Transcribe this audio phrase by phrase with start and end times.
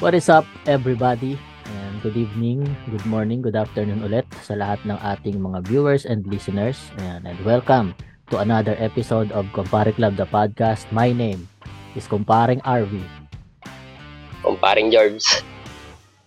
[0.00, 1.36] What is up everybody?
[1.68, 6.24] And good evening, good morning, good afternoon ulit sa lahat ng ating mga viewers and
[6.24, 6.80] listeners.
[7.04, 7.92] Ayan, and welcome
[8.32, 10.88] to another episode of Compare Club the podcast.
[10.88, 11.44] My name
[11.92, 12.96] is Comparing RV.
[14.40, 15.44] Comparing George.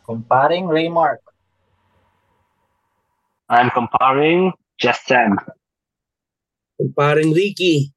[0.05, 1.25] Comparing Raymark.
[3.49, 5.41] I'm comparing Just Sam.
[6.77, 7.89] Comparing Ricky.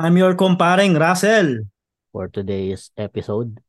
[0.00, 1.68] I'm your comparing Russell.
[2.16, 3.60] For today's episode,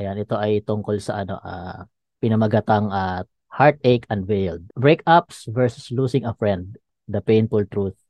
[0.00, 1.84] Ayan, ito ay tungkol sa ano, uh,
[2.24, 3.20] pinamagatang uh,
[3.52, 4.64] Heartache Unveiled.
[4.72, 6.80] Breakups versus losing a friend.
[7.04, 8.00] The painful truth.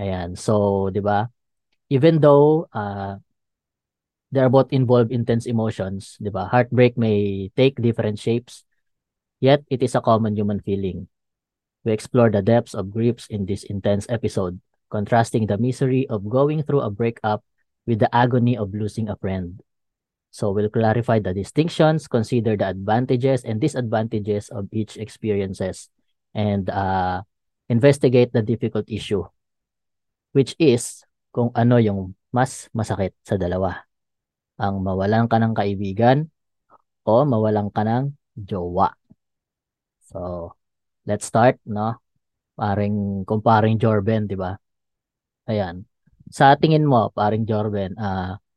[0.00, 1.28] Ayan, so, di ba?
[1.92, 3.20] Even though uh,
[4.32, 6.48] they are both involved intense emotions, di ba?
[6.48, 8.64] Heartbreak may take different shapes,
[9.44, 11.04] yet it is a common human feeling.
[11.84, 14.56] We explore the depths of griefs in this intense episode,
[14.88, 17.44] contrasting the misery of going through a breakup
[17.84, 19.60] with the agony of losing a friend.
[20.30, 25.90] So we'll clarify the distinctions, consider the advantages and disadvantages of each experiences,
[26.34, 27.26] and uh,
[27.66, 29.26] investigate the difficult issue,
[30.30, 31.02] which is
[31.34, 33.82] kung ano yung mas masakit sa dalawa.
[34.62, 36.30] Ang mawalan ka ng kaibigan
[37.02, 38.94] o mawalan ka ng jowa.
[40.06, 40.54] So,
[41.10, 41.98] let's start, no?
[42.54, 44.54] Paring comparing Jorben, di ba?
[45.50, 45.86] Ayan.
[46.30, 48.49] Sa tingin mo, paring Jorben, ah, uh,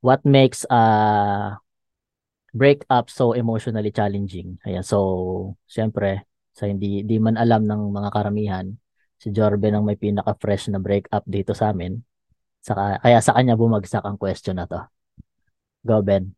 [0.00, 1.46] what makes a uh,
[2.56, 4.56] breakup so emotionally challenging.
[4.64, 6.24] Ayan, so syempre
[6.56, 8.66] sa hindi di man alam ng mga karamihan,
[9.20, 12.00] si Jorben ang may pinaka-fresh na breakup dito sa amin.
[12.64, 14.80] Saka, kaya sa kanya bumagsak ang question na to.
[15.84, 16.32] Go, Ben.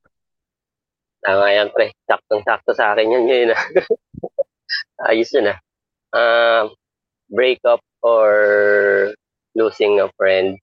[1.23, 1.95] Tama yan, pre.
[2.05, 3.51] Saktong-sakto sa akin yan yun.
[5.09, 5.59] Ayos yun ah.
[6.13, 6.65] Uh,
[7.31, 8.31] breakup or
[9.55, 10.59] losing a friend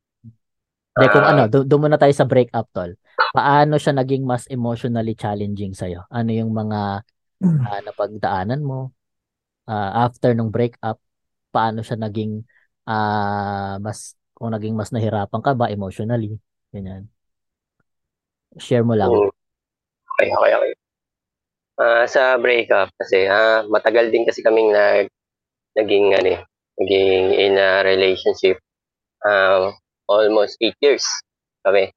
[0.96, 2.96] hindi, kung ano, do, do muna tayo sa breakup, tol.
[3.36, 6.08] Paano siya naging mas emotionally challenging sa'yo?
[6.08, 7.04] Ano yung mga
[7.44, 8.96] uh, napagdaanan mo
[9.68, 11.04] uh, after nung breakup?
[11.52, 12.48] Paano siya naging
[12.88, 16.40] uh, mas, kung naging mas nahirapan ka ba emotionally?
[16.72, 17.12] Ganyan.
[18.56, 19.12] Share mo lang.
[19.12, 20.74] Okay, okay, okay.
[21.75, 25.12] Uh, sa breakup kasi uh, matagal din kasi kaming nag
[25.75, 26.40] naging ano,
[26.80, 28.64] naging in a relationship.
[29.28, 29.75] Uh,
[30.06, 31.06] almost 8 years
[31.66, 31.90] kami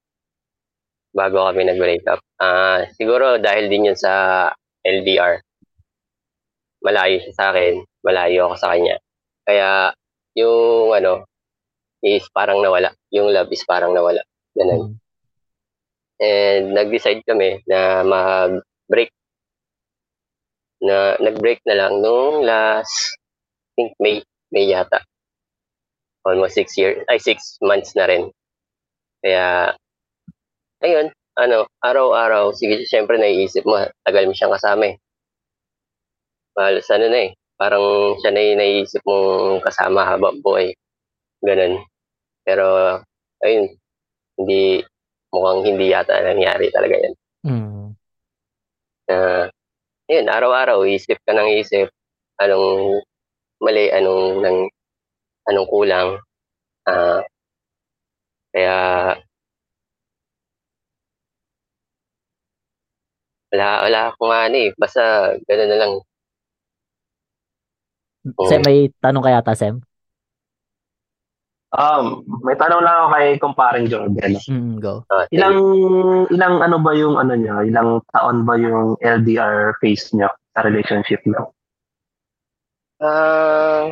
[1.12, 2.20] bago kami nag-break up.
[2.40, 4.48] Uh, siguro dahil din yun sa
[4.84, 5.40] LDR.
[6.84, 8.96] Malayo siya sa akin, malayo ako sa kanya.
[9.42, 9.90] Kaya
[10.38, 11.26] yung ano,
[12.04, 12.94] is parang nawala.
[13.10, 14.22] Yung love is parang nawala.
[14.54, 14.94] Ganun.
[14.94, 14.96] Mm.
[16.18, 19.10] And nag-decide kami na mag-break.
[20.78, 23.18] Na nag-break na lang nung last
[23.74, 24.22] I think May,
[24.54, 25.02] May yata
[26.28, 28.28] almost six years, ay six months na rin.
[29.24, 29.72] Kaya,
[30.84, 31.08] ayun,
[31.40, 34.96] ano, araw-araw, sige, syempre naiisip mo, tagal mo siyang kasama eh.
[36.58, 40.74] Halos ano na eh, parang siya na yung naiisip mong kasama habang buhay.
[41.40, 41.80] Ganun.
[42.42, 42.98] Pero,
[43.42, 43.72] ayun,
[44.36, 44.82] hindi,
[45.32, 47.14] mukhang hindi yata nangyari talaga yan.
[47.46, 47.86] Mm.
[49.08, 49.46] Uh,
[50.10, 51.88] yun, araw-araw, isip ka ng isip,
[52.42, 53.02] anong
[53.62, 54.58] mali, anong nang
[55.48, 56.08] anong kulang.
[56.84, 57.20] Uh,
[58.52, 58.76] kaya
[63.52, 64.70] wala, wala akong ano eh.
[64.76, 65.92] Basta gano'n na lang.
[68.48, 69.80] Sem, may tanong kaya ta, Sem?
[71.68, 74.40] Um, may tanong lang ako kay comparing Jordan.
[74.48, 75.04] Mm, go.
[75.12, 75.56] Uh, ilang
[76.32, 77.60] ilang ano ba yung ano niya?
[77.68, 81.52] Ilang taon ba yung LDR phase niya sa relationship niyo?
[83.04, 83.84] Ah, uh,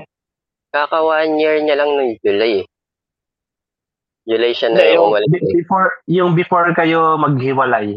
[0.76, 2.66] Kaka one year niya lang ng July eh.
[4.28, 5.32] July siya na yung umalis.
[5.32, 5.64] Eh.
[5.64, 7.96] Before, yung before kayo maghiwalay,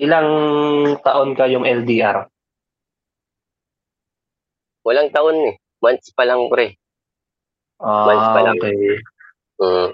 [0.00, 0.28] ilang
[1.04, 2.24] taon kayong LDR?
[4.88, 5.60] Walang taon eh.
[5.84, 6.80] Months pa lang pre.
[7.84, 8.56] Ah, months pa lang.
[8.56, 8.76] Okay.
[9.60, 9.88] Mm.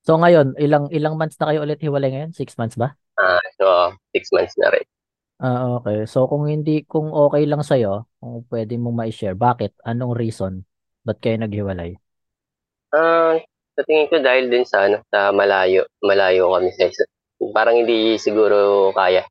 [0.00, 2.32] So ngayon, ilang ilang months na kayo ulit hiwalay ngayon?
[2.32, 2.96] Six months ba?
[3.20, 4.86] Ah, so six months na rin.
[5.44, 6.08] Ah, okay.
[6.08, 9.76] So kung hindi kung okay lang sa iyo, kung pwede mo ma-share, bakit?
[9.84, 10.64] Anong reason?
[11.06, 11.96] Ba't kayo naghiwalay?
[12.92, 13.40] Ah,
[13.78, 17.04] sa tingin ko dahil din sa ano, sa malayo, malayo kami sa isa.
[17.56, 19.24] Parang hindi siguro kaya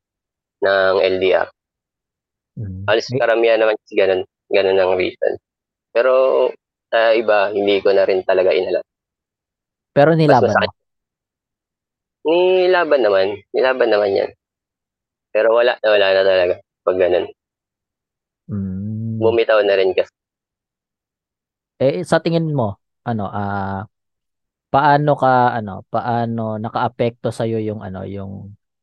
[0.64, 1.48] ng LDR.
[2.58, 2.84] Mm.
[2.90, 5.38] Halos karamihan naman kasi ganun, ganun ang reason.
[5.94, 6.12] Pero
[6.90, 8.82] sa iba, hindi ko na rin talaga inalam.
[9.94, 10.68] Pero nilaban mo?
[12.26, 13.28] Nilaban naman.
[13.54, 14.30] Nilaban naman yan.
[15.30, 17.26] Pero wala na, wala na talaga pag ganun.
[18.50, 19.22] Mm.
[19.22, 20.10] Bumitaw na rin kasi.
[21.80, 22.76] Eh sa tingin mo,
[23.08, 23.88] ano ah
[24.72, 28.32] paano ka ano, paano nakaapekto sa iyo yung ano, yung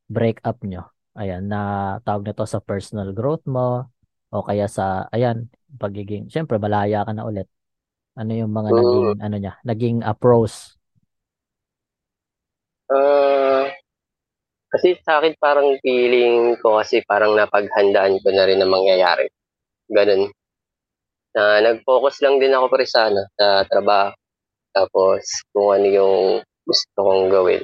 [0.10, 0.84] breakup nyo?
[1.18, 1.60] ayan, na
[2.06, 3.90] tawag nito sa personal growth mo
[4.30, 5.50] o kaya sa, ayan,
[5.82, 7.50] pagiging, syempre, malaya ka na ulit.
[8.18, 8.78] Ano yung mga Mm.
[8.86, 10.78] naging, ano niya, naging uh, pros?
[12.90, 13.68] Ah,
[14.72, 19.28] kasi sa akin parang feeling ko kasi parang napaghandaan ko na rin ang mangyayari.
[19.92, 20.32] Ganun.
[21.38, 24.10] Na nag-focus lang din ako pre sa ano, sa trabaho.
[24.74, 25.22] Tapos
[25.54, 26.16] kung ano yung
[26.66, 27.62] gusto kong gawin.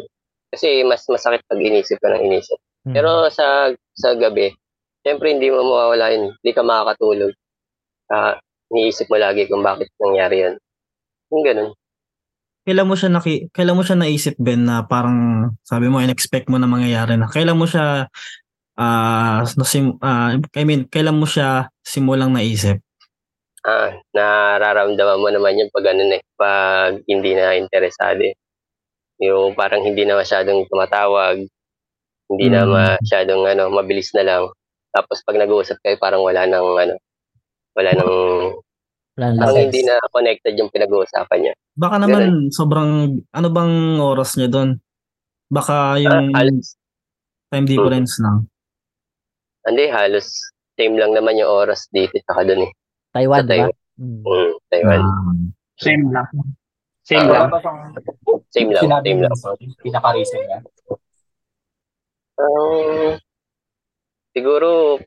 [0.53, 2.61] Kasi mas masakit pag inisip ka ng inisip.
[2.85, 2.93] Hmm.
[2.93, 4.53] Pero sa sa gabi,
[5.01, 6.37] syempre hindi mo mawawala yun.
[6.37, 7.33] Hindi ka makakatulog.
[8.13, 8.37] Ah,
[8.69, 10.55] iniisip mo lagi kung bakit nangyari yan.
[11.33, 11.69] Yung ganun.
[12.63, 16.61] Kailan mo siya naki, kailan mo siya naisip Ben na parang sabi mo in-expect mo
[16.61, 17.25] na mangyayari na.
[17.25, 18.07] Kailan mo siya
[18.77, 22.79] ah nasim, ah, I mean, kailan mo siya simulang naisip?
[23.63, 28.35] Ah, nararamdaman mo naman yun pag ano eh, pag hindi na interesado eh.
[29.23, 31.47] Yung parang hindi na masyadong tumatawag,
[32.27, 32.99] hindi na Mm.
[32.99, 34.43] masyadong ano, mabilis na lang.
[34.91, 36.99] Tapos pag nag-uusap kayo, parang wala nang ano,
[37.71, 38.13] wala nang,
[39.15, 39.63] Plan parang lang.
[39.71, 41.53] hindi na connected yung pinag-uusapan niya.
[41.79, 42.91] Baka naman sobrang
[43.31, 43.73] ano bang
[44.03, 44.75] oras niya doon?
[45.47, 46.75] Baka Ah, yung halos,
[47.47, 48.43] time difference lang.
[49.63, 50.27] hindi, halos
[50.75, 52.71] same lang naman yung oras dito saka dun eh.
[53.13, 53.53] Taiwan, Sa di ba?
[53.53, 53.73] Taiwan.
[53.93, 54.21] Mm.
[54.25, 55.01] Mm, Taiwan.
[55.05, 55.31] Ah,
[55.77, 56.27] Same lang.
[57.03, 57.49] Same Ah, lang.
[58.49, 59.37] Same lang, sinabi same lang.
[59.83, 60.59] pinaka-reason niya?
[62.33, 63.19] Um,
[64.33, 64.97] siguro,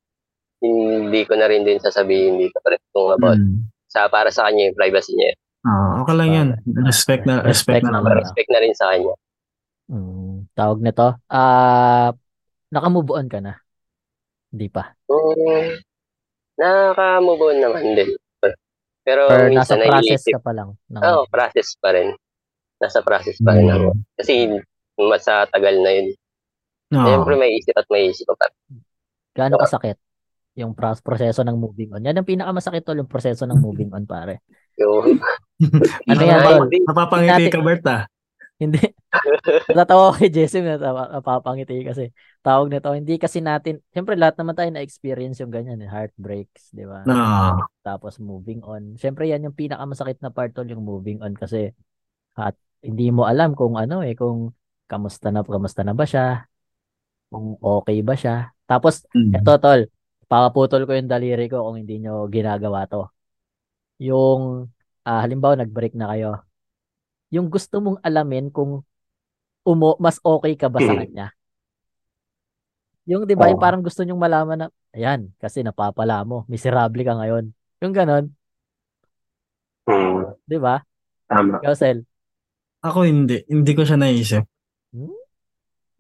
[0.63, 3.67] hindi ko na rin din sasabihin dito pre, kung about mm.
[3.91, 5.35] sa para sa kanya yung privacy niya.
[5.67, 6.49] Ah, okay lang yan.
[6.87, 8.23] Respect na respect, Respect na naman.
[8.23, 9.15] Respect na rin sa kanya.
[9.91, 10.47] Mm.
[10.55, 11.09] Tawag nito.
[11.27, 12.15] Ah,
[12.71, 13.59] naka-move on ka na.
[14.55, 14.95] Hindi pa.
[15.11, 15.75] Um,
[16.57, 18.11] nakaka-move on naman din.
[19.07, 20.75] Pero Or nasa process naiisip, ka pa lang.
[20.91, 22.11] Ng, oo, process pa rin.
[22.83, 23.95] Nasa process pa rin ako.
[24.19, 24.51] Kasi
[24.99, 26.09] mas sa tagal na yun.
[26.91, 27.07] Oo.
[27.07, 28.51] Siyempre may isip at may isip pa.
[29.37, 30.01] Gaano kasakit
[30.57, 32.03] yung pros- proseso ng moving on?
[32.03, 34.43] Yan ang pinakamasakit tol, yung proseso ng moving on, pare.
[34.81, 35.21] Yung,
[36.11, 36.69] Ano Ay, yan.
[36.85, 38.05] Napapangiti ka, Bert, ah.
[38.57, 38.81] Hindi.
[39.77, 42.09] Natatawa ko kay Jesse na natawa- napapangiti kasi
[42.41, 42.89] tawag nito.
[42.93, 47.05] Hindi kasi natin, siyempre lahat naman tayo na-experience yung ganyan, eh, heartbreaks, di ba?
[47.05, 47.69] No.
[47.85, 48.97] Tapos moving on.
[48.97, 51.77] Siyempre yan yung pinakamasakit na part tol, yung moving on kasi
[52.37, 54.53] at hindi mo alam kung ano eh, kung
[54.89, 56.49] kamusta na, kamusta na ba siya,
[57.29, 58.57] kung okay ba siya.
[58.65, 59.37] Tapos Mm.
[59.37, 59.85] Eto, tol.
[60.27, 63.07] Papaputol ko yung daliri ko kung hindi nyo ginagawa to.
[64.03, 64.67] Yung,
[65.07, 66.46] ah, halimbawa, nag-break na kayo.
[67.37, 68.81] Yung gusto mong alamin kung
[69.63, 71.01] umo, mas okay ka ba sa Mm.
[71.05, 71.27] kanya.
[73.07, 73.63] Yung, di ba, yung Oo.
[73.63, 77.53] parang gusto nyong malaman na, ayan, kasi napapala mo, miserable ka ngayon.
[77.85, 78.33] Yung ganon,
[79.87, 80.83] Hmm, di ba?
[81.31, 81.63] tama.
[81.63, 82.03] Ikaw, Sel.
[82.83, 83.47] Ako hindi.
[83.47, 84.43] Hindi ko siya naisip.
[84.91, 85.15] Hmm?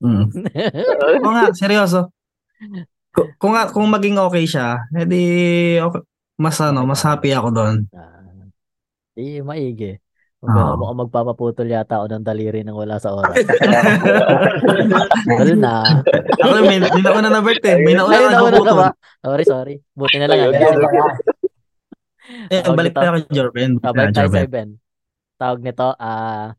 [0.02, 0.26] Mm.
[1.22, 2.10] Kung nga, seryoso.
[3.14, 6.02] Kung, kung, nga- kung maging okay siya, edi okay.
[6.34, 7.76] mas ano, mas happy ako doon.
[7.94, 8.50] Ah,
[9.14, 9.96] Di, maigi.
[10.44, 13.32] Gano'n, mukhang magpapaputol yata ako ng daliri nang wala sa oras.
[15.32, 15.74] Wala na.
[16.44, 17.80] Ako may, may nauna na Bert eh.
[17.80, 18.76] May nauna na nagpuputol.
[18.76, 18.90] ba?
[19.24, 19.74] Sorry, sorry.
[19.96, 20.52] Buti na lang.
[20.52, 20.76] Yan?
[22.52, 23.80] Eh, balik tayo kay Jorben.
[23.80, 24.76] Ah, balik tayo sa Ben.
[25.40, 26.52] Tawag nito, ah,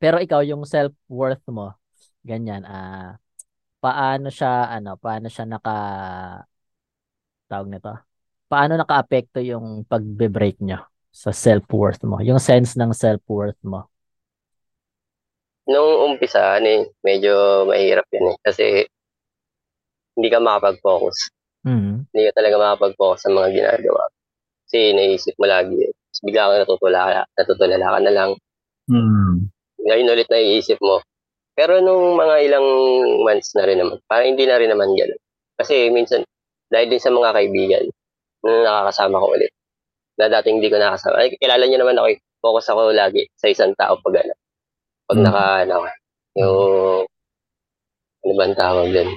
[0.00, 1.76] pero ikaw, yung self-worth mo,
[2.24, 3.20] ganyan, ah,
[3.80, 5.76] paano siya, ano, paano siya naka,
[7.48, 7.92] tawag nito,
[8.48, 10.80] paano naka-apekto yung pagbe-break nyo
[11.16, 12.20] sa self-worth mo?
[12.20, 13.88] Yung sense ng self-worth mo.
[15.66, 18.36] nung umpisa, ano eh, medyo mahirap yun eh.
[18.40, 18.86] Kasi
[20.16, 21.18] hindi ka makapag-focus.
[21.66, 22.06] Mhm.
[22.08, 24.02] Hindi ka talaga makapag-focus sa mga ginagawa.
[24.66, 25.92] Kasi naisip mo lagi eh.
[25.92, 28.30] Tapos bigla kang natutulala, natutulala ka na lang.
[28.86, 29.50] Hmm.
[29.82, 31.02] Ngayon ulit naiisip mo.
[31.58, 32.66] Pero nung mga ilang
[33.26, 35.20] months na rin naman, parang hindi na rin naman gano'n.
[35.56, 36.20] Kasi minsan,
[36.68, 37.84] dahil din sa mga kaibigan,
[38.44, 39.52] nung nakakasama ko ulit,
[40.16, 41.20] na dating hindi ko nakasama.
[41.20, 42.18] Ay, kilala niyo naman ako eh.
[42.40, 44.34] Focus ako lagi sa isang tao pag ano.
[45.06, 45.24] Pag Mm.
[45.24, 45.76] naka, ano,
[46.36, 47.04] yung,
[48.24, 49.08] ano ba ang tawag din?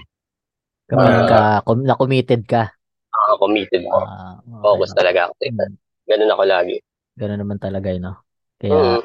[0.89, 1.27] Kapag Ah.
[1.27, 2.63] ka, com- na-committed ka.
[3.09, 3.99] Ah, committed ako.
[4.01, 4.97] Ah, okay, Focus no?
[4.97, 5.33] talaga ako.
[5.35, 5.63] sa isa.
[5.65, 5.75] Mm.
[6.09, 6.75] Ganun ako lagi.
[7.19, 8.15] Ganun naman talaga yun, no?
[8.57, 9.01] Kaya, Mm.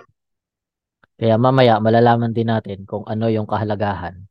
[1.14, 4.26] kaya mamaya, malalaman din natin kung ano yung kahalagahan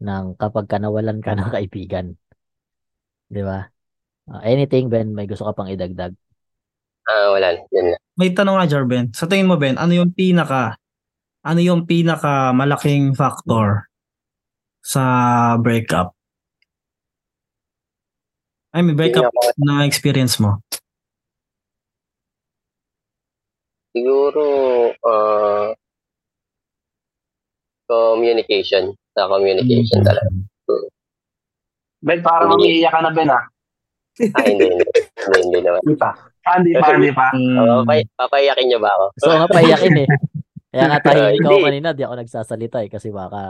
[0.00, 2.06] ng kapag ka nawalan ka ng kaibigan.
[3.28, 3.64] Di ba?
[4.24, 6.16] Ah, anything, Ben, may gusto ka pang idagdag?
[7.04, 7.52] Ah, wala.
[7.68, 7.96] Yun na.
[8.16, 9.12] May tanong nga, Jorben.
[9.12, 10.78] Sa tingin mo, Ben, ano yung pinaka,
[11.44, 13.90] ano yung pinaka malaking factor
[14.80, 15.02] sa
[15.60, 16.16] breakup?
[18.74, 19.30] I mean, breakup
[19.60, 20.58] na experience mo.
[23.94, 24.42] Siguro,
[25.06, 25.70] ah,
[27.86, 28.96] communication.
[29.14, 30.26] Sa communication talaga.
[32.04, 33.44] Ben, parang umiiyak ka na, Ben, ah.
[34.34, 34.83] Ah, hindi, hindi.
[35.24, 35.80] Hindi, hindi naman.
[35.82, 36.10] Di pa.
[36.44, 37.26] Ah, hindi pa, hindi pa.
[37.30, 37.56] Mm.
[37.56, 39.04] Oh, papay- papayakin niyo ba ako?
[39.14, 40.08] Gusto ko nga payakin eh.
[40.68, 41.46] Kaya nga tahimik Hindi.
[41.46, 43.40] ako kanina, di ako nagsasalita eh kasi baka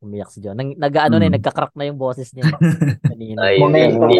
[0.00, 0.56] umiyak si John.
[0.56, 1.36] Nag, nag-ano na eh, Hmm.
[1.36, 2.48] nagka-crack na yung boses niya.
[3.12, 3.38] Kanina.
[3.44, 4.16] Ay, hindi.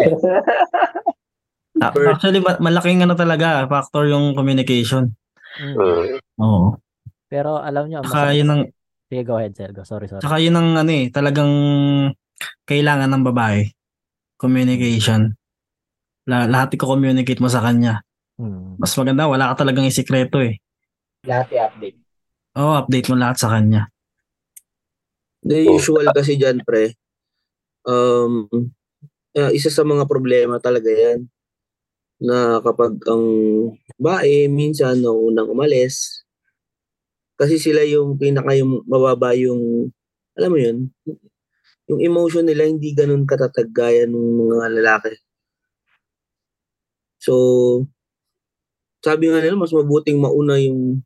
[1.81, 5.09] Ah, Actually, ma- malaking ano talaga, factor yung communication.
[5.57, 6.21] Mm.
[6.37, 6.77] Oo.
[7.25, 8.61] Pero alam niyo, Saka yun ang,
[9.07, 9.81] Sige, go ahead, Sergo.
[9.81, 10.21] Sorry, sorry.
[10.21, 11.51] saka yun ang ano eh, talagang
[12.63, 13.65] kailangan ng babae.
[14.37, 15.33] Communication.
[16.31, 17.99] La- lahat i-communicate mo sa kanya.
[18.39, 18.79] Mm.
[18.79, 20.63] Mas maganda, wala ka talagang isikreto eh.
[21.27, 21.99] Lahat i-update.
[22.55, 23.91] Oo, update mo lahat sa kanya.
[25.43, 26.95] The usual kasi dyan, pre.
[27.83, 28.47] Um,
[29.35, 31.27] ah, isa sa mga problema talaga yan
[32.21, 33.25] na kapag ang
[33.97, 36.21] bae minsan no unang umalis
[37.33, 39.89] kasi sila yung pinaka yung mababa yung
[40.37, 40.77] alam mo yun
[41.89, 45.17] yung emotion nila hindi ganun katatag gaya ng mga lalaki
[47.21, 47.33] so
[49.05, 51.05] sabi nga nila mas mabuting mauna yung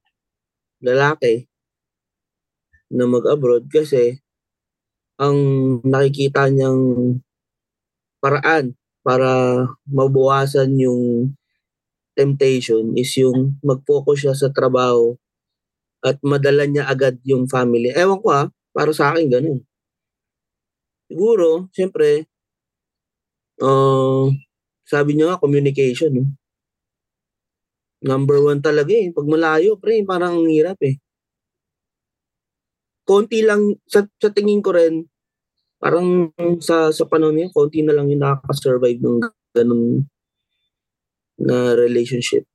[0.79, 1.47] lalaki
[2.91, 4.19] na mag-abroad kasi
[5.19, 5.37] ang
[5.83, 7.19] nakikita niyang
[8.19, 11.31] paraan para mabawasan yung
[12.15, 15.15] temptation is yung mag-focus siya sa trabaho
[16.05, 17.91] at madala niya agad yung family.
[17.91, 19.59] Ewan ko ha, para sa akin ganun.
[21.09, 22.25] Siguro, siyempre,
[23.61, 24.29] uh,
[24.85, 26.11] sabi niya nga, communication.
[26.15, 26.25] No?
[28.03, 29.09] Number one talaga eh.
[29.15, 30.99] Pag malayo, pre, parang ang hirap eh.
[33.05, 35.05] Konti lang, sa, sa tingin ko rin,
[35.77, 39.19] parang sa sa panahon niya, konti na lang yung nakaka-survive ng
[39.53, 40.05] ganun
[41.37, 42.45] na relationship.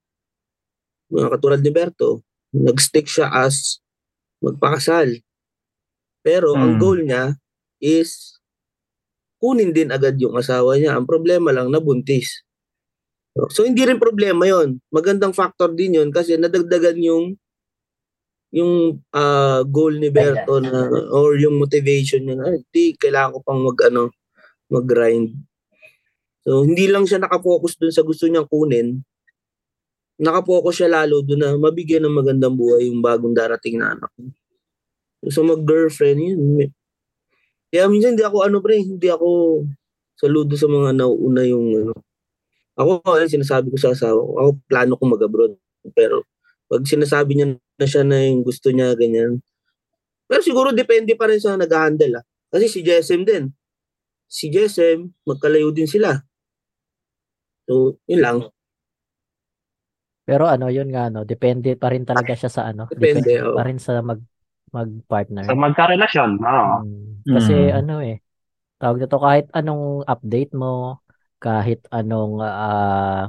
[1.11, 2.23] Mga katulad ni Berto,
[2.55, 3.83] nag-stick siya as
[4.43, 5.19] magpakasal.
[6.23, 6.81] Pero ang Hmm.
[6.83, 7.35] goal niya
[7.83, 8.30] is
[9.41, 10.95] kunin din agad yung asawa niya.
[10.95, 12.45] Ang problema lang, nabuntis.
[13.51, 17.25] So, hindi rin problema yon Magandang factor din yon kasi nadagdagan yung
[18.51, 23.41] yung ah, goal ni Berto na or yung motivation niya na "Ay, di kailangan ko
[23.47, 24.11] pang mag ano
[24.71, 25.35] mag-grind.
[26.47, 29.03] So hindi lang siya nakafocus dun sa gusto niyang kunin.
[30.19, 34.11] Nakafocus siya lalo dun na mabigyan ng magandang buhay yung bagong darating na anak.
[35.31, 36.41] So mag-girlfriend yun.
[37.71, 39.63] Kaya minsan hindi ako ano pre, hindi ako
[40.19, 41.95] saludo sa mga nauuna yung ano.
[42.75, 45.55] Ako, ayun, sinasabi ko sa asawa ko, ako plano ko mag-abroad.
[45.95, 46.27] Pero
[46.67, 49.39] pag sinasabi niya na siya na yung gusto niya, ganyan.
[50.27, 52.25] Pero siguro depende pa rin sa nag-handle ah.
[52.51, 53.51] Kasi si JSM din.
[54.31, 56.15] Si JSM, magkalayo din sila.
[57.67, 58.39] So, yun lang.
[60.27, 63.63] Pero ano, yun nga, no, depende pa rin talaga siya sa ano, Depende, depende pa
[63.67, 64.23] rin sa mag
[64.71, 65.45] mag-partner.
[65.47, 66.75] Sa magkarelasyon, oo.
[66.87, 67.27] Mm.
[67.27, 67.79] Kasi Mm.
[67.85, 68.17] ano eh,
[68.81, 71.03] tawag nito kahit anong update mo,
[71.39, 73.29] kahit anong ah,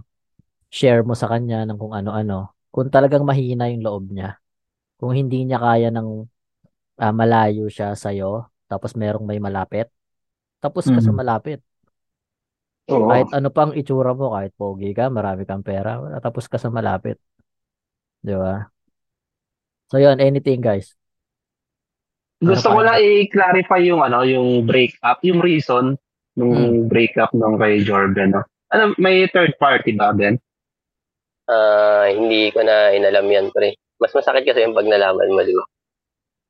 [0.71, 4.39] share mo sa kanya ng kung ano-ano, kung talagang mahina yung loob niya,
[4.95, 6.10] kung hindi niya kaya ng
[7.01, 9.91] ah, malayo siya sa'yo, tapos merong may malapit,
[10.63, 11.17] tapos ka sa Mm.
[11.19, 11.60] malapit.
[12.91, 13.07] Oo.
[13.07, 17.19] Kahit ano pang itsura mo, kahit pogi ka, marami kang pera, tapos ka sa malapit.
[18.21, 18.67] Di ba?
[19.91, 20.95] So yun, anything guys.
[22.41, 22.86] Gusto Ano ko pa?
[22.89, 25.93] lang i-clarify yung ano, yung breakup, yung reason
[26.33, 26.81] ng Hmm.
[26.89, 28.33] breakup nung kay Jordan.
[28.33, 28.41] No?
[28.74, 30.41] Ano, may third party ba, Ben?
[31.45, 33.77] Ah, hindi ko na inalam yan, pre.
[34.00, 35.65] Mas masakit kasi yung pag nalaman mo, di ba?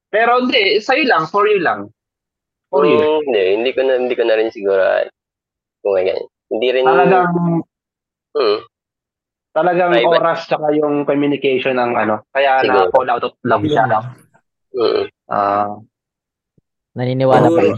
[0.08, 1.92] Pero hindi, sa'yo lang, for you lang.
[2.70, 2.96] For you.
[2.96, 4.80] Hmm, hindi, hindi ko na hindi ko na rin siguro
[5.82, 6.24] kung ganyan.
[6.48, 7.28] Hindi rin Talagang,
[8.32, 8.58] hmm,
[9.52, 10.08] talagang Private.
[10.14, 12.88] oras tsaka yung communication ng ano, kaya Siguro.
[12.88, 13.88] na-fall out of love siya.
[13.90, 14.31] Yun
[15.28, 15.78] Ah,
[16.92, 17.76] Naniniwala Oo, pa rin.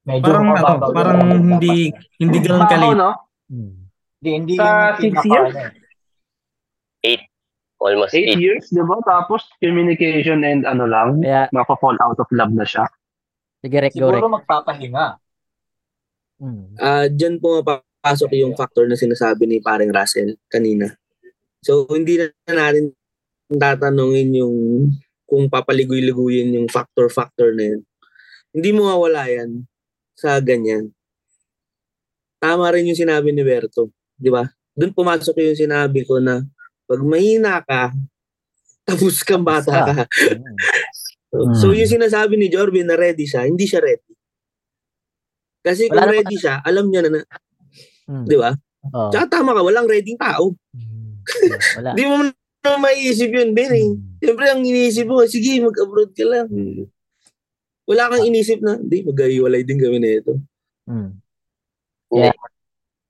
[0.00, 2.96] Medyo Parang ano, parang hindi hindi ganoon Tao, kalit.
[2.96, 3.10] no?
[3.46, 3.72] Hmm.
[4.16, 5.54] Hindi, hindi Sa yung six pinaka- years?
[5.56, 7.20] ano,
[7.80, 8.38] almost Eight eight.
[8.38, 8.96] years, di ba?
[9.02, 12.84] Tapos communication and ano lang, Kaya, maka-fall out of love na siya.
[13.60, 14.20] sige, Rek, go, Rek.
[14.20, 15.06] Siguro magpapahinga.
[16.40, 16.72] Hmm.
[16.76, 20.88] Ah, diyan pumapasok yung factor na sinasabi ni paring Russell kanina.
[21.60, 22.96] So, hindi na natin
[23.50, 24.56] tatanungin yung
[25.30, 27.80] kung papaligoy-ligoyin yung factor-factor na yun.
[28.50, 29.62] Hindi mo mawala yan
[30.18, 30.90] sa ganyan.
[32.42, 33.94] Tama rin yung sinabi ni Berto.
[34.18, 34.42] Di ba?
[34.74, 36.42] Doon pumasok yung sinabi ko na
[36.90, 37.94] pag mahina ka,
[38.90, 39.94] tapos kang bata ka.
[41.30, 41.54] Hmm.
[41.54, 41.78] So, Hmm.
[41.78, 44.10] yung sinasabi ni Jorvin na ready siya, hindi siya ready.
[45.62, 47.20] Kasi Wala kung naman- ready siya, alam niya na, na
[48.10, 48.26] Hmm.
[48.26, 48.50] di ba?
[48.90, 49.06] Oh.
[49.14, 50.50] Tsaka tama ka, walang ready tao.
[50.74, 51.22] Hmm.
[51.78, 51.94] Wala.
[51.98, 52.18] Di mo
[52.60, 53.88] na maiisip yun, Ben eh.
[53.88, 54.20] Hmm.
[54.20, 56.48] Siyempre, ang iniisip mo, sige, mag-abroad ka lang.
[57.88, 60.36] Wala kang inisip na, di, mag-iwalay din kami na ito.
[60.86, 61.10] Mm.
[62.10, 62.36] Hindi, Yeah.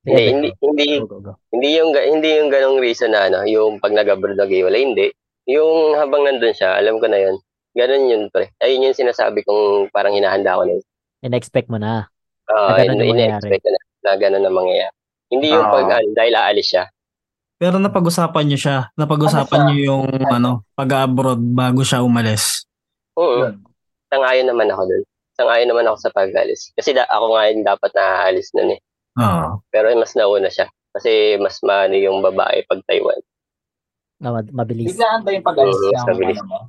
[0.01, 1.33] Hindi, hindi, hindi, go, go, go.
[1.53, 5.13] hindi yung, hindi yung ganong reason na ano, yung pag nag-abroad nag-iwalay, hindi.
[5.45, 7.37] Yung habang nandun siya, alam ko na yun.
[7.77, 8.49] Ganon yun, pre.
[8.65, 10.85] Ayun yung sinasabi kong parang hinahanda ko na yun.
[11.21, 12.09] In-expect mo na.
[12.49, 14.97] Uh, Na ganun yung ina-expect ko na, na ganon na mangyayari.
[15.29, 15.75] Hindi yung Oo.
[15.75, 16.85] pag, ano, dahil aalis siya.
[17.61, 18.77] Pero napag-usapan niyo siya.
[18.97, 22.65] Napag-usapan Ano niyo yung ano, pag-abroad bago siya umalis.
[23.21, 23.53] Oo.
[24.09, 25.05] Sangayon naman ako dun.
[25.37, 26.73] Sangayon naman ako sa pag-alis.
[26.73, 28.81] Kasi da- ako nga yung dapat naaalis nun eh.
[29.21, 29.61] Oo.
[29.69, 30.73] Pero mas nauna siya.
[30.91, 33.21] Kasi mas maano yung babae pag Taiwan.
[34.19, 34.97] Na ma- mabilis.
[34.97, 36.41] Biglaan ba yung pag-alis Oo, ng stabilis.
[36.41, 36.61] ano mo?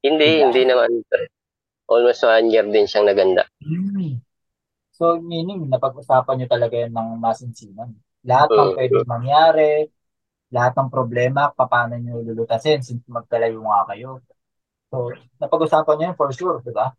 [0.00, 0.42] Hindi, Yeah.
[0.46, 0.90] hindi naman.
[1.84, 3.42] Almost one year din siyang naganda.
[4.94, 7.90] So, meaning, napag-usapan nyo talaga yun ng masinsinan.
[8.24, 8.76] Lahat ng Mm.
[8.76, 9.72] pwedeng mangyari,
[10.48, 14.24] lahat ng problema, paano nyo lulutasin since magkalayo nga kayo.
[14.88, 16.94] So, napag-usapan nyo yun for sure, di ba?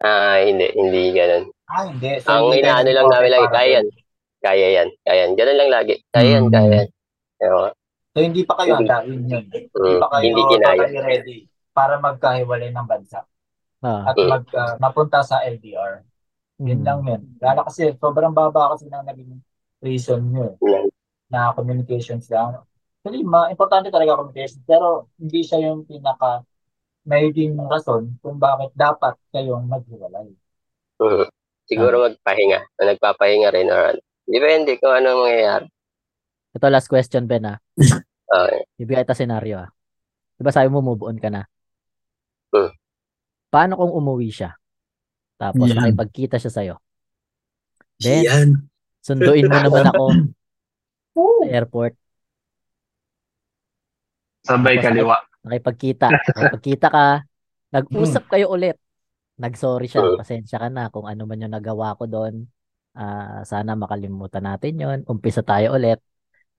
[0.00, 1.52] Ah, hindi, hindi ganun.
[1.66, 2.16] Ah, hindi.
[2.22, 3.86] So, Ang inaano lang namin lagi, kaya yan.
[4.40, 5.30] Kaya yan, kaya yan.
[5.36, 5.94] Ganun lang lagi.
[6.08, 6.52] Kaya yan, Mm.
[6.52, 6.88] kaya yan.
[7.40, 7.72] Ewan.
[8.10, 9.44] So, hindi pa kayo handa, yun yun.
[9.46, 10.84] Hindi Mm, pa kayo hindi kinaya.
[11.04, 11.38] ready
[11.70, 13.20] para magkahiwalay ng bansa
[13.80, 14.08] Ah.
[14.08, 14.28] at Mm.
[14.28, 16.04] mag, ah, mapunta sa LDR.
[16.60, 16.86] Yun Mm.
[16.86, 17.22] lang yun.
[17.40, 19.40] Lalo kasi, sobrang baba kasi ng naging
[19.80, 20.88] reason nyo eh.
[21.32, 22.60] Na communications lang.
[23.00, 26.44] Actually, ma importante talaga communications, pero hindi siya yung pinaka
[27.08, 30.28] magiging rason kung bakit dapat kayong maghiwalay.
[31.00, 31.26] Mm.
[31.64, 32.60] Siguro magpahinga.
[32.76, 34.00] O nagpapahinga rin or ano.
[34.28, 35.66] Depende kung ano mangyayari.
[36.50, 37.58] Ito last question, Ben, ah.
[38.30, 38.62] Okay.
[38.78, 39.70] Bibigay ito senaryo, ah.
[40.38, 41.50] Diba sabi mo, move on ka na?
[42.54, 42.70] Hmm.
[43.50, 44.54] Paano kung umuwi siya?
[45.34, 45.82] Tapos Yan.
[45.82, 46.74] nakipagkita siya sa'yo?
[47.98, 48.48] Then, Yan.
[49.10, 50.04] Sunduin mo naman ako
[51.42, 51.94] sa airport.
[54.46, 55.16] Sabay Tapos, kaliwa.
[55.44, 56.06] Nakipagkita.
[56.08, 57.06] Nakipagkita ka.
[57.74, 58.78] Nag-usap kayo ulit.
[59.36, 60.00] Nag-sorry siya.
[60.04, 60.16] Hmm.
[60.20, 62.46] Pasensya ka na kung ano man yung nagawa ko doon.
[62.96, 64.98] Ah, sana makalimutan natin yon.
[65.06, 66.00] Umpisa tayo ulit.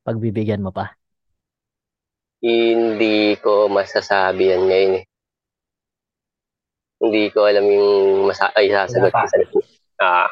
[0.03, 0.93] Pagbibigyan mo pa.
[2.41, 5.05] Hindi ko masasabi yan ngayon eh.
[7.01, 9.25] Hindi ko alam yung masa ay sasagot Wala pa.
[9.25, 9.37] ko sa
[10.01, 10.29] Ah,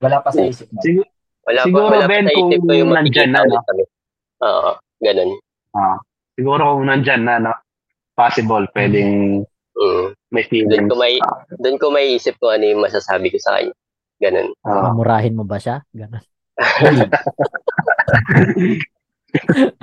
[0.00, 0.80] Wala pa sa isip mo.
[1.44, 3.82] Wala Siguro, pa wala Ben, pa sa isip kung ko yung nandyan na, ulit kami.
[4.40, 5.30] Oo, ganun.
[5.72, 5.96] ah,
[6.32, 7.52] siguro kung nandyan na, no,
[8.12, 10.14] possible, pwedeng Mm.
[10.30, 10.86] may Doon feelings.
[10.86, 11.14] ko may
[11.58, 13.74] doon ko may isip ko ano yung masasabi ko sa kanya.
[14.22, 14.54] Ganun.
[14.62, 14.94] ah.
[14.94, 15.82] Murahin mo ba siya?
[15.90, 16.22] Ganun.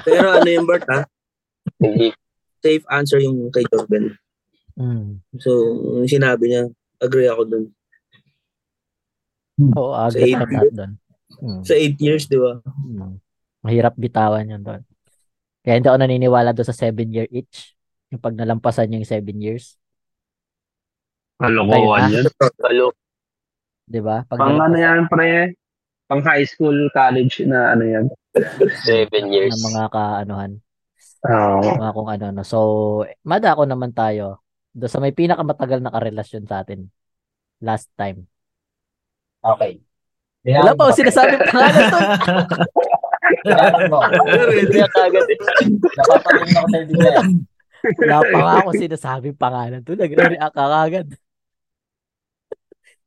[0.01, 1.03] Pero ano yung Bert ha?
[1.75, 2.15] Hindi
[2.61, 4.15] Safe answer yung kay Jordan.
[4.77, 5.19] Mm.
[5.41, 5.49] So,
[5.97, 6.63] yung sinabi niya,
[6.95, 7.65] agree ako dun.
[9.75, 10.91] Oo, agad eight ka na doon.
[11.41, 11.61] Mm.
[11.65, 12.61] Sa 8 years, di ba?
[12.63, 13.17] Mm.
[13.65, 14.81] Mahirap bitawan yun doon.
[15.61, 17.77] Kaya hindi ako naniniwala doon sa 7-year itch.
[18.13, 19.77] Yung pag nalampasan yung 7 years.
[21.41, 22.93] Kalokohan yun.Alo.
[23.89, 24.21] Di ba?
[24.25, 25.57] Pag Pang ano yan, pre?
[26.05, 28.05] Pang high school, college na ano yan.
[28.85, 29.57] Seven years.
[29.57, 30.51] ng mga kaanuhan.
[31.27, 31.59] Oo.
[31.77, 32.25] Mga kung ano.
[32.33, 32.43] No.
[32.45, 32.59] So,
[33.25, 34.41] madako naman tayo.
[34.71, 36.87] Doon sa may pinakamatagal na karelasyon sa atin.
[37.61, 38.25] Last time.
[39.41, 39.81] Okay.
[40.41, 41.99] Wala pa ako sinasabing pangalan to.
[43.45, 43.99] Dinanong mo.
[44.57, 45.37] Hindi ako agad eh.
[45.69, 47.21] Napapatingin ako sa hindi niya.
[47.81, 49.93] Wala pa nga ako sinasabing pangalan to.
[49.93, 51.07] Nagre-react ka agad.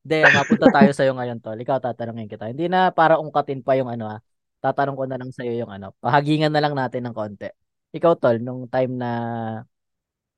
[0.04, 1.56] Hindi, mapunta tayo sa'yo ngayon, tol.
[1.56, 2.52] Ikaw tatanungin kita.
[2.52, 4.20] Hindi na para ungkatin pa yung ano ah.
[4.60, 5.96] Tatanong ko na lang sa'yo yung ano.
[5.98, 7.48] Pahagingan na lang natin ng konti.
[7.96, 9.10] Ikaw, tol, nung time na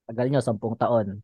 [0.07, 1.19] tagal nyo, sampung taon,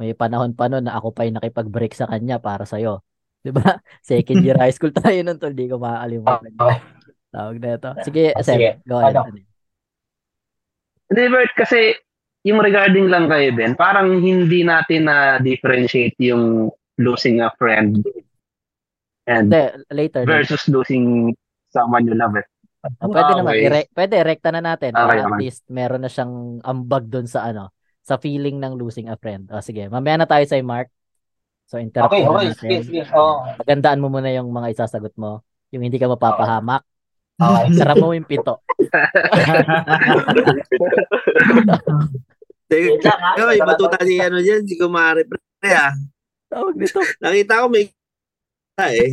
[0.00, 3.04] may panahon pa nun na ako pa yung nakipag-break sa kanya para sa'yo.
[3.42, 3.76] Di ba?
[4.06, 5.50] Second year high school tayo nun, tol.
[5.50, 6.50] Di ko makakalimutan.
[6.54, 6.78] Okay.
[7.32, 7.90] Tawag na ito.
[8.04, 8.70] Sige, Ah, Seb, sige.
[8.84, 9.16] go ahead.
[9.16, 9.34] Ano?
[11.08, 11.92] Hindi, Bert, kasi
[12.42, 18.00] yung regarding lang kayo, Ben, parang hindi natin na-differentiate yung losing a friend
[19.26, 20.22] and Hindi, later.
[20.22, 20.22] later.
[20.26, 21.32] versus losing
[21.70, 22.34] someone you love.
[22.34, 22.46] Eh.
[22.98, 23.52] Oh, pwede Ah, naman.
[23.54, 23.64] okay.
[23.64, 24.90] Ire- pwede, rekta na natin.
[24.92, 25.38] Okay, at okay.
[25.38, 27.70] least meron na siyang ambag doon sa ano,
[28.02, 29.46] sa feeling ng losing a friend.
[29.54, 30.90] O sige, mamaya na tayo sa Mark.
[31.72, 32.52] So, interrupt Okay, okay.
[32.52, 32.84] Sige, natin.
[32.84, 33.00] sige.
[33.16, 33.48] Oo.
[33.56, 35.40] Magandaan mo muna yung mga isasagot mo.
[35.72, 36.84] Yung hindi ka mapapahamak.
[37.40, 37.72] Okay.
[37.80, 38.60] Sara mo yung pito.
[42.68, 43.32] Teka, Wait lang, ha?
[43.48, 45.96] Ay, matuta si ano dyan, si Kumari pre ah.
[46.52, 47.00] Tawag dito.
[47.24, 47.88] Nakita ko may
[48.84, 49.08] eh.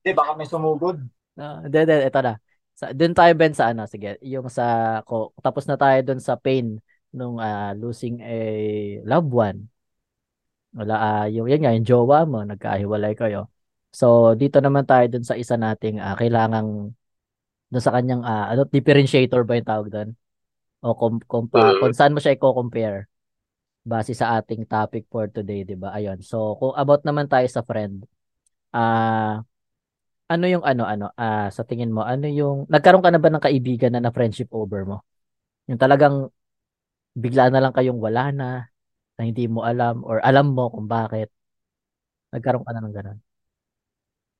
[0.00, 1.04] Hindi, baka may sumugod.
[1.36, 1.96] Ah, Hindi, hindi.
[2.08, 2.40] Ito na.
[2.80, 3.84] Sa, dun tayo, Ben, sa ano.
[3.84, 6.80] Sige, yung sa, ko, tapos na tayo dun sa pain
[7.12, 8.36] nung ah, losing a
[9.04, 9.68] loved one.
[10.70, 13.50] Wala, ah, yung, yan nga, yung jowa mo, nagkahiwalay kayo.
[13.90, 16.94] So, dito naman tayo dun sa isa nating ah, kailangang
[17.70, 20.10] dun sa kanyang ah, ano, differentiator ba yung tawag doon?
[20.82, 23.10] O kung, kung, pa, kung saan mo siya i-compare
[23.84, 25.92] base sa ating topic for today, 'di ba?
[25.96, 26.20] Ayun.
[26.20, 28.04] So, kung about naman tayo sa friend,
[28.76, 29.42] ah
[30.30, 33.42] ano yung ano ano ah sa tingin mo ano yung nagkaroon ka na ba ng
[33.42, 35.02] kaibigan na na friendship over mo?
[35.66, 36.30] Yung talagang
[37.18, 38.48] bigla na lang kayong wala na
[39.20, 41.28] na hindi mo alam or alam mo kung bakit.
[42.32, 43.18] Nagkaroon ka na ng ganun.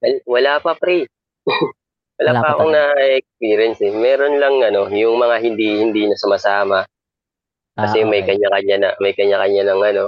[0.03, 1.09] Well, wala pa pre.
[2.21, 3.93] wala, Wala pa pa akong na-experience eh.
[3.93, 6.79] Meron lang ano, yung mga hindi hindi na sumasama
[7.77, 8.29] Ah, kasi may okay.
[8.29, 10.05] kanya-kanya na may kanya-kanya ng ano,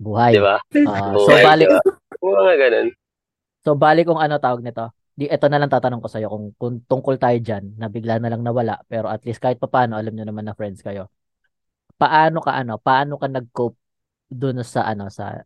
[0.00, 0.34] buhay.
[0.34, 0.56] 'di ba?
[0.86, 1.80] Ah, so Buhay, balik di ba?
[2.22, 2.88] Yung mga ganun.
[3.64, 4.90] so balik kung ano tawag nito.
[5.12, 8.32] Di ito na lang tatanong ko sa kung, kung tungkol tayo diyan na bigla na
[8.32, 11.12] lang nawala pero at least kahit papaano alam niyo naman na friends kayo.
[12.00, 13.78] Paano ka ano, paano ka nag-cope
[14.32, 15.44] doon sa ano sa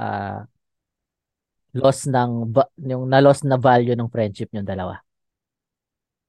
[0.00, 0.44] ah
[1.80, 2.32] loss ng
[2.90, 4.94] yung na-loss na value ng friendship yung dalawa.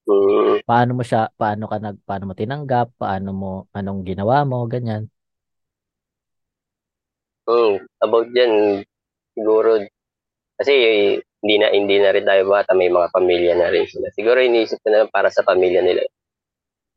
[0.08, 4.58] Mm, Paano mo siya, paano ka nag, paano mo tinanggap, paano mo, anong ginawa mo,
[4.73, 5.04] ganyan.
[7.49, 7.73] mm,
[8.06, 8.54] about diyan
[9.36, 9.82] siguro
[10.60, 10.73] kasi
[11.43, 14.10] hindi na hindi na rin tayo bata, may mga pamilya na rin sila.
[14.17, 16.04] Siguro iniisip ko na lang para sa pamilya nila.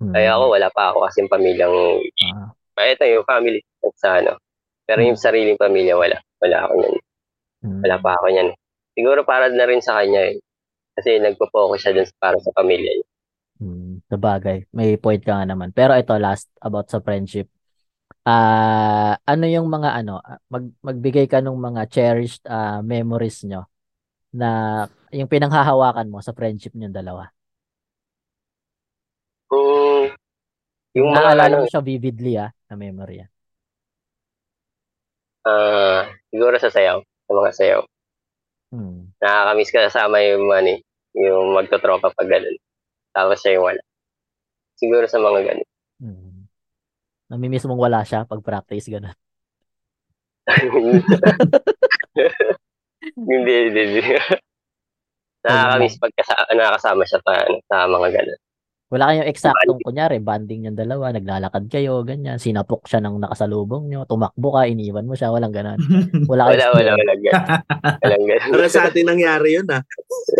[0.00, 0.12] Hmm.
[0.14, 1.76] Kaya ako wala pa ako kasi pamilyang
[2.22, 3.60] Ah, Kaya ito yung family
[4.02, 4.38] sa ano.
[4.88, 5.20] Pero yung Hmm.
[5.20, 6.18] sariling pamilya wala.
[6.42, 6.96] Wala ako niyan.
[7.62, 7.84] hmm.
[7.84, 8.50] Wala pa ako niyan.
[8.96, 10.36] Siguro para na rin sa kanya eh.
[10.96, 13.08] Kasi nagpo-focus siya dun para sa pamilya niya.
[13.58, 14.70] Hmm, sabagay.
[14.70, 15.74] May point ka nga naman.
[15.74, 17.50] Pero ito last about sa friendship.
[18.26, 23.66] Ah, ano yung mga ano, mag magbigay ka ng mga cherished ah, memories nyo
[24.34, 24.48] na
[25.14, 27.30] yung pinanghahawakan mo sa friendship niyo dalawa.
[29.52, 30.04] Mm,
[30.96, 33.30] yung mga Naalala ano, mo siya vividly ah, na memory ah.
[35.48, 37.00] ah, siguro sa sayaw.
[37.00, 37.82] Sa mga sayaw.
[38.68, 39.08] Hmm.
[39.20, 40.80] Nakakamiss ka kasama yung ano eh,
[41.16, 42.56] yung magtotropa pag ganun.
[43.16, 43.82] Tapos siya yung wala.
[44.76, 45.68] Siguro sa mga ganun.
[45.98, 46.46] Hmm.
[47.32, 49.16] Namimiss mong wala siya pag practice ganun.
[53.28, 54.02] hindi, hindi, hindi.
[55.44, 58.40] Nakakamiss pag kasama, nakakasama siya pa, ano, sa mga ganun.
[58.88, 64.08] Wala kayong eksaktong kunyari, banding yung dalawa, naglalakad kayo, ganyan, sinapok siya ng nakasalubong nyo,
[64.08, 65.76] tumakbo ka, iniwan mo siya, walang ganun.
[66.30, 67.14] Wala Wala, wala, wala.
[67.14, 67.48] ganun.
[68.00, 68.48] Walang ganun.
[68.48, 69.84] Para sa atin nangyari yun ah.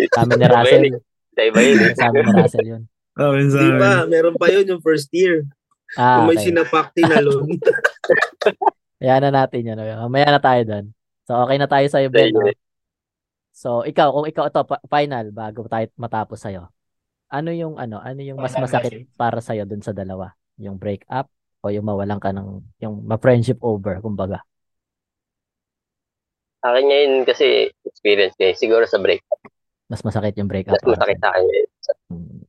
[0.08, 0.84] Sa amin ni Russell,
[1.30, 1.76] Sa iba yun.
[1.78, 1.92] eh.
[1.92, 2.82] sa amin ni Russell yun.
[3.20, 3.76] Oh, yun sa Di amin.
[3.76, 3.92] ba?
[4.06, 5.44] Meron pa yun yung first year.
[5.92, 6.48] Ah, Kung may okay.
[6.48, 7.52] sinapak tinalon.
[9.00, 9.76] Ayan na natin yun.
[9.76, 9.92] okay.
[9.94, 10.84] Mamaya na tayo doon.
[11.22, 12.32] So, okay na tayo sa'yo, Ben.
[12.32, 12.48] no?
[13.52, 16.72] So, ikaw, kung ikaw ito, pa- final, bago tayo matapos sa'yo.
[17.29, 20.33] Ano yung, ano, ano yung mas masakit para sa'yo dun sa dalawa?
[20.57, 21.29] Yung break up
[21.61, 24.41] o yung mawalan ka ng, yung ma-friendship over, kumbaga?
[26.64, 28.57] Sa akin ngayon kasi experience ko eh.
[28.57, 29.23] Siguro sa break.
[29.93, 30.81] Mas masakit yung break up.
[30.81, 31.45] Mas masakit sa akin.
[32.09, 32.41] Hmm.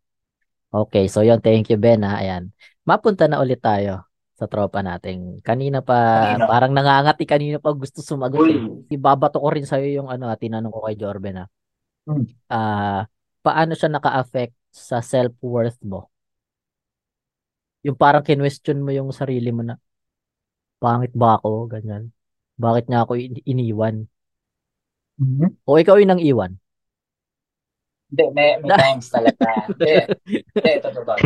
[0.69, 2.23] Okay, so yun, thank you Ben ha.
[2.23, 2.55] Ayan.
[2.87, 4.07] Mapunta na ulit tayo
[4.39, 5.43] sa tropa nating.
[5.43, 6.47] Kanina pa, Kanina.
[6.47, 8.55] parang nangangati kanina pa gusto sumagot eh.
[8.63, 11.45] Uy, Ibabato ko rin sa'yo yung ano, tinanong ko kay Jorben ha.
[12.07, 12.25] Hmm.
[12.47, 13.03] Ah,
[13.43, 16.09] paano siya naka-affect sa self-worth mo?
[17.85, 19.79] Yung parang kinwestiyon mo yung sarili mo na,
[20.83, 21.67] pangit ba ako?
[21.71, 22.11] Ganyan.
[22.59, 23.95] Bakit niya ako in- iniwan?
[25.19, 25.59] Mhm.
[25.67, 26.55] O ikaw yung nang iwan?
[28.09, 29.47] Hindi, may, may times talaga.
[29.69, 29.93] Hindi,
[30.25, 31.19] hindi, ito totoo.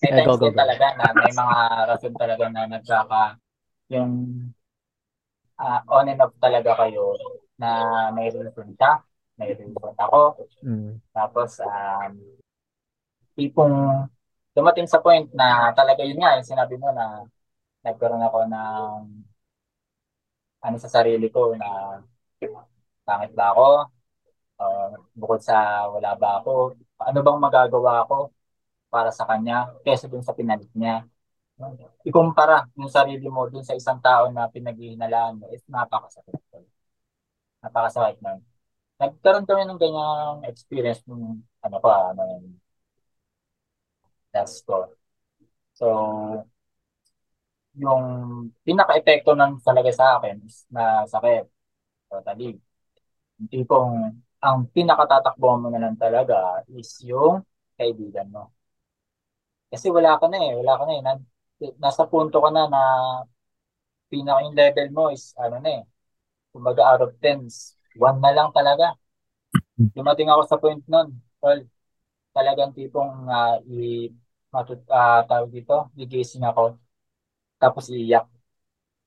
[0.00, 0.60] May Eh, go, times go, din go.
[0.62, 1.56] talaga na may mga
[1.88, 3.22] rason talaga na nagkaka
[3.92, 4.10] yung
[5.60, 7.14] ah, on and off talaga kayo
[7.60, 7.68] na
[8.10, 9.04] may reason ka,
[9.38, 9.70] may reason
[10.00, 10.48] ako.
[10.64, 10.98] Mm.
[11.14, 12.12] Tapos, um,
[13.36, 14.08] tipong
[14.54, 17.26] dumating sa point na talaga yun nga, yung sinabi mo na
[17.84, 18.94] nagkaroon ako ng
[20.64, 22.00] ano sa sarili ko na
[23.04, 23.68] pangit ba ako?
[24.54, 26.78] Uh, bukod sa wala ba ako?
[27.02, 28.32] Ano bang magagawa ko
[28.88, 31.04] para sa kanya kesa dun sa pinalit niya?
[32.08, 36.40] Ikumpara yung sarili mo dun sa isang tao na pinaghihinalaan mo is napakasakit.
[37.62, 38.40] Napakasakit na.
[38.98, 42.22] Nagkaroon kami ng ganyang experience nung ano pa, ano
[44.66, 44.90] ko.
[45.74, 45.86] So,
[47.74, 48.04] yung
[48.62, 51.46] pinaka-epekto ng talaga sa akin is na sakit.
[52.10, 52.58] Totally.
[53.42, 53.92] Yung tipong
[54.44, 57.42] ang pinakatatakbuhan mo na lang talaga is yung
[57.78, 58.54] kaibigan mo.
[59.72, 61.02] Kasi wala ka na eh, wala ka na eh.
[61.02, 61.28] Nan-
[61.82, 62.82] nasa punto ka na na
[64.10, 65.82] pinaka yung level mo is ano na eh.
[66.54, 67.50] Kumbaga out of 10,
[67.98, 68.94] one na lang talaga.
[69.74, 71.18] Dumating ako sa point nun.
[71.42, 71.66] Well,
[72.34, 74.10] talagang tipong uh, i
[74.54, 76.62] matut ah, tawag dito, gigising ako.
[77.62, 78.26] Tapos iiyak.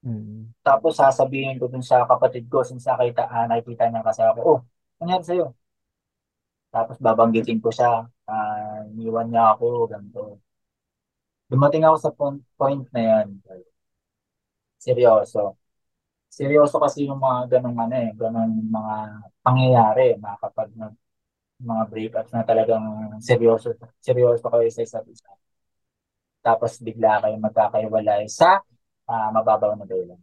[0.06, 0.54] Mm.
[0.68, 4.60] Tapos sasabihin ko dun sa kapatid ko, since nakita, ah, nakikita niya kasi ako, oh,
[5.00, 5.46] nangyari sa'yo?
[6.74, 7.92] Tapos babanggitin ko siya,
[8.30, 10.22] ah, iniwan niya ako, ganito.
[11.52, 13.28] Dumating ako sa point, point na yan.
[14.78, 15.58] Seryoso.
[16.30, 18.96] Seryoso kasi yung mga ganong ano eh, ganong mga
[19.46, 20.94] pangyayari na kapag nag,
[21.58, 22.86] mga breakups na talagang
[23.22, 25.30] seryoso, seryoso kayo sa isa't isa.
[26.46, 28.62] Tapos bigla kayo magkakaiwalay sa
[29.10, 30.20] ah, mababaw na dahilan.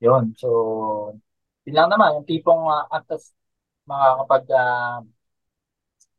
[0.00, 0.24] Yun.
[0.38, 0.48] So,
[1.66, 2.22] yun lang naman.
[2.22, 3.34] Yung tipong uh, actos,
[3.88, 4.98] mga kapag uh,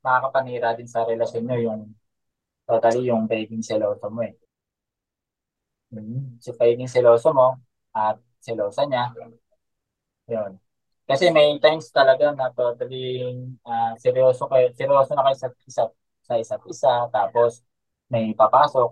[0.04, 1.82] makakapanira din sa relasyon nyo yung
[2.68, 4.36] totally yung pagiging seloso mo eh.
[5.96, 6.38] Mm.
[6.44, 7.58] So, pagiging seloso mo
[7.96, 9.10] at selosa niya,
[10.30, 10.52] yun.
[11.10, 13.04] Kasi may times talaga na totally
[13.66, 15.92] uh, seryoso kayo, seryoso na kayo sa isa't,
[16.28, 17.66] sa isa't isa, tapos
[18.14, 18.90] may papasok,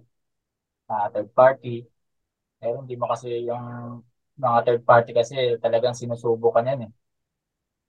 [0.91, 1.85] uh, third party,
[2.61, 3.65] pero hindi mo kasi yung
[4.39, 6.91] mga third party kasi talagang sinusubukan yan eh.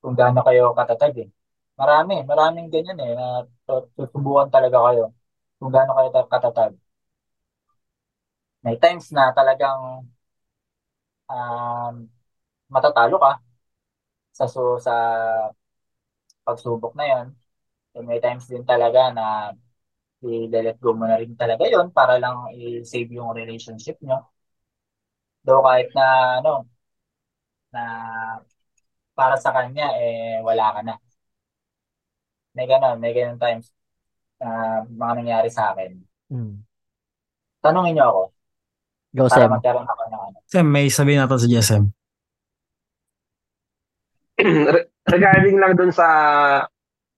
[0.02, 1.28] Kung gaano kayo katatag eh.
[1.80, 3.26] Marami, maraming ganyan eh, na
[3.96, 5.04] susubukan talaga kayo
[5.58, 6.72] kung gaano kayo katatag.
[8.64, 9.82] May times na talagang
[11.28, 11.94] um,
[12.72, 13.32] matatalo ka
[14.38, 14.94] sa so, sa
[16.46, 17.27] pagsubok na yon.
[17.90, 19.27] So, may times din talaga na
[20.22, 24.31] i-let go mo na rin talaga yon para lang i-save yung relationship nyo.
[25.42, 26.07] Do kahit na
[26.38, 26.70] ano
[27.74, 27.83] na
[29.18, 30.94] para sa kanya eh wala ka na.
[32.55, 33.70] May ganun, may ganun times
[34.42, 35.98] uh, mga nangyari sa akin.
[36.31, 36.62] Hmm.
[37.62, 38.22] Tanungin niyo ako.
[39.09, 39.51] Go, para Sem.
[39.51, 40.38] magkaroon ako ng ano.
[40.46, 41.85] Sem, may sabihin natin sa GSM.
[45.14, 46.07] regarding lang dun sa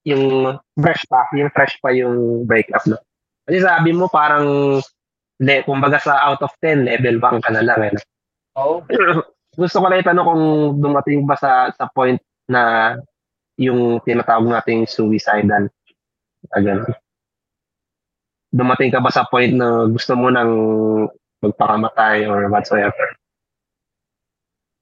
[0.09, 2.97] yung fresh pa, yung fresh pa yung breakup no.
[3.45, 4.79] Kasi sabi mo parang
[5.41, 7.95] le, kumbaga sa out of 10 level 1 ka na lang eh.
[8.57, 8.85] Oh.
[9.61, 10.45] Gusto ko lang itanong kung
[10.79, 12.95] dumating ba sa sa point na
[13.61, 15.69] yung tinatawag nating suicidal.
[16.57, 16.87] Again.
[18.51, 20.53] Dumating ka ba sa point na gusto mo nang
[21.45, 23.07] magpakamatay or whatsoever?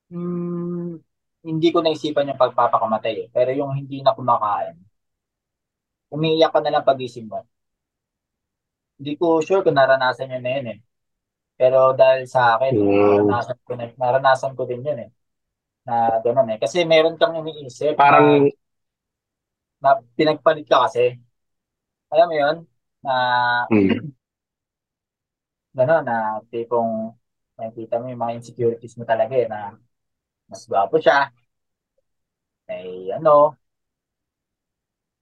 [0.09, 1.03] Hmm,
[1.48, 3.28] hindi ko naisipan yung pagpapakamatay eh.
[3.37, 4.76] Pero yung hindi na kumakain,
[6.14, 7.38] umiiyak ka na lang pag-isip mo.
[8.98, 10.78] Hindi ko sure kung naranasan yun na yun eh.
[11.61, 13.28] Pero dahil sa akin, Mm.
[13.28, 15.11] naranasan ko, na, naranasan ko din yun eh.
[15.87, 16.58] Na gano'n eh.
[16.62, 18.50] Kasi meron kang iniisip Parang na,
[19.82, 21.18] na pinagpalit ka kasi.
[22.12, 22.56] Alam mo yun?
[23.04, 23.14] Na
[23.72, 24.12] mm,
[25.76, 26.16] gano'n na
[26.50, 26.92] tipong
[27.56, 29.58] nakikita mo yung mga insecurities mo talaga eh na
[30.48, 31.30] mas gwapo siya,
[32.68, 33.56] may ano,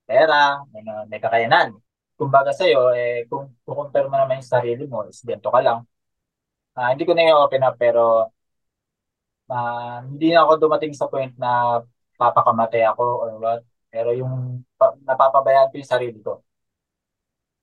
[0.07, 1.69] pera, may, may kakayanan.
[2.17, 5.85] Kumbaga sa'yo, eh, kung kukumpare mo naman yung sarili mo, is bento ka lang.
[6.77, 8.33] Ah, hindi ko na i-open up, pero
[9.51, 11.83] ah, hindi na ako dumating sa point na
[12.19, 13.62] papakamatay ako or what.
[13.93, 16.43] Pero yung pa, napapabayaan ko yung sarili ko.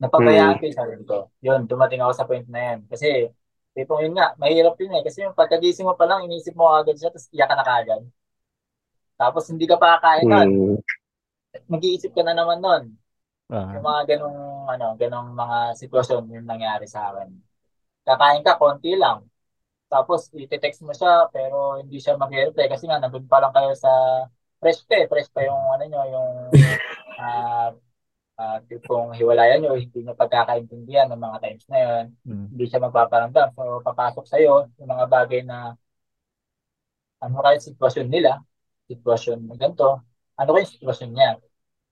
[0.02, 1.18] Napabayaan ko yung sarili ko.
[1.46, 2.80] Yun, dumating ako sa point na yan.
[2.90, 3.30] Kasi,
[3.74, 5.04] tipong yun nga, mahirap yun eh.
[5.06, 8.04] Kasi yung pagkagising mo pa lang, inisip mo agad siya, tapos iyak ka na kaagad.
[9.18, 10.50] Tapos hindi ka pa kakain nun.
[10.50, 10.78] mm,
[11.70, 12.84] Mag-iisip ka na naman nun.
[13.54, 13.78] Ah.
[13.78, 17.30] Yung mga ganong, ano, ganong mga sitwasyon yung nangyari sa akin.
[18.06, 19.26] Kakain ka, konti lang.
[19.94, 23.92] Tapos, iti-text mo siya, pero hindi siya mag-reply kasi nga, nandun pa lang kayo sa
[24.58, 25.06] fresh pa eh.
[25.06, 26.30] Fresh pa yung, ano nyo, yung,
[27.22, 27.70] ah,
[28.40, 32.06] ah, tipong hiwalayan nyo, hindi nyo pagkakaintindihan ng mga times na yun.
[32.26, 32.46] Mm.
[32.54, 33.48] Hindi siya magpaparamdam.
[33.54, 35.78] So, papasok sa'yo yung mga bagay na,
[37.24, 38.42] ano kaya sitwasyon nila,
[38.90, 40.02] sitwasyon na ganito,
[40.36, 41.32] ano kaya yung sitwasyon niya?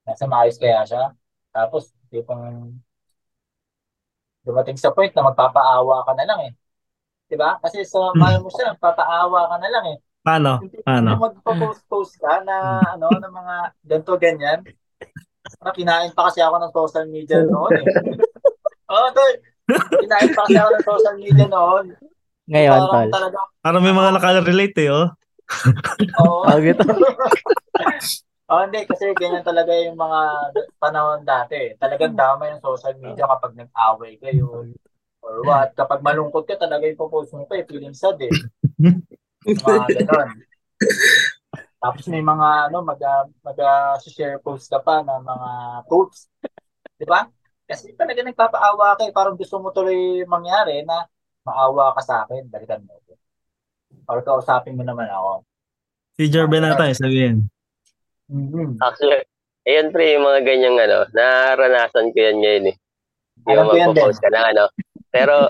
[0.04, 1.14] Nasa maayos kaya siya?
[1.54, 2.76] Tapos, tipong
[4.42, 6.54] dumating sa point na magpapaawa ka na lang eh.
[7.30, 7.62] 'Di ba?
[7.62, 9.98] Kasi sa mahal mo siya, papaawa ka na lang eh.
[10.22, 10.52] Paano?
[10.86, 11.18] Paano?
[11.18, 14.60] magpo-post-post ka na ano, ng mga ganito ganyan.
[15.62, 17.86] Parang kinain pa kasi ako ng social media noon eh.
[18.92, 19.34] Oo, tol.
[20.04, 21.86] Kinain pa kasi ako ng social media noon.
[22.52, 23.10] Ngayon, Parang tol.
[23.14, 25.08] talaga, Parang may mga nakarelate eh, oh.
[26.22, 26.42] oo.
[26.50, 26.84] Tawag ito.
[28.52, 28.84] Oh, hindi.
[28.84, 31.72] Kasi ganyan talaga yung mga panahon dati.
[31.80, 34.68] Talagang dama yung social media kapag nag-away kayo.
[35.24, 35.72] Or what.
[35.72, 37.64] Kapag malungkot ka, talaga yung popost mo pa eh.
[37.64, 38.28] Feeling sad eh.
[39.48, 40.30] Mga ganon.
[41.82, 43.02] Tapos may mga ano, mag,
[43.42, 43.58] mag
[44.06, 45.50] share post ka pa ng mga
[45.90, 46.30] quotes.
[46.94, 47.26] Di ba?
[47.66, 49.12] Kasi talaga nagpapaawa ka eh.
[49.16, 51.10] Parang gusto mo tuloy mangyari na
[51.42, 52.46] maawa ka sa akin.
[52.54, 53.18] Balikan mo ko.
[54.06, 55.42] Or kausapin mo naman ako.
[56.22, 57.50] Si Jorben ata eh, sabihin.
[58.30, 58.78] Mm-hmm.
[58.78, 59.26] Actually,
[59.66, 62.76] ayun pre, yung mga ganyang ano, naranasan ko yan ngayon eh.
[63.50, 64.70] Yung Alam ko magpo-post ka na ano.
[65.10, 65.50] Pero,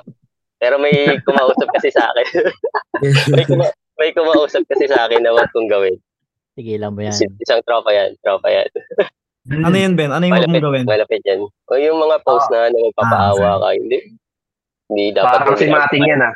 [0.55, 0.95] pero may
[1.27, 2.27] kumausap kasi sa akin.
[3.35, 3.67] may, kuma,
[3.99, 5.99] may kumausap kasi sa akin na wag kong gawin.
[6.53, 7.15] Tigilan mo yan.
[7.15, 8.67] Is- Isang tropa yan, tropa yan.
[9.41, 10.13] Ano yun, Ben?
[10.13, 10.85] Ano yung Malapit, mong gawin?
[10.85, 11.41] malapit yan.
[11.41, 13.97] O yung mga post na ano, magpapaawa ka, hindi.
[14.85, 15.33] Hindi dapat.
[15.41, 16.35] parang si yung- Mating yan ah.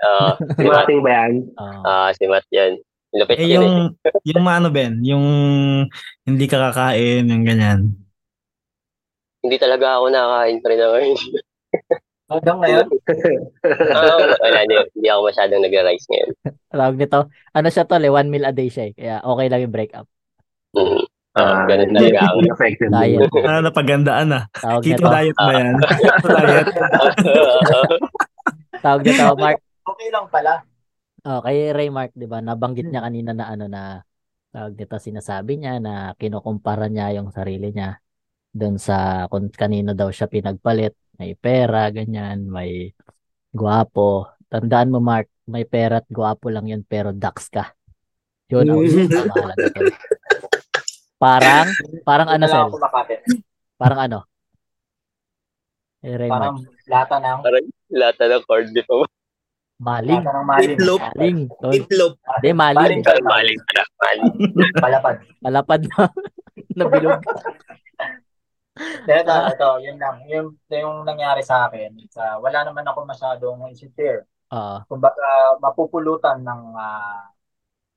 [0.00, 1.32] Ah, Si Mating ba yan?
[1.56, 1.80] Ah.
[1.80, 2.76] Ah, si Matt yan.
[3.10, 3.56] Lupit Eh, yun eh.
[3.64, 3.76] yung,
[4.36, 5.24] yung ano, Ben, yung
[6.22, 7.80] hindi ka kakain, yung ganyan.
[9.40, 11.16] Hindi talaga ako nakakain pa rin ngayon.
[12.30, 12.86] Hanggang ngayon,
[13.90, 16.30] Ah, wala, hindi, hindi ako masyadong nag-rise ngayon.
[16.70, 18.92] Tawag nito, ano siya tol, eh, one meal a day siya eh.
[18.94, 20.06] Kaya okay lang yung break up.
[20.78, 21.02] Mm.
[21.30, 22.36] Ah, ganun hindi- talaga ako.
[22.38, 22.88] hindi affected.
[22.90, 23.30] Diet.
[23.42, 24.44] Ah, napagandaan ah.
[24.54, 25.74] Tawag Keto nito, diet ba yan?
[25.82, 26.68] Keto diet.
[28.78, 29.58] tawag nito, Mark.
[29.82, 30.52] okay lang pala.
[31.20, 32.40] Oh, kay Ray Mark, 'di ba?
[32.40, 34.00] Nabanggit niya kanina na ano na
[34.50, 38.00] tawag nito sinasabi niya na kinukumpara niya yung sarili niya
[38.50, 42.96] doon sa kung kanino daw siya pinagpalit, may pera, ganyan, may
[43.52, 44.32] gwapo.
[44.48, 47.76] Tandaan mo Mark, may pera at gwapo lang 'yun pero dax ka.
[48.48, 48.80] 'Yun ang
[49.28, 49.92] mahalaga tol.
[51.20, 51.68] Parang
[52.08, 52.72] parang ano sel?
[53.76, 54.18] Parang ano?
[56.00, 58.88] Eh, Ray Parang Mark, lata ng, Parang lata ng corn beef.
[58.88, 59.04] Oh,
[59.76, 60.24] maling.
[60.24, 60.72] lata ng maling.
[60.72, 61.00] Itlog.
[61.04, 61.38] Maling.
[61.60, 61.72] Tol.
[61.76, 62.12] Itlog.
[62.16, 62.80] Hindi, maling.
[62.80, 63.02] Maling.
[63.04, 63.82] Maling pala.
[64.00, 64.30] Maling.
[64.80, 65.16] Palapad.
[65.44, 66.08] Malapad na.
[66.80, 67.20] Nabilog.
[69.06, 70.16] Pero ito, ito, yun lang.
[70.28, 74.24] Yung, yung nangyari sa akin, sa, wala naman ako masyadong insecure.
[74.50, 74.82] Oo.
[74.88, 77.30] Kumbaga, mapupulutan ng ah,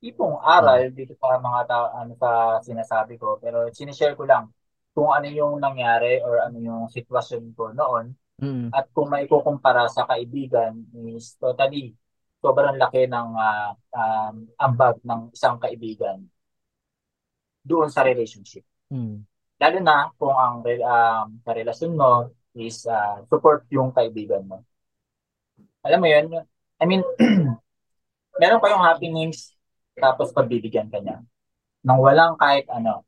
[0.04, 3.40] tipong aral dito sa mga tao, ano sa sinasabi ko.
[3.40, 4.52] Pero sinishare ko lang
[4.94, 8.74] kung ano yung nangyari or ano yung sitwasyon ko noon Mm.
[8.74, 10.74] at kung maikukumpara sa kaibigan
[11.06, 11.94] is totally
[12.42, 16.18] sobrang laki ng ah, um, ambag ng isang kaibigan
[17.64, 18.66] doon sa relationship.
[18.92, 19.24] Mm.
[19.64, 24.60] Lalo na kung ang um, sa relasyon mo is ah, support yung kaibigan mo.
[25.88, 26.44] Alam mo yun?
[26.80, 27.00] I mean,
[28.44, 29.56] meron kayong happenings
[29.96, 31.24] tapos pagbibigyan ka niya.
[31.80, 33.08] Nang walang kahit ano.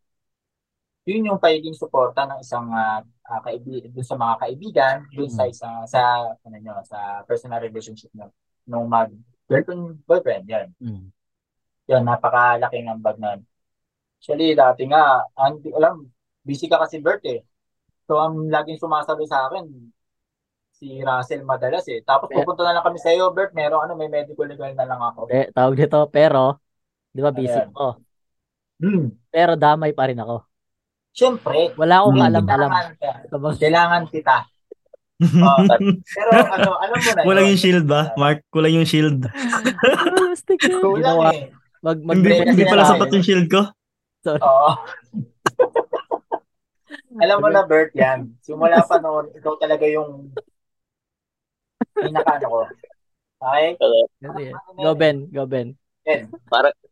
[1.03, 3.03] Yun yung pagiging suporta ng isang uh,
[3.43, 5.51] kaibigan, dun sa mga kaibigan, dun sa Mm.
[5.53, 6.01] isang, sa,
[6.33, 8.31] ano nyo, sa personal relationship nyo.
[8.65, 9.13] Nung mag
[9.45, 10.67] girlfriend, boyfriend, yan.
[10.81, 11.13] Mm.
[11.93, 13.45] Yan, napakalaking ambag nun.
[14.17, 16.09] Actually, dati nga, hindi alam,
[16.45, 17.41] busy ka kasi Bert eh.
[18.05, 19.65] So, ang laging sumasabi sa akin,
[20.71, 21.99] si Russell madalas eh.
[22.01, 22.37] Tapos Eh.
[22.37, 25.25] pupunta na lang kami sa iyo, Bert, meron ano, may medical legal na lang ako.
[25.27, 26.61] Eh, tawag dito, pero,
[27.09, 27.73] di ba busy Ayan.
[27.73, 27.87] ako.
[28.75, 29.05] Hmm.
[29.27, 30.45] Pero damay pa rin ako.
[31.09, 32.27] Siyempre, Wala akong Hmm.
[32.27, 32.69] alam-alam.
[32.69, 34.37] kailangan Kailangan kita.
[35.15, 35.63] Oh,
[36.11, 37.51] pero ano, alam mo na Kulang yun.
[37.55, 38.11] yung shield ba?
[38.19, 39.23] Mark, kulang yung shield.
[40.83, 41.55] Kulang eh.
[41.79, 43.63] Mag, mag Hindi, hindi pala sapat yung shield ko.
[44.27, 44.69] Oo.
[47.21, 48.33] alam mo na, Bert, yan.
[48.43, 50.31] Simula pa noon, ikaw talaga yung
[51.95, 52.59] pinaka ano ko.
[53.39, 53.67] Okay?
[54.19, 54.45] Sige.
[54.79, 55.75] Go Ben, go Ben.
[56.07, 56.29] Yan.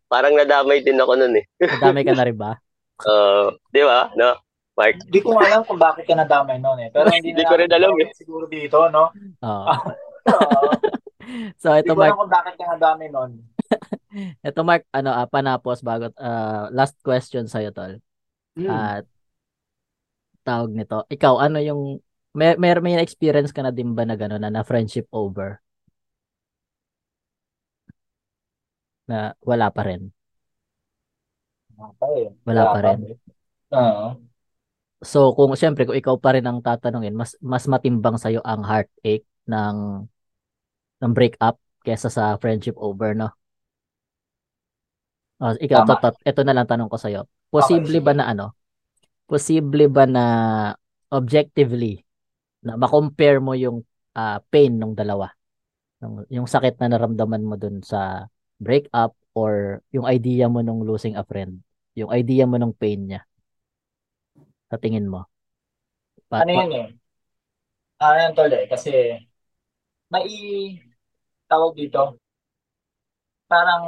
[0.08, 1.46] Parang nadamay din ako nun eh.
[1.60, 2.54] Madamay ka na rin ba?
[3.04, 4.14] Uh, di ba?
[4.16, 4.38] No?
[4.78, 4.96] Mark?
[5.10, 6.90] Hindi ko alam kung bakit ka nadamay noon eh.
[6.94, 8.08] Pero hindi na Hindi ko rin alam eh.
[8.16, 9.12] Siguro dito, no?
[9.44, 9.66] Oo.
[10.30, 10.72] Oo.
[11.58, 13.32] So, Hindi ito ko alam Mark, kung bakit ka nadamay noon.
[14.46, 17.98] ito Mark, ano, ah, panapos bago, ah, last question sa'yo, tol.
[18.56, 18.70] Hmm.
[18.70, 19.04] At,
[20.44, 22.04] tawag nito, ikaw, ano yung,
[22.36, 25.64] may, may, may experience ka na din ba na gano'n, na, na friendship over?
[29.08, 30.12] Na wala pa rin.
[31.74, 32.32] Okay.
[32.48, 33.00] Wala pa rin.
[33.74, 34.08] Oo.
[35.04, 39.28] So, kung siyempre, kung ikaw pa rin ang tatanungin, mas mas matimbang sa'yo ang heartache
[39.52, 40.08] ng
[41.04, 43.28] ng breakup kesa sa friendship over, no?
[45.44, 46.16] Oh, ikaw, Tama.
[46.24, 47.28] ito na lang tanong ko sa'yo.
[47.52, 48.06] Posible sige.
[48.06, 48.56] ba na ano?
[49.28, 50.26] Posible ba na
[51.10, 52.04] objectively
[52.66, 53.84] na ma-compare mo yung
[54.18, 55.32] ah, pain ng dalawa?
[56.04, 58.28] Yung, yung sakit na naramdaman mo dun sa
[58.60, 61.62] breakup or yung idea mo nung losing a friend?
[61.98, 63.22] Yung idea mo nung pain niya?
[64.70, 65.30] Sa tingin mo?
[66.30, 66.86] Pa- Ano yun eh?
[68.04, 68.66] Ano yan tol eh?
[68.72, 68.90] Kasi
[70.12, 70.84] mai
[71.50, 72.02] tawag dito
[73.52, 73.84] parang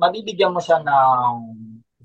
[0.00, 1.36] mabibigyan mo siya ng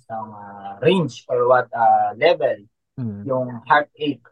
[0.06, 2.62] isang ah, range or what ah, level
[2.96, 3.28] Mm.
[3.28, 4.24] yung heartache.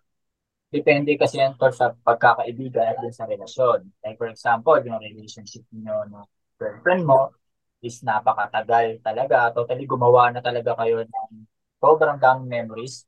[0.71, 3.91] Depende kasi yan tol sa pagkakaibigan at sa relasyon.
[3.99, 6.24] Like for example, yung relationship niyo ng
[6.55, 7.36] girlfriend mo
[7.84, 9.51] is napakatagal talaga.
[9.51, 11.43] Totally gumawa na talaga kayo ng
[11.84, 13.03] sobrang daming memories.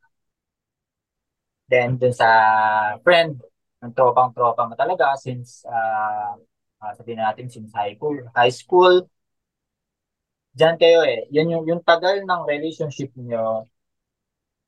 [1.71, 2.27] Then dun sa
[2.99, 3.39] friend,
[3.79, 6.35] ng tropang-tropa mo talaga since uh,
[6.99, 9.05] sabihin natin since high school, high school,
[10.57, 11.19] Diyan kayo eh.
[11.35, 13.67] Yan yung, yung tagal ng relationship niyo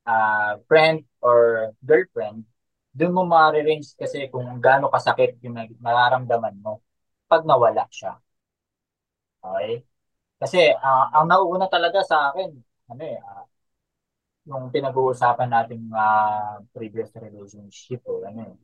[0.07, 2.37] ah friend or girlfriend,
[2.97, 6.81] doon mo ma-range kasi kung gaano kasakit yung nararamdaman mo
[7.29, 8.17] pag nawala siya.
[9.43, 9.71] Okay?
[10.41, 12.49] Kasi ah, ang nauuna talaga sa akin,
[12.91, 13.45] ano eh, ah,
[14.47, 18.55] yung pinag-uusapan nating ah, previous relationship o ano eh,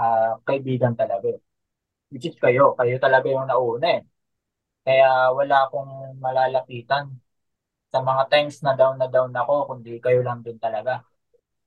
[0.00, 1.40] ah, kaibigan talaga eh.
[2.12, 4.02] Which is kayo, kayo talaga yung nauna eh.
[4.86, 7.06] Kaya wala akong malalapitan
[7.92, 11.02] sa mga times na down na down ako, kundi kayo lang din talaga.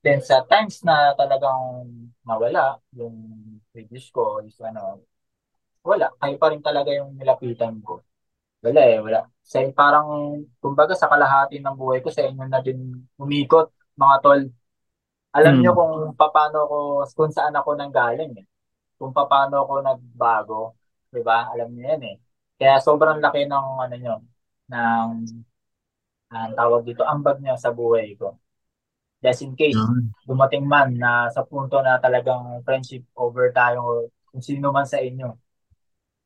[0.04, 1.86] Then sa times na talagang
[2.24, 3.16] nawala, yung
[3.72, 5.04] previous ko is ano,
[5.84, 6.10] wala.
[6.20, 8.02] Kayo pa rin talaga yung nilapitan ko.
[8.64, 9.20] Wala eh, wala.
[9.44, 10.08] Sa parang,
[10.62, 12.80] kumbaga sa kalahati ng buhay ko, sa inyo na din
[13.20, 14.42] umikot, mga tol.
[15.36, 15.62] Alam Hmm.
[15.62, 16.78] nyo kung paano ko,
[17.16, 18.46] kung saan ako nanggaling eh.
[18.98, 20.60] Kung paano ako nagbago.
[21.12, 21.50] Di ba?
[21.52, 22.16] Alam niyo yan eh.
[22.60, 24.14] Kaya sobrang laki ng ano nyo,
[24.68, 25.08] ng
[26.30, 28.38] ang tawag dito, ambag niya sa buhay ko.
[29.24, 30.14] Just in case, Yun.
[30.28, 35.34] dumating man na sa punto na talagang friendship over tayo kung sino man sa inyo.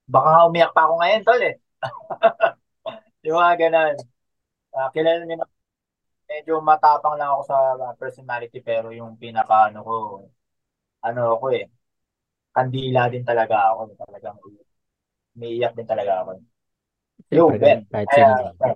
[0.04, 1.56] Baka umiyak pa ako ngayon, tol eh.
[3.26, 3.96] yung mga ganun.
[4.74, 5.46] Ah, kilala niyo na,
[6.30, 9.94] medyo matapang lang ako sa ah, personality pero yung pinaka ano ko,
[11.06, 11.66] ano ako eh,
[12.56, 13.80] kandila din talaga ako.
[14.00, 14.36] Talagang
[15.34, 16.30] umiiyak din talaga ako.
[17.30, 17.78] Yo, Siyempre, Ben.
[17.90, 18.74] kahit Kaya, sino.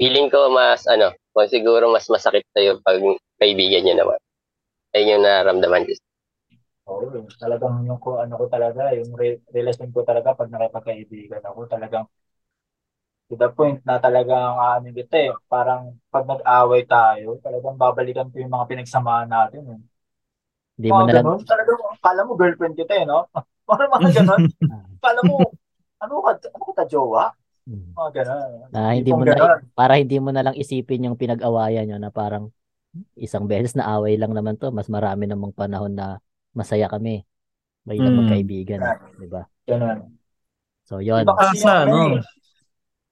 [0.00, 2.98] Feeling ko mas, ano, kung siguro mas masakit sa'yo pag
[3.36, 4.16] kaibigan niya naman.
[4.96, 5.92] Ayun yung nararamdaman ko.
[6.90, 7.06] Oo,
[7.38, 12.04] talagang yung ko ano ko talaga, yung re- relasyon ko talaga pag nakipagkaibigan ako, talagang
[13.30, 18.42] to the point na talagang ano kita eh, parang pag nag-away tayo, talagang babalikan ko
[18.42, 19.62] yung mga pinagsamahan natin.
[19.70, 19.80] Eh.
[20.80, 23.28] Hindi mo na lang, ganun, talagang kala mo girlfriend kita eh, no?
[23.70, 24.42] Parang mga ganun,
[24.98, 25.34] kala mo,
[26.02, 27.30] ano ka, ano ka ta, jowa?
[27.64, 27.94] Hmm.
[27.94, 28.48] Mga ganun.
[28.74, 29.60] na hindi mo na, ganun.
[29.78, 32.50] para hindi mo na lang isipin yung pinag-awayan nyo na parang
[33.14, 36.18] isang beses na away lang naman to, mas marami namang panahon na
[36.50, 37.22] masaya kami.
[37.86, 38.26] Bilang Hmm.
[38.26, 38.80] magkaibigan,
[39.16, 39.46] di ba?
[39.64, 40.18] Ganun.
[40.84, 41.22] So, yun.
[41.22, 42.18] Iba kasi Sa, ano,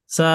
[0.09, 0.27] sa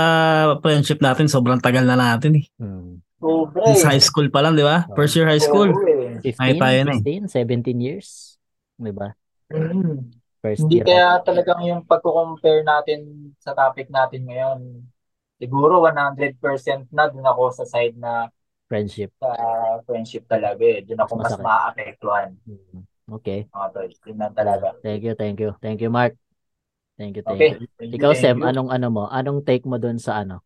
[0.64, 2.46] friendship natin, sobrang tagal na natin eh.
[2.56, 3.04] Hmm.
[3.20, 3.64] Sobre.
[3.72, 4.88] Since high school pa lang, di ba?
[4.96, 5.72] First year high school.
[5.72, 6.20] Oo eh.
[6.24, 7.02] 15, tayo na eh.
[7.04, 8.36] 16, 17 years.
[8.76, 9.12] Di ba?
[9.52, 10.14] Mm.
[10.44, 10.86] First Hindi year.
[10.86, 14.60] kaya talagang yung pagko-compare natin sa topic natin ngayon,
[15.42, 18.30] siguro 100% na dun ako sa side na
[18.70, 19.12] friendship.
[19.18, 19.30] sa
[19.88, 20.84] friendship talaga eh.
[20.86, 21.46] Dun ako Mas mas masakit.
[21.48, 22.30] maaapektuhan.
[22.46, 22.82] Hmm.
[23.20, 23.40] Okay.
[23.52, 23.90] Mga tol.
[24.08, 24.68] Yun lang talaga.
[24.84, 25.52] Thank you, thank you.
[25.60, 26.16] Thank you, Mark.
[26.96, 27.50] Thank you, thank Okay.
[27.60, 27.68] you.
[27.76, 28.48] Thank you, Ikaw, thank Sem, you.
[28.48, 29.04] anong ano mo?
[29.12, 30.40] Anong take mo dun sa ano?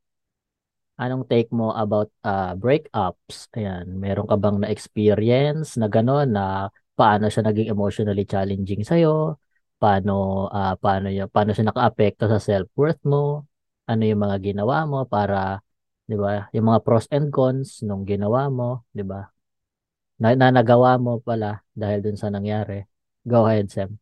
[0.98, 3.54] Anong take mo about uh, breakups?
[3.54, 6.46] Ayan, meron ka bang na-experience na gano'n na
[6.98, 9.38] paano siya naging emotionally challenging sa'yo?
[9.78, 13.46] Paano, ah, paano, y- paano siya naka-apekto sa self-worth mo?
[13.86, 15.62] Ano yung mga ginawa mo para,
[16.10, 19.30] di ba, yung mga pros and cons nung ginawa mo, di ba?
[20.18, 22.82] Na, na nagawa mo pala dahil dun sa nangyari.
[23.22, 24.02] Go ahead, Sem.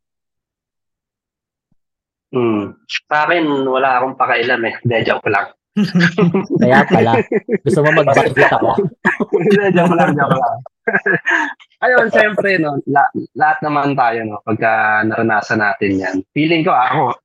[2.32, 2.72] Hmm.
[2.88, 4.74] Sa akin, wala akong pakailam eh.
[4.80, 5.52] Hindi, joke lang.
[6.56, 7.20] Kaya pala,
[7.68, 8.80] gusto mo mag-backbeat ako?
[9.36, 10.60] Hindi, joke lang, joke lang.
[11.84, 16.16] Ayun, siyempre, no, la- lahat naman tayo, no, pagka naranasan natin yan.
[16.32, 17.20] Feeling ko, ako,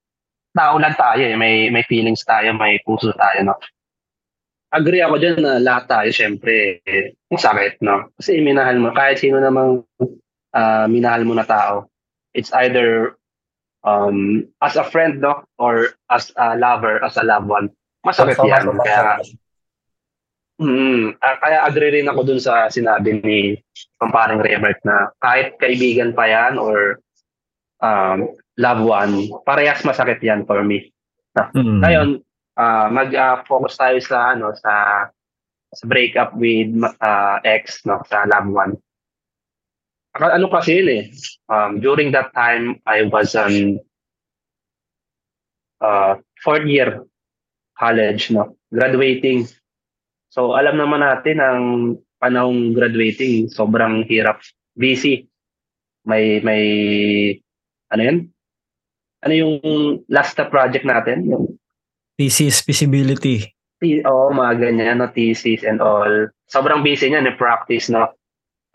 [0.55, 1.38] tao lang tayo eh.
[1.38, 3.57] May, may feelings tayo, may puso tayo, no.
[4.70, 8.11] Agree ako dyan na lahat tayo, siyempre, eh, sakit, no.
[8.18, 9.86] Kasi minahal mo, kahit sino namang
[10.55, 11.90] ah, minahal mo na tao,
[12.34, 13.18] it's either
[13.82, 17.70] um, as a friend, no, or as a lover, as a loved one.
[18.07, 18.64] Masakit yan.
[18.80, 19.20] Kaya,
[20.61, 23.38] Mm, kaya agree rin ako dun sa sinabi ni
[23.96, 27.00] Pamparing Rebert na kahit kaibigan pa yan or
[27.80, 30.92] um, loved one, parehas masakit yan for me.
[31.56, 31.80] Mm.
[31.80, 32.08] Ngayon,
[32.61, 35.08] ah, mag-focus tayo sa ano sa
[35.72, 38.74] sa breakup with ah, ex no sa loved one.
[40.20, 41.04] Ano kasi yun eh.
[41.48, 43.78] Um, during that time, I was on
[45.80, 47.06] uh, fourth year
[47.78, 48.58] college, no?
[48.74, 49.48] Graduating.
[50.31, 51.62] So, alam naman natin ang
[52.22, 54.39] panahong graduating, sobrang hirap.
[54.78, 55.26] Busy.
[56.07, 56.64] May, may,
[57.91, 58.18] ano yun?
[59.20, 59.55] Ano yung
[60.09, 61.26] last na project natin?
[61.28, 61.61] Yung
[62.20, 63.49] Thesis, feasibility.
[63.81, 66.28] Oo, mga ganyan, no, thesis and all.
[66.53, 68.12] Sobrang busy niya, practice, no?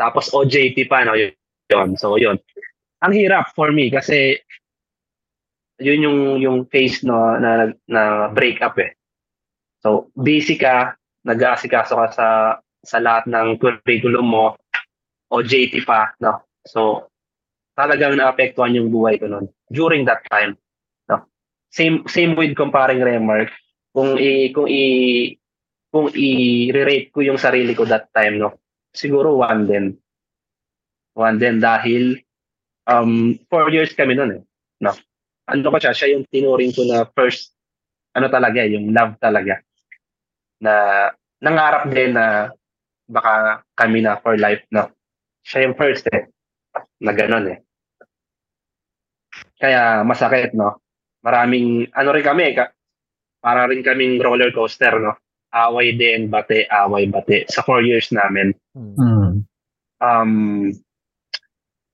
[0.01, 1.13] Tapos OJT pa, no?
[1.13, 1.93] Yun.
[1.93, 2.41] So, yun.
[3.05, 4.41] Ang hirap for me kasi
[5.77, 8.95] yun yung yung phase no na na breakup eh.
[9.83, 12.27] So, busy ka, nag-aasikaso ka sa
[12.85, 14.45] sa lahat ng curriculum mo,
[15.33, 16.45] OJT pa, no?
[16.69, 17.09] So,
[17.73, 20.55] talagang naapektuhan yung buhay ko noon during that time.
[21.09, 21.25] No?
[21.73, 23.51] Same same with comparing Remark
[23.95, 24.83] kung i kung i
[25.87, 28.59] kung i-rate ko yung sarili ko that time no
[28.91, 29.85] siguro one din
[31.15, 32.19] one din dahil
[32.91, 34.41] um four years kami noon eh
[34.83, 34.91] no
[35.47, 37.55] ano ko siya siya yung tinuring ko na first
[38.11, 39.63] ano talaga yung love talaga
[40.65, 41.09] na
[41.45, 42.49] nangarap din na
[43.05, 44.89] baka kami na for life no
[45.45, 46.25] siya yung first eh
[47.05, 47.59] na ganun eh
[49.61, 50.81] kaya masakit no
[51.25, 52.69] maraming, ano rin kami, ka,
[53.41, 55.17] para rin kaming roller coaster, no?
[55.49, 57.49] Away din, bate, away, bate.
[57.49, 58.53] Sa four years namin.
[58.77, 59.47] Mm.
[59.97, 60.33] Um,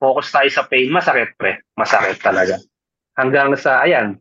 [0.01, 0.91] focus tayo sa pain.
[0.91, 1.63] Masakit, pre.
[1.79, 2.59] Masakit talaga.
[3.15, 4.19] Hanggang sa, ayan,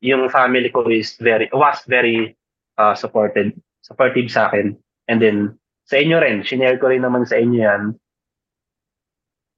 [0.00, 2.32] yung family ko is very, was very
[2.78, 3.52] uh, supported,
[3.86, 4.74] supportive sa akin.
[5.06, 5.38] And then,
[5.86, 7.82] sa inyo rin, shinare ko rin naman sa inyo yan.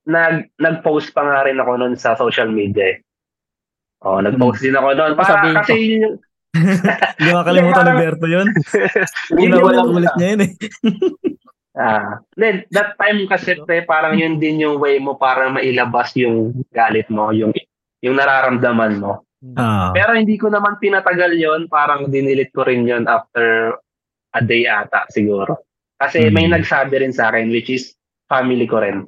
[0.08, 2.92] Nag, nag-post pa nga rin ako noon sa social media.
[2.92, 2.96] eh.
[4.04, 5.16] Oh, nag-post din ako noon.
[5.16, 6.16] Ano Para, sabihin kasi yun yung,
[7.18, 8.48] Hindi makakalimutan ni Berto yun.
[9.36, 10.52] Ginawa-ulit niya yun eh.
[11.78, 16.50] Ah, then that time kasi pre, parang yun din yung way mo para mailabas yung
[16.74, 17.54] galit mo, yung
[18.02, 19.22] yung nararamdaman mo.
[19.54, 19.94] Ah.
[19.94, 23.78] Pero hindi ko naman pinatagal yon parang dinilit ko rin yon after
[24.38, 25.66] a day ata siguro.
[25.98, 26.54] Kasi may Hmm.
[26.54, 27.98] nagsabi rin sa akin which is
[28.30, 29.02] family ko rin.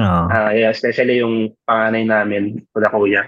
[0.00, 0.24] Ah.
[0.32, 3.22] Ah, yeah, especially yung panganay namin, kuya kuya.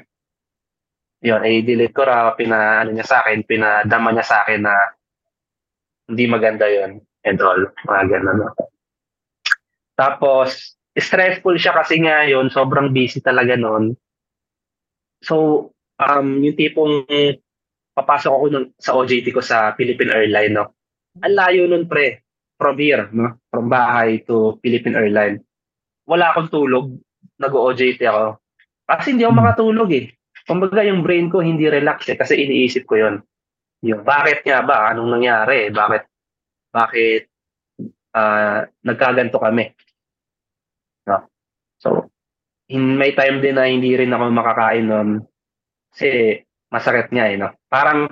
[1.21, 4.77] Yun, eh, delete ko raw, pina, ano niya sa akin, pinadama niya sa akin na
[6.09, 8.53] hindi maganda yon and all, mga ganun.
[9.97, 13.97] Tapos, stressful siya kasi nga yun, sobrang busy talaga noon.
[15.25, 17.09] So, um, yung tipong
[17.97, 20.74] papasok ako nun, sa OJT ko sa Philippine Airline, no?
[21.23, 22.27] Ang layo nun, pre.
[22.59, 23.39] From here, no?
[23.51, 25.37] From bahay to Philippine Airline.
[26.07, 26.95] Wala akong tulog.
[27.39, 28.39] Nag-OJT ako.
[28.87, 29.43] Kasi hindi ako Hmm.
[29.43, 30.07] makatulog eh.
[30.45, 33.17] Kumbaga yung brain ko hindi relax eh, kasi iniisip ko yon
[33.81, 34.93] Yung bakit nga ba?
[34.93, 35.73] Anong nangyari?
[35.73, 36.03] Bakit?
[36.73, 37.23] Bakit
[38.15, 39.73] ah nagkaganto kami?
[41.09, 41.27] No?
[41.81, 42.13] So,
[42.69, 45.09] in, may time din na hindi rin ako makakain nun
[45.93, 47.49] kasi masakit nga eh, no?
[47.73, 48.09] Parang,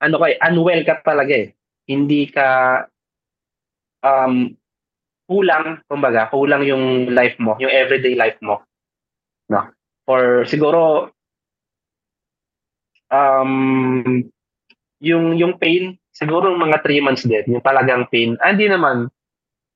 [0.00, 1.50] ano ka eh, unwell ka talaga eh.
[1.90, 2.86] Hindi ka,
[4.06, 4.54] um,
[5.26, 8.62] kulang, kumbaga, kulang yung life mo, yung everyday life mo.
[9.50, 9.66] No?
[10.06, 11.10] Or siguro,
[13.10, 14.22] um,
[15.02, 18.38] yung, yung pain, siguro mga 3 months din, yung talagang pain.
[18.38, 19.10] Ah, hindi naman,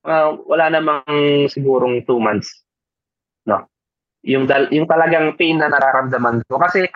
[0.07, 2.63] ah, wala namang sigurong 2 months.
[3.43, 3.67] No?
[4.23, 6.63] Yung, dal, yung talagang pain na nararamdaman ko.
[6.63, 6.87] Kasi,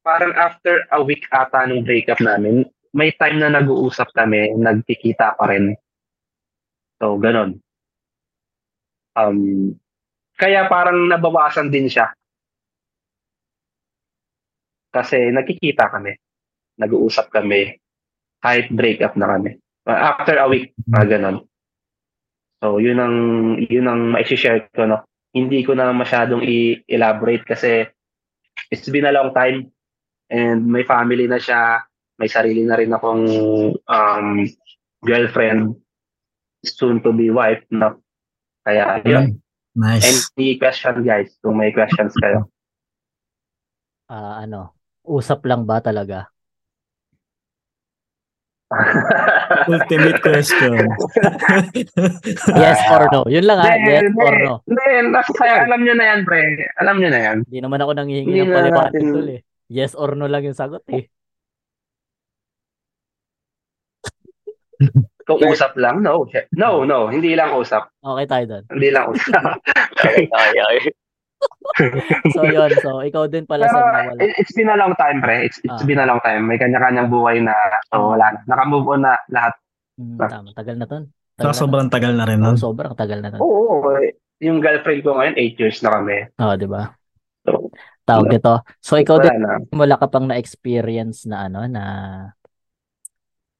[0.00, 5.44] parang after a week ata nung breakup namin, may time na nag-uusap kami, nagkikita pa
[5.46, 5.74] rin.
[6.98, 7.62] So, ganun.
[9.14, 9.74] Um,
[10.34, 12.10] kaya parang nabawasan din siya.
[14.90, 16.18] Kasi nagkikita kami.
[16.82, 17.78] Nag-uusap kami.
[18.42, 19.54] Kahit breakup na kami.
[19.86, 21.46] Uh, after a week, mga ganun.
[22.60, 23.16] So, yun ang,
[23.70, 25.06] yun ang ma-share ko, no?
[25.30, 27.86] Hindi ko na masyadong i-elaborate kasi
[28.68, 29.70] it's been a long time
[30.28, 31.86] and may family na siya,
[32.20, 33.24] may sarili na rin akong
[33.80, 34.28] um,
[35.00, 35.72] girlfriend,
[36.60, 37.96] soon to be wife, no?
[38.60, 39.40] Kaya, yun.
[39.72, 40.28] Nice.
[40.36, 42.44] Any question, guys, kung may questions kayo.
[44.10, 44.74] Ah, ano,
[45.06, 46.26] usap lang ba talaga?
[49.70, 50.82] Ultimate question.
[52.58, 53.22] Yes or no?
[53.30, 54.18] Yun lang ha, Hindi, yes hindi.
[54.26, 54.54] or no.
[54.66, 56.42] Hindi, nas- kaya alam nyo na yan, pre.
[56.82, 57.38] Alam nyo na yan.
[57.46, 59.40] Hindi naman ako nanghihingi ng na paliwanag eh.
[59.70, 61.06] Yes or no lang yung sagot eh.
[65.32, 66.26] Kung usap lang, no.
[66.52, 67.06] No, no.
[67.06, 67.86] Hindi lang usap.
[67.96, 68.64] Okay tayo doon.
[68.68, 69.42] Hindi lang usap.
[70.00, 70.80] Okay, okay, okay.
[72.32, 74.20] So yun, so ikaw din pala Pero sa nawala.
[74.34, 75.44] it's been a long time, pre.
[75.44, 75.84] It's, it's Ah.
[75.84, 76.44] been a long time.
[76.44, 77.52] May kanya-kanyang buhay na
[77.86, 78.40] so wala na.
[78.46, 79.54] Naka-move on na lahat.
[79.94, 80.28] Hmm, Ah.
[80.30, 81.04] tama, tagal na ton.
[81.36, 83.40] Saka sobrang tagal na rin Oh, sobrang tagal na ton.
[83.40, 83.92] Oo.
[84.38, 86.16] yung girlfriend ko ngayon, 8 years na kami.
[86.38, 86.96] Oh, di ba?
[87.44, 87.68] So,
[88.02, 88.52] Tawag dito.
[88.80, 89.52] So ikaw wala din na.
[89.70, 91.84] wala ka pang na-experience na ano na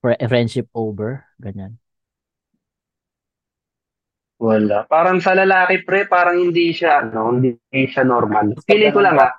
[0.02, 1.76] friendship over, ganyan.
[4.40, 4.88] Wala.
[4.88, 8.56] Parang sa lalaki, pre, parang hindi siya, ano, hindi siya normal.
[8.64, 9.36] Feeling ko lang, ha.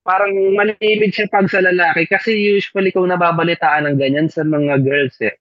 [0.00, 5.20] Parang malimit siya pag sa lalaki kasi usually kung nababalitaan ng ganyan sa mga girls,
[5.20, 5.36] eh.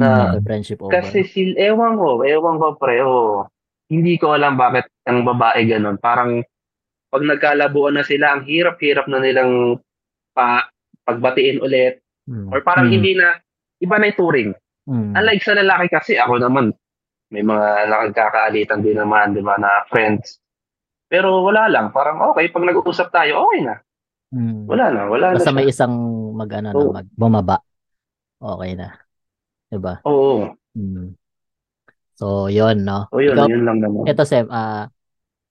[0.00, 0.96] Na, Okay, friendship over.
[0.96, 3.44] Kasi sil ewan ko, ewan ko pre, oo.
[3.92, 6.00] Hindi ko alam bakit ang babae ganun.
[6.00, 6.40] Parang
[7.10, 9.76] pag nagkalabuan na sila, ang hirap-hirap na nilang
[10.32, 10.70] pa,
[11.04, 12.00] pagbatiin ulit.
[12.30, 12.46] Hmm.
[12.48, 12.94] Or parang Hmm.
[12.94, 13.34] hindi na,
[13.82, 14.50] iba na yung turing.
[14.86, 15.12] Hmm.
[15.12, 16.70] Unlike sa lalaki kasi, ako naman,
[17.28, 20.38] may mga nakagkakaalitan din naman, di ba, na friends.
[21.10, 23.74] Pero wala lang, parang okay, pag nag-uusap tayo, okay na.
[24.30, 24.62] Hmm.
[24.70, 25.74] Wala na, wala Basta na may siya.
[25.74, 25.94] isang
[26.38, 26.94] mag ano, Oo.
[26.94, 27.56] na, mag bumaba.
[28.38, 28.94] Okay na.
[29.68, 29.94] 'Di ba?
[30.06, 31.18] Oo, Hmm.
[32.14, 33.10] So, 'yon, no.
[33.10, 34.06] o yun, Ikaw, yun lang naman.
[34.06, 34.86] Ito, Sem, ah,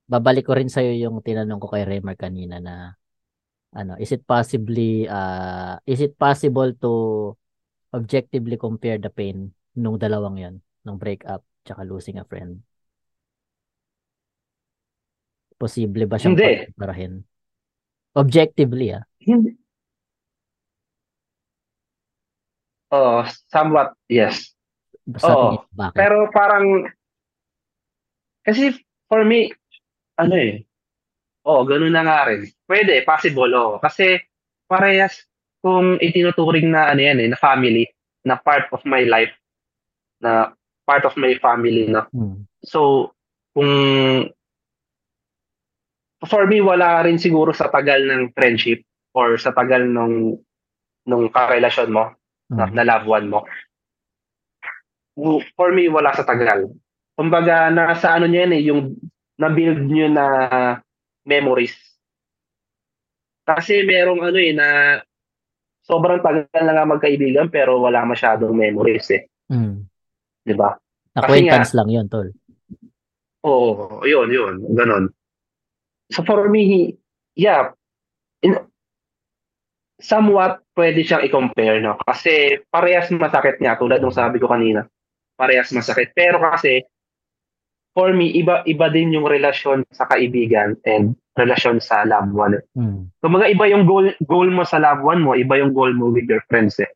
[0.08, 2.96] babalik ko rin sa'yo yung tinanong ko kay Remer kanina na,
[3.74, 6.92] ano, is it possibly, ah, is it possible to
[7.94, 10.56] objectively compare the pain nung dalawang yon
[10.86, 12.62] nung breakup tsaka losing a friend?
[15.60, 16.72] Posible ba siyang Hindi.
[18.16, 19.04] Objectively, ah.
[19.22, 19.54] Hindi.
[22.90, 23.22] Oh,
[23.54, 24.50] somewhat, yes.
[25.06, 25.98] Mo, bakit?
[25.98, 26.90] Pero parang,
[28.42, 28.74] kasi
[29.06, 29.54] for me,
[30.18, 30.66] ano eh,
[31.50, 32.46] oh, ganun na nga rin.
[32.70, 33.82] Pwede, possible, oh.
[33.82, 34.22] Kasi
[34.70, 35.26] parehas
[35.66, 37.90] kung itinuturing na ano yan eh, na family,
[38.22, 39.34] na part of my life,
[40.22, 40.54] na
[40.86, 42.06] part of my family na.
[42.14, 42.46] Hmm.
[42.62, 43.12] So,
[43.58, 43.74] kung
[46.30, 48.86] for me, wala rin siguro sa tagal ng friendship
[49.18, 50.38] or sa tagal nung
[51.10, 52.14] nung karelasyon mo,
[52.54, 52.74] na, Hmm.
[52.78, 53.42] na loved one mo.
[55.58, 56.72] For me, wala sa tagal.
[57.20, 58.96] Kumbaga, nasa ano niya eh, yung
[59.36, 60.26] na-build nyo na
[61.26, 61.76] memories.
[63.44, 64.68] Kasi merong ano eh, na
[65.82, 69.26] sobrang tagal na nga magkaibigan pero wala masyadong memories eh.
[69.50, 69.90] Hmm.
[70.46, 70.78] Di ba?
[71.18, 72.30] Acquaintance lang yun, tol.
[73.44, 74.56] Oo, yun, yun.
[74.78, 75.10] Ganon.
[76.14, 76.94] So for me,
[77.34, 77.74] yeah,
[78.46, 78.58] in,
[80.00, 82.00] somewhat pwede siyang i-compare, no?
[82.06, 84.88] Kasi parehas masakit nga, tulad ng sabi ko kanina.
[85.36, 86.12] Parehas masakit.
[86.16, 86.84] Pero kasi,
[87.94, 92.60] for me, iba iba din yung relasyon sa kaibigan and relasyon sa loved one.
[92.76, 93.10] Hmm.
[93.24, 96.12] So mga iba yung goal goal mo sa loved one mo, iba yung goal mo
[96.12, 96.92] with your friends eh.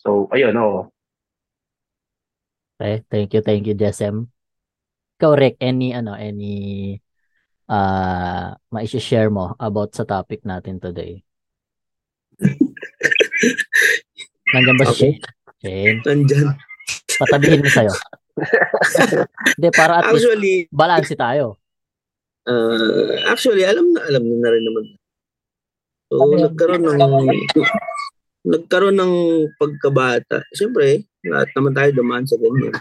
[0.00, 0.88] So, ayun, oo.
[2.80, 3.76] Okay, thank you, thank you.
[3.76, 6.96] Ikaw, Rick, any, ano, any,
[7.68, 11.20] ah, ma-share mo about sa topic natin today?
[14.56, 15.20] Nandiyan ba si Ako?
[15.60, 16.00] Shane?
[16.08, 16.56] Nandyan.
[17.20, 17.92] patabihin mo sa'yo.
[19.56, 21.44] Hindi, para at least Actually, balance tayo.
[22.44, 24.84] uh, actually, alam na, alam na rin naman.
[26.08, 26.40] So, Ano yun?
[26.50, 26.98] nagkaroon ng,
[28.42, 29.14] nagkaroon ng
[29.54, 30.42] pagkabata.
[30.50, 32.74] Siyempre, lahat naman tayo dumaan sa ganyan.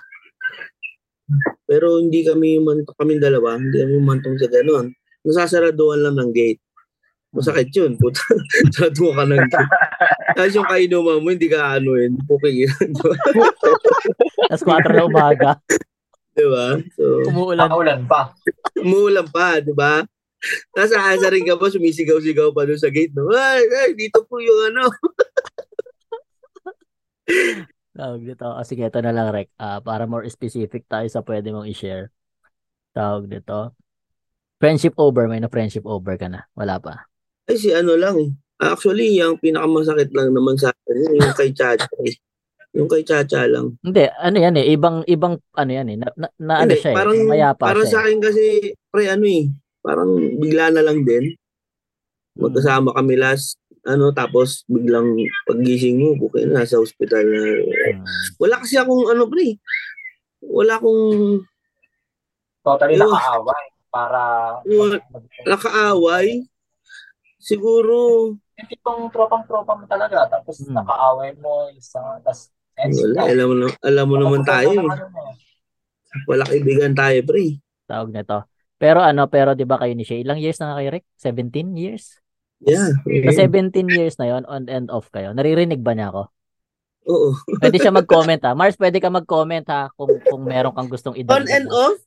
[1.70, 4.90] Pero hindi kami umantong, kami dalawa, hindi kami umantong sa ganon.
[5.22, 6.58] Nasasaraduhan lang ng gate.
[7.30, 7.94] Masakit yun.
[8.02, 8.24] Puta,
[8.74, 9.74] sarado ka ng gate.
[10.40, 12.16] Tapos yung kainuman mo, hindi ka ano yun.
[12.24, 12.88] Puking yun.
[14.48, 15.60] Alas 4 na umaga,
[16.32, 16.80] diba?
[16.96, 17.68] So, umuulan.
[17.68, 18.32] Nakaulan pa.
[18.80, 20.00] umuulan pa, di ba?
[20.72, 23.12] Tapos aasa rin ka pa, sumisigaw-sigaw pa doon sa gate.
[23.12, 23.28] No?
[23.36, 24.88] Ay, ay, dito po yung ano.
[28.00, 28.48] Tawag dito.
[28.48, 29.52] O sige, ito na lang, Rek.
[29.60, 32.16] Ah, para more specific tayo sa pwede mong i-share.
[32.96, 33.76] Tawag dito.
[34.64, 35.28] Friendship over.
[35.28, 36.48] May na friendship over ka na.
[36.56, 37.12] Wala pa.
[37.52, 38.40] Ay, si ano lang.
[38.60, 41.88] Actually, yung pinakamasakit lang naman sa akin, yun, yung kay Chacha.
[42.04, 42.16] eh.
[42.76, 43.80] Yung kay Chacha lang.
[43.80, 44.66] Hindi, ano yan eh.
[44.76, 45.98] Ibang, ibang, ano yan eh.
[45.98, 46.98] Na, na, na ano siya eh.
[47.00, 48.04] parang, Mayapa parang siya sa eh.
[48.04, 48.44] akin kasi,
[48.92, 49.44] pre, ano eh,
[49.80, 51.32] parang bigla na lang din.
[52.36, 52.52] Hmm.
[52.52, 53.56] Magkasama kami last,
[53.88, 55.16] ano, tapos biglang
[55.48, 57.42] paggising mo, bukay na, nasa hospital na.
[57.96, 58.04] Hmm.
[58.44, 59.56] Wala kasi akong, ano, pre,
[60.44, 61.04] wala akong
[62.60, 63.08] Totally Yun.
[63.08, 63.66] nakaaway.
[63.90, 64.22] Para
[64.68, 65.00] Yun.
[65.48, 66.44] nakaaway.
[67.40, 70.28] Siguro, yung tipong tropang-tropa mo talaga.
[70.28, 70.76] Tapos Hmm.
[70.76, 74.68] nakaaway mo isang, tapos wala, alam mo, na- alam mo naman tayo.
[74.70, 74.80] eh.
[74.80, 75.36] ano
[76.26, 77.62] Wala kaibigan tayo, pre.
[77.86, 78.44] Tawag nito.
[78.76, 80.24] Pero ano, pero 'di ba kayo ni Shay?
[80.24, 81.06] Ilang years na kayo, Rick?
[81.16, 82.18] 17 years?
[82.60, 82.96] Yeah.
[83.28, 85.32] Sa 17 years na 'yon, on and off kayo.
[85.32, 86.32] Naririnig ba niya ako?
[87.06, 87.30] Oo.
[87.60, 88.54] Pwede siya mag-comment ha.
[88.54, 91.52] Mars, pwede ka mag-comment ha kung kung meron kang gustong On idagdag.
[91.52, 92.00] and off?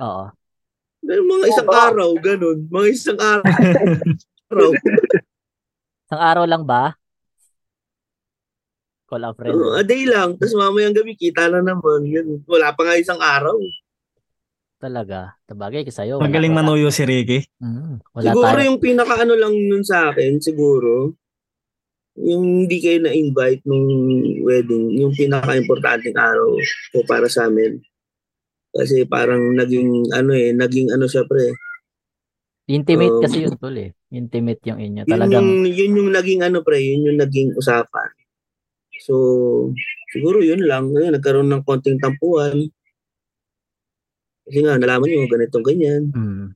[0.00, 0.24] Oo.
[1.04, 1.76] Mga isang Oo.
[1.76, 2.58] araw, ganun.
[2.66, 3.44] Mga isang araw.
[4.50, 4.70] araw.
[6.04, 6.92] Isang araw lang ba?
[9.04, 9.52] Call a friend.
[9.52, 10.36] Oo, a day lang.
[10.36, 12.04] Tapos mamayang gabi, kita na naman.
[12.04, 12.40] Ganun.
[12.44, 13.56] Wala pa nga isang araw.
[14.76, 15.32] Talaga.
[15.48, 16.20] Tabagay kasi sa'yo.
[16.20, 17.40] wala- Magaling manuyo si Ricky.
[17.56, 18.66] Mm, wala siguro tayo.
[18.68, 21.16] yung pinaka-ano lang nun sa akin, siguro,
[22.14, 23.88] yung hindi kayo na-invite nung
[24.44, 26.52] wedding, yung pinaka-importanting araw
[26.92, 27.80] ko para sa amin.
[28.70, 31.48] Kasi parang naging, ano eh, naging ano siya pre.
[32.64, 33.92] Intimate Um, kasi yun, tol eh.
[34.08, 35.02] Intimate yung inyo.
[35.04, 38.08] Yun Talagang, yung, yun yung naging ano pre, yun yung naging usapan.
[39.04, 39.14] So,
[40.08, 40.88] siguro yun lang.
[40.88, 42.72] Ngayon, nagkaroon ng konting tampuhan.
[44.48, 46.02] Kasi nga, nalaman nyo, ganitong ganyan.
[46.08, 46.46] mm,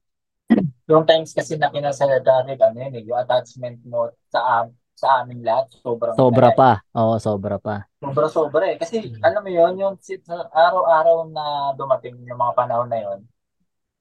[0.88, 5.22] Yung times kasi na kinasalita rin, ano yun, eh, yung attachment mo sa, am- sa
[5.22, 6.80] amin lahat, sobrang sobra pa.
[6.96, 7.84] Oo, sobra pa.
[8.00, 8.76] Sobra-sobra eh.
[8.80, 9.94] Kasi alam mo yun, yung
[10.56, 13.20] araw-araw na dumating yung mga panahon na yun,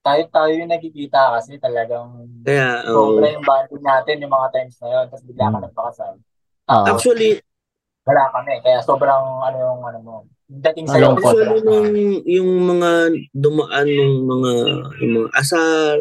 [0.08, 2.08] tayo-tayo yung nagkikita kasi talagang
[2.42, 5.06] Kaya, oh, sobra yung bonding natin yung mga times na yun.
[5.08, 5.66] Tapos bigla ka Mm.
[5.68, 6.14] nagpakasal.
[6.68, 6.86] Oo.
[6.88, 7.32] actually,
[8.04, 8.54] Wala kami.
[8.64, 10.16] Kaya sobrang ano yung ano mo.
[10.48, 11.28] Yung dating Malungkot.
[11.28, 11.44] sa'yo.
[11.44, 11.68] Actually, sobra.
[11.68, 11.92] nung,
[12.24, 12.92] yung mga
[13.36, 14.52] dumaan nung mga,
[14.98, 15.96] yung mga asar,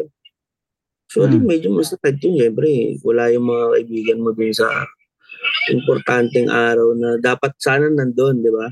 [1.03, 1.45] actually, Hmm.
[1.45, 2.95] medyo masakit yun, syempre.
[3.03, 4.71] Wala yung mga kaibigan mo dun sa
[5.67, 8.71] importanteng araw na dapat sana nandun, di ba?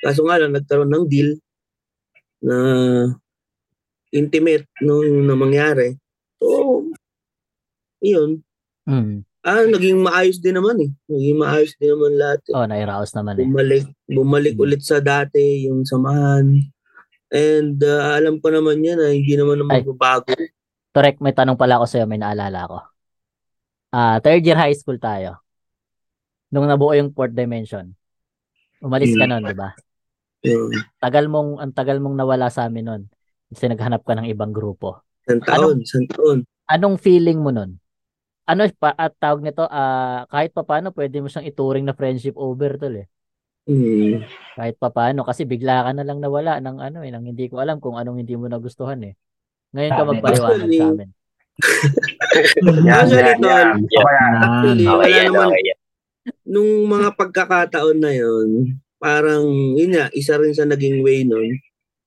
[0.00, 1.40] Kaso nga lang, nagkaroon ng deal
[2.38, 2.56] na
[4.14, 5.98] intimate nung na mangyari.
[6.38, 6.86] So,
[7.98, 8.44] Iyon.
[8.86, 9.24] Mm.
[9.40, 10.90] Ah, naging maayos din naman eh.
[11.04, 12.40] Naging maayos din naman lahat.
[12.48, 12.54] eh.
[12.54, 13.44] Oh, nairaos naman eh.
[13.44, 14.64] Bumalik, bumalik Hmm.
[14.64, 16.64] ulit sa dati, yung samahan.
[17.28, 19.84] And ah, alam ko naman yan na hindi naman na Ay.
[19.84, 20.32] magbabago.
[20.94, 22.78] Torek, may tanong pala ako sa'yo, may naalala ko.
[23.90, 25.42] Ah, third year high school tayo.
[26.48, 27.92] Nung nabuo yung fourth dimension.
[28.78, 29.32] Umalis ka Hmm.
[29.32, 29.72] nun, di ba?
[30.44, 30.72] Yun.
[31.00, 33.02] Tagal mong, ang tagal mong nawala sa amin nun.
[33.54, 35.00] Kasi naghanap ka ng ibang grupo.
[35.24, 36.42] San taon, san taon.
[36.66, 37.78] Anong feeling mo nun?
[38.44, 42.76] Ano pa at tawag nito, ah kahit papaano pwede mo siyang ituring na friendship over
[42.76, 43.08] tol eh.
[43.64, 44.20] Hmm.
[44.58, 47.80] Kahit papaano kasi bigla ka na lang nawala ng ano eh, ng hindi ko alam
[47.80, 49.16] kung anong hindi mo nagustuhan eh.
[49.72, 51.10] Ngayon ka magpaliwanag sa amin.
[52.84, 55.48] Yan, Actually, yan, Actually, wala naman,
[56.44, 58.48] nung mga pagkakataon na yon
[59.00, 59.44] parang,
[59.76, 61.60] yun nga, isa rin sa naging way nun,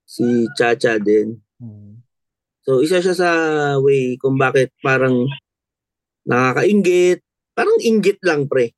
[0.08, 1.36] si Chacha din.
[1.60, 2.00] Hmm.
[2.64, 3.30] So, isa siya sa
[3.84, 5.28] way kung bakit parang
[6.24, 7.20] nakakaingit.
[7.52, 8.72] Parang inggit lang, pre.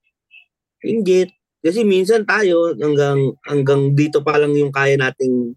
[0.82, 1.30] Inggit.
[1.62, 5.54] Kasi minsan tayo, hanggang, hanggang dito pa lang yung kaya nating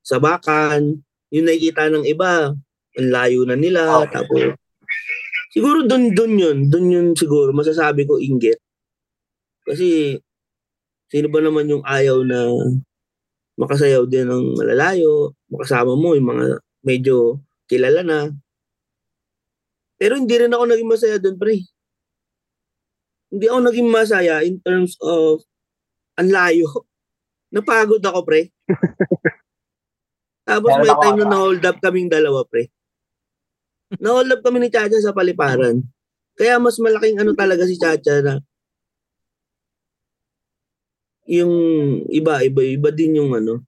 [0.00, 1.04] sabakan.
[1.32, 2.52] Yung nakikita ng iba,
[2.96, 4.04] ang layo na nila.
[4.04, 4.12] Okay.
[4.16, 4.42] Tapos,
[5.52, 6.58] siguro dun, dun yun.
[6.72, 8.60] Dun yun siguro, masasabi ko inggit.
[9.66, 10.16] Kasi,
[11.10, 12.46] sino ba naman yung ayaw na
[13.60, 16.46] makasayaw din ng malalayo, makasama mo yung mga
[16.80, 18.20] medyo kilala na.
[20.00, 21.60] Pero hindi rin ako naging masaya doon, pre.
[23.28, 25.44] Hindi ako naging masaya in terms of
[26.16, 26.64] ang layo.
[27.54, 28.48] Napagod ako, pre.
[30.48, 32.72] Tapos may time na na-hold up kaming dalawa, pre.
[34.00, 35.84] Na-hold up kami ni Chacha sa paliparan.
[36.32, 38.40] Kaya mas malaking ano talaga si Chacha na
[41.30, 41.52] yung
[42.10, 43.62] iba, iba, iba din yung ano.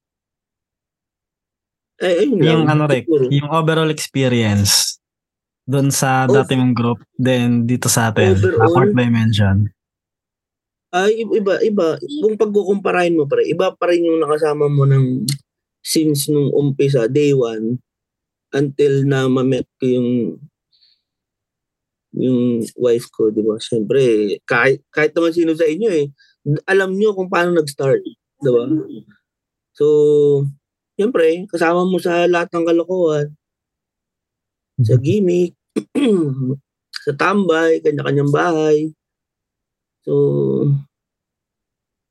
[2.02, 2.74] Eh, ayun Yung lang.
[2.74, 4.98] ano, Rick, yung overall experience
[5.62, 6.34] doon sa Oh.
[6.34, 8.74] dati mong group, then dito sa atin, Overall?
[8.74, 9.70] fourth dimension.
[10.92, 11.96] Ay, iba, iba.
[12.20, 15.24] Kung pagkukumparahin mo, pre, iba pa rin yung nakasama mo ng
[15.80, 17.78] since nung umpisa, day one,
[18.52, 20.10] until na ma-met ko yung
[22.12, 23.56] yung wife ko, di ba?
[23.56, 26.12] Siyempre, kahit, kahit naman sino sa inyo eh,
[26.66, 28.02] alam nyo kung paano nag-start,
[28.42, 28.64] di ba?
[29.72, 29.86] So,
[30.98, 33.28] siyempre, kasama mo sa lahat ng kalokohan,
[34.82, 35.54] sa gimmick,
[37.04, 38.90] sa tambay, kanya-kanyang bahay.
[40.02, 40.12] So,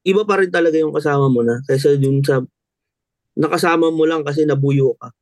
[0.08, 2.42] iba pa rin talaga yung kasama mo na kaysa yung sa
[3.38, 5.14] nakasama mo lang kasi nabuyo ka.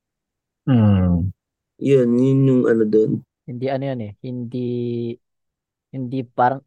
[0.70, 1.34] Hmm.
[1.80, 3.12] Yun, yun yung ano doon.
[3.49, 4.68] Hindi ano yun eh, hindi
[5.89, 6.62] hindi parang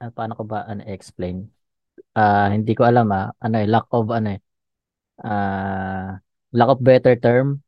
[0.00, 1.50] ah, paano ko ba ano explain?
[2.14, 4.40] Ah, hindi ko alam ah, ano eh, lack of ano eh.
[5.20, 6.20] Ah,
[6.54, 7.60] lack of better term.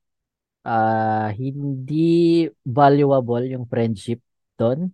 [0.64, 4.20] Ah, hindi valuable yung friendship
[4.60, 4.92] doon.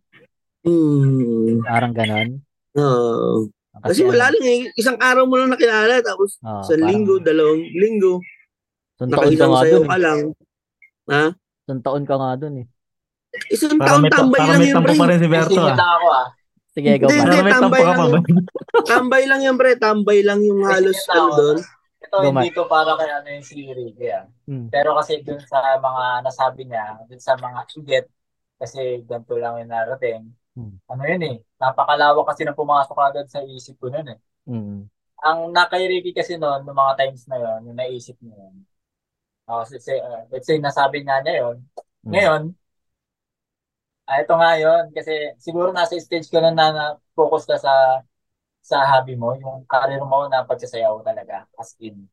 [0.67, 1.63] Hmm.
[1.63, 2.43] Parang ganon.
[2.77, 3.51] Oo.
[3.83, 4.61] kasi ano, wala lang eh.
[4.75, 8.19] Isang araw mo lang nakilala tapos oh, sa parang linggo, dalawang linggo,
[8.97, 10.03] isang taon ka nakaisang nga sayo dun ka eh.
[10.03, 10.19] lang.
[11.07, 11.25] Ha?
[11.67, 12.67] Isang taon ka nga dun eh.
[13.53, 14.99] Isang Parang taon may, tambay parang lang may yan, tampo pre.
[14.99, 15.77] pa rin si Berto Singit ah.
[15.77, 16.27] lang ako ah.
[16.77, 18.21] Sige, ikaw Hindi, tampo tambay lang ba?
[18.93, 19.81] Tambay lang yan, pre.
[19.81, 21.59] Tambay lang yung halos singit ano doon.
[22.05, 24.29] Ito Go, hindi to para kay ano yung si Ricky ah.
[24.45, 24.69] Hmm.
[24.69, 28.07] Pero kasi dun sa mga nasabi niya, dun sa mga inggit,
[28.61, 30.23] kasi ganito lang yung narating.
[30.53, 30.77] Hmm.
[30.93, 34.21] Ano yun eh, napakalawak kasi na pumasok agad sa isip ko nun eh.
[34.49, 34.89] Mm.
[35.21, 38.57] Ang nakay Ricky kasi noon, noong mga times na yun, yung naisip niya yun.
[39.47, 41.57] Uh, let's, say, uh, let's say, nasabi nga niya yun.
[42.05, 42.13] Mm.
[42.13, 42.43] Ngayon,
[44.09, 46.85] ah, ito nga yun, kasi siguro nasa stage ka na na
[47.19, 47.73] focus ka sa
[48.63, 52.07] sa hobby mo, yung career mo na pagsasayaw talaga, as in.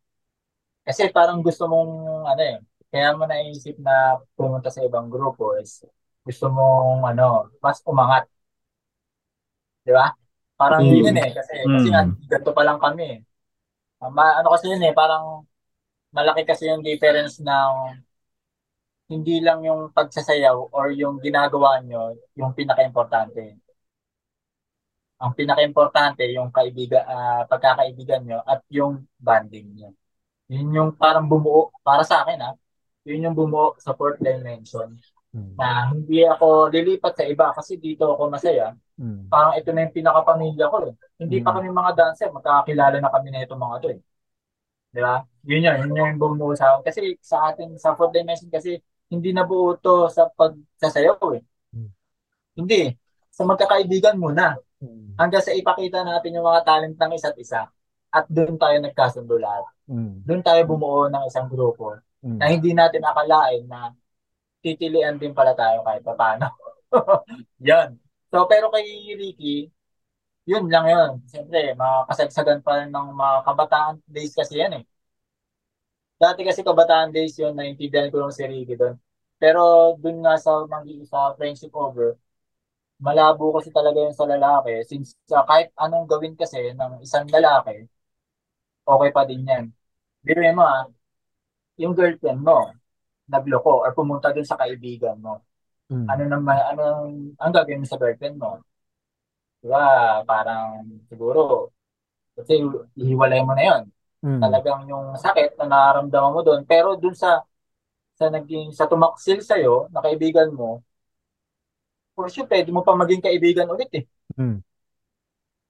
[0.87, 1.91] Kasi parang gusto mong,
[2.29, 2.57] ano eh,
[2.91, 5.83] kaya mo naisip na pumunta sa ibang grupo is
[6.27, 8.27] gusto mong, ano, mas umangat.
[9.85, 10.05] Di ba?
[10.59, 11.03] Parang Mm.
[11.03, 12.15] yun eh, kasi, kasi nga, Mm.
[12.31, 13.19] ganito pa lang kami eh.
[14.17, 15.45] Ma- ano kasi yun eh, parang
[16.15, 17.71] malaki kasi yung difference ng
[19.11, 23.59] hindi lang yung pagsasayaw or yung ginagawa nyo yung pinaka-importante.
[25.23, 29.89] Ang pinaka-importante yung kaibigan, ah, pagkakaibigan nyo at yung bonding nyo.
[30.51, 32.55] Yun yung parang bumuo, para sa akin ah,
[33.07, 34.95] yun yung bumuo sa fourth dimension
[35.33, 35.57] Mm.
[35.57, 38.77] na hindi ako lilipat sa iba kasi dito ako masaya.
[39.01, 39.33] Mm.
[39.33, 40.93] Parang ito na yung pinaka-pamilya ko eh.
[41.17, 41.55] Hindi pa Mm.
[41.57, 43.99] kami mga dancer, magkakakilala na kami na itong mga to eh.
[44.93, 45.25] Di ba?
[45.49, 46.85] Yun yun, yun yung bumuo sa akin.
[46.85, 48.77] Kasi sa atin, sa fourth dimension kasi,
[49.13, 51.41] hindi nabuo to sa pagsasayaw eh.
[51.73, 51.91] Hmm.
[52.57, 52.93] Hindi.
[53.29, 54.57] Sa magkakaibigan muna.
[54.83, 55.15] Mm.
[55.15, 57.65] Hanggang sa ipakita natin yung mga talent ng isa't isa.
[58.13, 59.65] At doon tayo nagkasundo lahat.
[59.89, 60.21] Mm.
[60.27, 62.39] Doon tayo bumuo ng isang grupo Mm.
[62.39, 63.91] na hindi natin akalain na
[64.63, 66.47] titilian din pala tayo kahit paano.
[67.59, 67.99] yan.
[68.31, 68.87] So, pero kay
[69.19, 69.67] Ricky,
[70.47, 71.11] yun lang yun.
[71.27, 74.83] Siyempre, mga kasagsagan pa rin ng mga kabataan days kasi yan eh.
[76.23, 78.95] Dati kasi kabataan days yun, naintindihan ko yung si Ricky doon.
[79.35, 82.15] Pero dun nga sa, mag- sa friendship over,
[83.03, 84.87] malabo kasi talaga yun sa lalaki.
[84.87, 87.91] Since uh, kahit anong gawin kasi ng isang lalaki,
[88.87, 89.65] okay pa din yan.
[90.23, 90.87] Biruin mo ah,
[91.75, 92.71] yung girlfriend mo,
[93.27, 95.43] nagloko or pumunta dun sa kaibigan mo.
[95.91, 96.07] Mm.
[96.07, 98.63] Ano naman, anong, ang gagawin mo sa girlfriend mo?
[99.59, 99.83] Diba,
[100.23, 101.71] parang siguro,
[102.39, 102.63] kasi
[102.95, 103.83] ihiwalay mo na yun.
[104.23, 104.39] Mm.
[104.39, 106.63] Talagang yung sakit na nararamdaman mo doon.
[106.63, 107.43] Pero dun sa,
[108.15, 110.79] sa naging, sa tumaksil sa'yo, na kaibigan mo,
[112.15, 114.05] for sure, pwede mo pa maging kaibigan ulit eh.
[114.39, 114.63] Mm.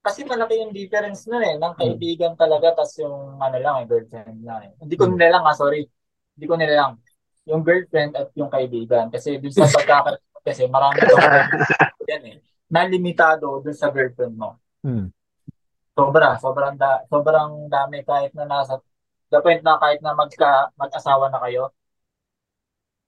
[0.04, 4.44] Kasi malaki yung difference nun eh, ng kaibigan talaga, tas yung ano lang, eh, girlfriend
[4.44, 4.72] lang eh.
[4.78, 5.16] Hindi ko Hmm.
[5.16, 5.88] nilalang ah, sorry.
[6.36, 7.00] Hindi ko nilalang.
[7.48, 9.08] Yung girlfriend at yung kaibigan.
[9.08, 11.16] Kasi dun sa pagkakataon, kasi marami daw
[12.12, 12.36] yan eh.
[12.68, 14.60] Na limitado dun sa girlfriend mo.
[14.84, 15.08] Mm.
[15.94, 18.82] Sobra, sobrang da, sobrang dami kahit na nasa
[19.30, 21.70] the point na kahit na magka mag-asawa na kayo.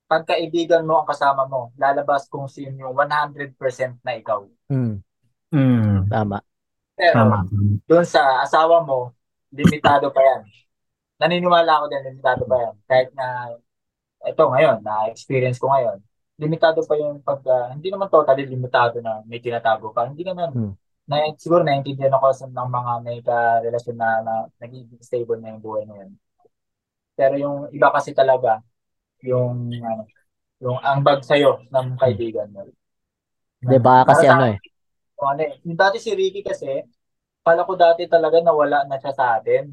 [0.06, 3.58] Pag kaibigan mo ang kasama mo, lalabas kung sino yung 100%
[4.06, 4.46] na ikaw.
[4.70, 5.02] Mm.
[5.50, 6.06] Mm.
[6.06, 6.38] Tama.
[6.94, 7.42] Pero Tama.
[7.90, 9.10] doon sa asawa mo,
[9.50, 10.42] limitado pa yan.
[11.18, 12.74] Naniniwala ako din, limitado pa yan.
[12.86, 13.26] Kahit na,
[14.22, 15.98] ito ngayon, na-experience ko ngayon,
[16.38, 20.06] limitado pa yung pag, ah, hindi naman totally limitado na may tinatago ka.
[20.06, 20.74] Hindi naman, Hmm.
[21.06, 25.62] Na, siguro naiintindihan ako sa ng mga may ka-relasyon na, na nagiging stable na yung
[25.62, 26.12] buhay na yun.
[27.14, 28.60] Pero yung iba kasi talaga,
[29.22, 30.04] yung, ano,
[30.60, 32.66] yung ambag sa'yo ng kaibigan mo.
[33.56, 34.58] Di ba kasi ano eh.
[35.16, 35.56] kung ano eh.
[35.64, 36.84] Yung dati si Ricky kasi,
[37.40, 39.72] pala ko dati talaga nawala na siya sa atin.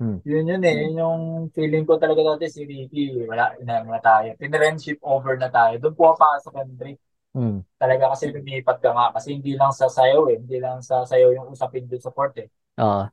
[0.00, 0.18] Hmm.
[0.24, 0.76] Yun yun eh.
[0.88, 1.20] Yun yung
[1.52, 4.32] feeling ko talaga dati si Ricky, wala na, na tayo.
[4.38, 5.76] Pinrendship over na tayo.
[5.82, 6.96] Doon po pa sa country.
[7.32, 7.64] Mm.
[7.80, 9.06] Talaga kasi lumipat ka nga.
[9.10, 10.36] Kasi hindi lang sa sayo eh.
[10.36, 12.48] Hindi lang sa sayo yung usapin doon sa port eh.
[12.76, 13.08] Oo.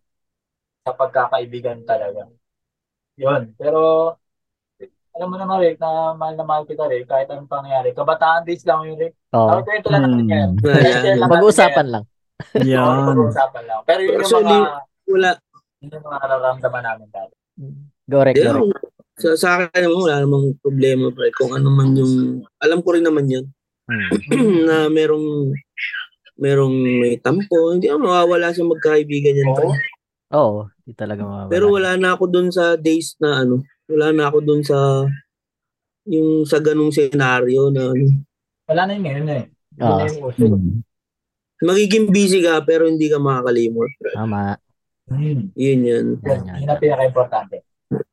[0.81, 2.27] Sa pagkakaibigan talaga.
[3.15, 3.55] Yun.
[3.55, 4.15] Pero,
[5.11, 7.91] alam mo naman Rick, na mahal na mahal kita Rick, kahit anong pangyayari.
[7.91, 9.15] Kabataan days lang yun Rick.
[9.31, 9.47] Oo.
[9.49, 10.31] Ako kwento lang natin Hmm.
[10.31, 10.49] yan.
[10.57, 12.03] Natin Pag-uusapan lang.
[12.55, 12.67] yan.
[12.69, 13.03] Yan.
[13.05, 13.79] pag-uusapan lang.
[13.83, 15.31] Pero yun yung Actually, mga, Wala.
[15.79, 17.35] yun yung mga nararamdaman namin dati.
[18.05, 18.63] Go rek, go rek.
[19.15, 21.27] sa, sa akin naman, wala namang problema pre.
[21.35, 22.13] Kung ano man yung,
[22.57, 23.58] alam ko rin naman yun, Mm.
[24.67, 25.53] Na merong,
[26.39, 29.49] merong may tampo, hindi ako mawawala sa magkaibigan yan.
[29.53, 29.73] Oo.
[30.29, 31.51] Oo, di talaga mawawala.
[31.51, 35.05] Pero wala na ako dun sa days na ano, wala na ako dun sa,
[36.05, 38.05] yung sa ganung senaryo na ano,
[38.69, 39.45] Wala na yun ngayon eh.
[39.81, 40.45] Yun na yung uso.
[40.45, 40.85] Mm.
[41.59, 43.91] magiging busy ka pero hindi ka makakalimot.
[44.15, 44.55] Tama.
[45.09, 45.49] Hmm.
[45.57, 46.05] Yun yan.
[46.21, 47.65] Yun, yun ang pinaka-importante.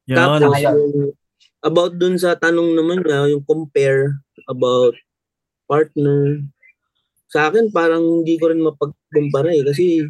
[0.09, 0.17] Yun.
[0.17, 1.13] Tapos, yung,
[1.61, 4.17] about dun sa tanong naman niya, yung compare
[4.49, 4.97] about
[5.67, 6.41] partner,
[7.29, 9.63] sa akin parang hindi ko rin mapagkumpara eh.
[9.67, 10.07] Kasi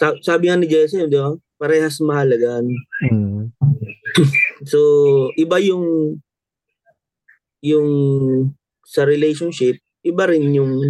[0.00, 1.32] sa- sabi nga ni Jesse, di ba?
[1.60, 2.60] Parehas mahalaga.
[3.06, 3.52] Mm.
[4.62, 4.78] So,
[5.34, 6.14] iba yung
[7.62, 7.88] yung
[8.82, 10.86] sa relationship, iba rin yung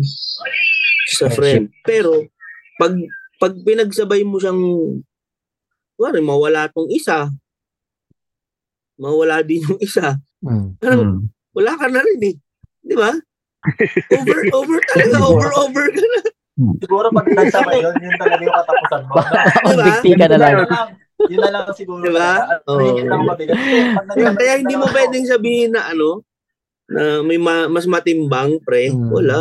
[1.13, 1.73] sa friend.
[1.81, 2.29] Pero
[2.77, 2.93] pag
[3.37, 4.61] pag pinagsabay mo siyang
[5.97, 7.29] wala mawala tong isa,
[8.99, 10.19] mawala din yung isa.
[10.43, 10.69] Mm.
[10.77, 11.21] Parang Mm.
[11.55, 12.37] wala ka na rin eh.
[12.83, 13.13] Di ba?
[13.63, 16.21] Over, over talaga, over, over ka na.
[16.83, 19.15] Siguro pag nagsama yun, yun talaga yung katapusan mo.
[19.71, 19.85] Diba?
[19.87, 20.55] Bigti ka na lang.
[21.31, 22.03] Yun na lang, siguro.
[22.03, 22.31] Diba?
[22.69, 23.57] Yun lang mabigat.
[24.35, 26.27] Kaya, hindi mo pwedeng sabihin na ano,
[26.91, 28.91] na may ma- mas matimbang, pre.
[28.91, 29.09] Mm.
[29.09, 29.39] Wala.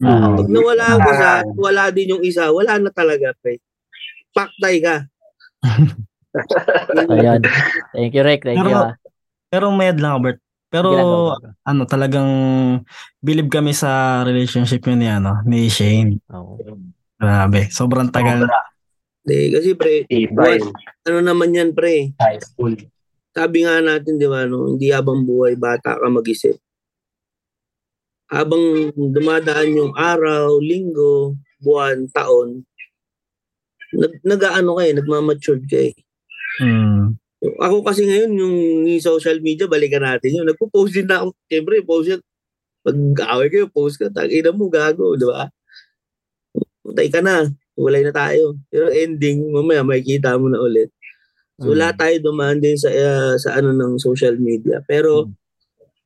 [0.00, 0.34] Mm.
[0.40, 3.60] Pag nawala ang isa, wala din yung isa, wala na talaga, pre.
[4.32, 4.96] Paktay ka.
[7.14, 7.40] Ayan.
[7.94, 8.42] Thank you, Rek.
[8.42, 8.74] Thank you.
[8.74, 8.94] Pero- ah.
[9.46, 10.42] Pero med lang, Albert.
[10.74, 12.30] Pero Ginagawa ano, talagang
[13.22, 16.18] believe kami sa relationship yun ni, ano, ni Shane.
[16.34, 16.58] Oo.
[17.14, 17.70] Grabe.
[17.70, 18.42] Sobrang tagal.
[18.42, 18.58] Sobra.
[19.22, 20.58] Hindi, kasi pre, Ibay.
[20.58, 20.74] what-
[21.06, 22.10] ano naman yan, pre?
[22.18, 22.74] High school.
[23.30, 26.58] Sabi nga natin, di ba, no, hindi habang buhay, bata ka mag-isip.
[28.28, 32.66] Habang dumadaan yung araw, linggo, buwan, taon,
[33.94, 35.94] nag, nag-ano ka eh, nagmamature ka eh.
[36.60, 37.14] Mm.
[37.44, 38.56] Ako kasi ngayon, yung
[38.88, 40.46] yung social media, balikan natin yun.
[40.48, 41.36] Nagpo-post din na ako.
[41.50, 42.20] Siyempre, post yan.
[42.84, 42.96] Pag
[43.36, 44.08] away kayo, post ka.
[44.12, 45.48] Tangina mo, gago, di ba?
[46.84, 47.48] Patay ka na.
[47.76, 48.56] Walay na tayo.
[48.72, 50.92] Pero ending, mamaya makikita mo na ulit.
[51.60, 51.78] So, Mm.
[51.80, 54.82] lahat tayo dumaan din sa, uh, sa ano ng social media.
[54.84, 55.30] Pero,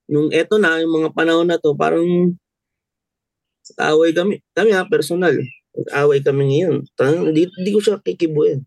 [0.09, 2.35] nung eto na, yung mga panahon na to, parang
[3.81, 4.41] away kami.
[4.57, 5.37] Kami ha, personal.
[5.93, 6.85] Away kami ngayon.
[7.31, 8.65] Hindi, hindi ko siya kikibuin.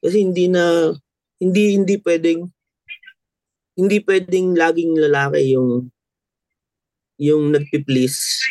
[0.00, 0.92] Kasi hindi na,
[1.38, 2.40] hindi, hindi pwedeng,
[3.78, 5.86] hindi pwedeng laging lalaki yung,
[7.18, 8.42] yung nagpi-please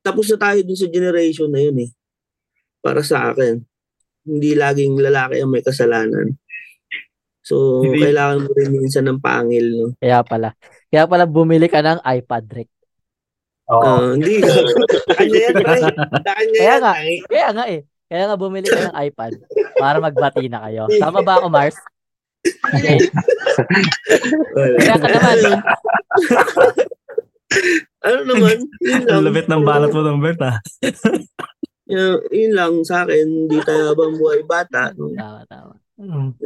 [0.00, 1.90] tapos na tayo dun sa generation na yun eh.
[2.80, 3.60] Para sa akin.
[4.24, 6.36] Hindi laging lalaki ang may kasalanan.
[7.44, 8.04] So, Hindi.
[8.04, 9.86] kailangan mo rin minsan ng pangil, no?
[10.00, 10.56] Kaya pala.
[10.92, 12.70] Kaya pala bumili ka ng iPad, Rick.
[13.70, 13.80] Oo.
[13.84, 14.40] Ah, hindi.
[15.16, 15.54] Kanya yan.
[15.60, 16.80] Kanya Kaya yan.
[16.80, 16.92] nga.
[16.96, 17.12] ay.
[17.28, 17.80] Kaya nga eh.
[18.10, 19.32] Kaya nga bumili ka ng iPad
[19.78, 20.90] para magbati na kayo.
[20.98, 21.78] Tama ba ako, Mars?
[22.42, 22.98] Okay.
[24.82, 25.38] Kaya ka naman.
[28.02, 28.56] ano naman?
[28.82, 29.14] Yun lang.
[29.14, 30.58] Ang lupit ng balat mo, Bert, ah.
[31.86, 33.46] Yun, yun lang sa akin.
[33.46, 34.90] Hindi tayo habang buhay bata.
[34.98, 35.14] No?
[35.14, 35.74] Tama, tama.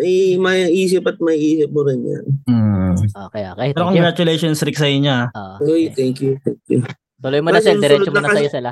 [0.03, 2.25] Eh, may isip at may isip mo rin yan.
[2.45, 2.93] Mm.
[3.31, 3.69] Okay, okay.
[3.71, 4.03] Pero Thank you.
[4.05, 5.09] congratulations, Rick, sa inyo.
[5.09, 5.29] ah.
[5.31, 5.97] Ah, Uy, okay.
[5.97, 6.37] thank you.
[6.43, 6.81] Thank you.
[7.23, 7.81] Tuloy mo na, Kasi Sel.
[7.81, 8.69] Diretso mo na na sa'yo, Sel.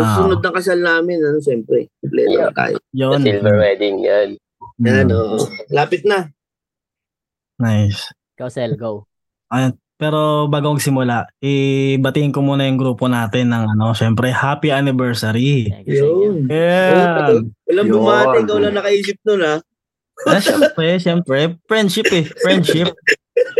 [0.00, 0.16] Ah.
[0.20, 1.92] Sunod ng kasal namin, ano, siyempre.
[2.00, 2.52] Kompleto Yeah.
[2.56, 2.76] tayo.
[2.80, 3.20] The Yun.
[3.20, 4.28] silver wedding, yan.
[4.80, 4.86] Mm.
[4.88, 5.44] Yan, oh.
[5.68, 6.32] Lapit na.
[7.60, 8.08] Nice.
[8.38, 9.04] Ikaw, Sel, go.
[9.52, 9.76] Ayun.
[10.02, 15.70] Pero bago magsimula, ibatiin ko muna yung grupo natin ng ano, syempre, happy anniversary.
[15.86, 16.50] Yun.
[16.50, 17.38] Yeah.
[17.70, 17.94] Walang Yun.
[17.94, 19.62] bumati, ikaw lang nakaisip nun, ha?
[20.26, 21.38] ah, syempre, syempre,
[21.70, 22.90] friendship eh, friendship.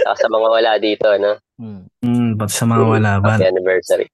[0.02, 1.38] Saka sa mga wala dito, no?
[1.62, 1.86] Hmm.
[2.02, 3.38] Mm, pati sa mga walaban.
[3.38, 4.06] Happy anniversary.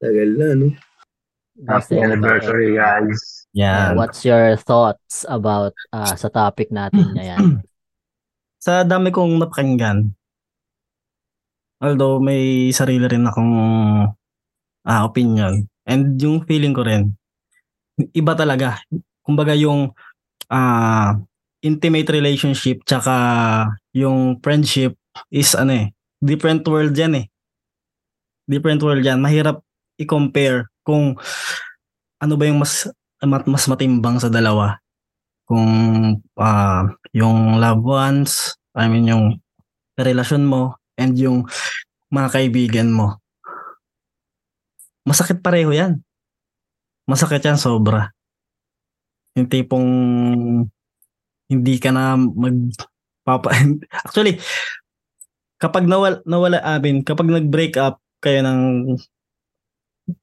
[0.00, 0.68] Tagal na, no?
[1.62, 3.46] Happy anniversary, guys.
[3.54, 3.94] Uh, Yan.
[3.94, 7.62] what's your thoughts about ah, sa topic natin na yan?
[8.58, 10.10] Sa dami kong napakinggan,
[11.78, 13.54] although may sarili rin akong
[14.82, 17.14] ah, opinion, and yung feeling ko rin,
[18.10, 18.82] iba talaga.
[19.22, 19.94] Kumbaga yung
[20.50, 21.14] ah,
[21.62, 23.14] intimate relationship tsaka
[23.94, 24.98] yung friendship
[25.30, 25.86] is ano eh,
[26.18, 27.26] different world yan eh.
[28.44, 29.22] Different world yan.
[29.22, 29.62] Mahirap
[30.02, 31.16] i-compare kung
[32.20, 32.86] ano ba yung mas
[33.24, 34.76] mas, matimbang sa dalawa.
[35.48, 35.68] Kung
[36.36, 36.84] ah,
[37.16, 39.40] yung loved ones, I mean yung
[39.96, 41.48] relasyon mo and yung
[42.12, 43.16] mga kaibigan mo.
[45.04, 46.00] Masakit pareho yan.
[47.04, 48.12] Masakit yan sobra.
[49.36, 49.88] Yung tipong
[51.48, 52.72] hindi ka na mag
[53.24, 53.52] papa
[54.04, 54.36] actually
[55.56, 58.60] kapag nawala nawala amin kapag nag-break up kayo ng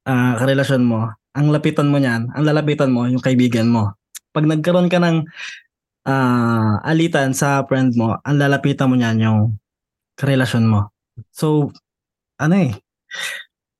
[0.06, 3.94] ah karelasyon mo ang lapitan mo niyan ang lalapitan mo yung kaibigan mo
[4.32, 5.26] pag nagkaroon ka ng
[6.06, 9.40] ah, alitan sa friend mo, ang lalapitan mo niyan yung
[10.18, 10.92] karelasyon mo.
[11.32, 11.70] So,
[12.40, 12.72] ano eh,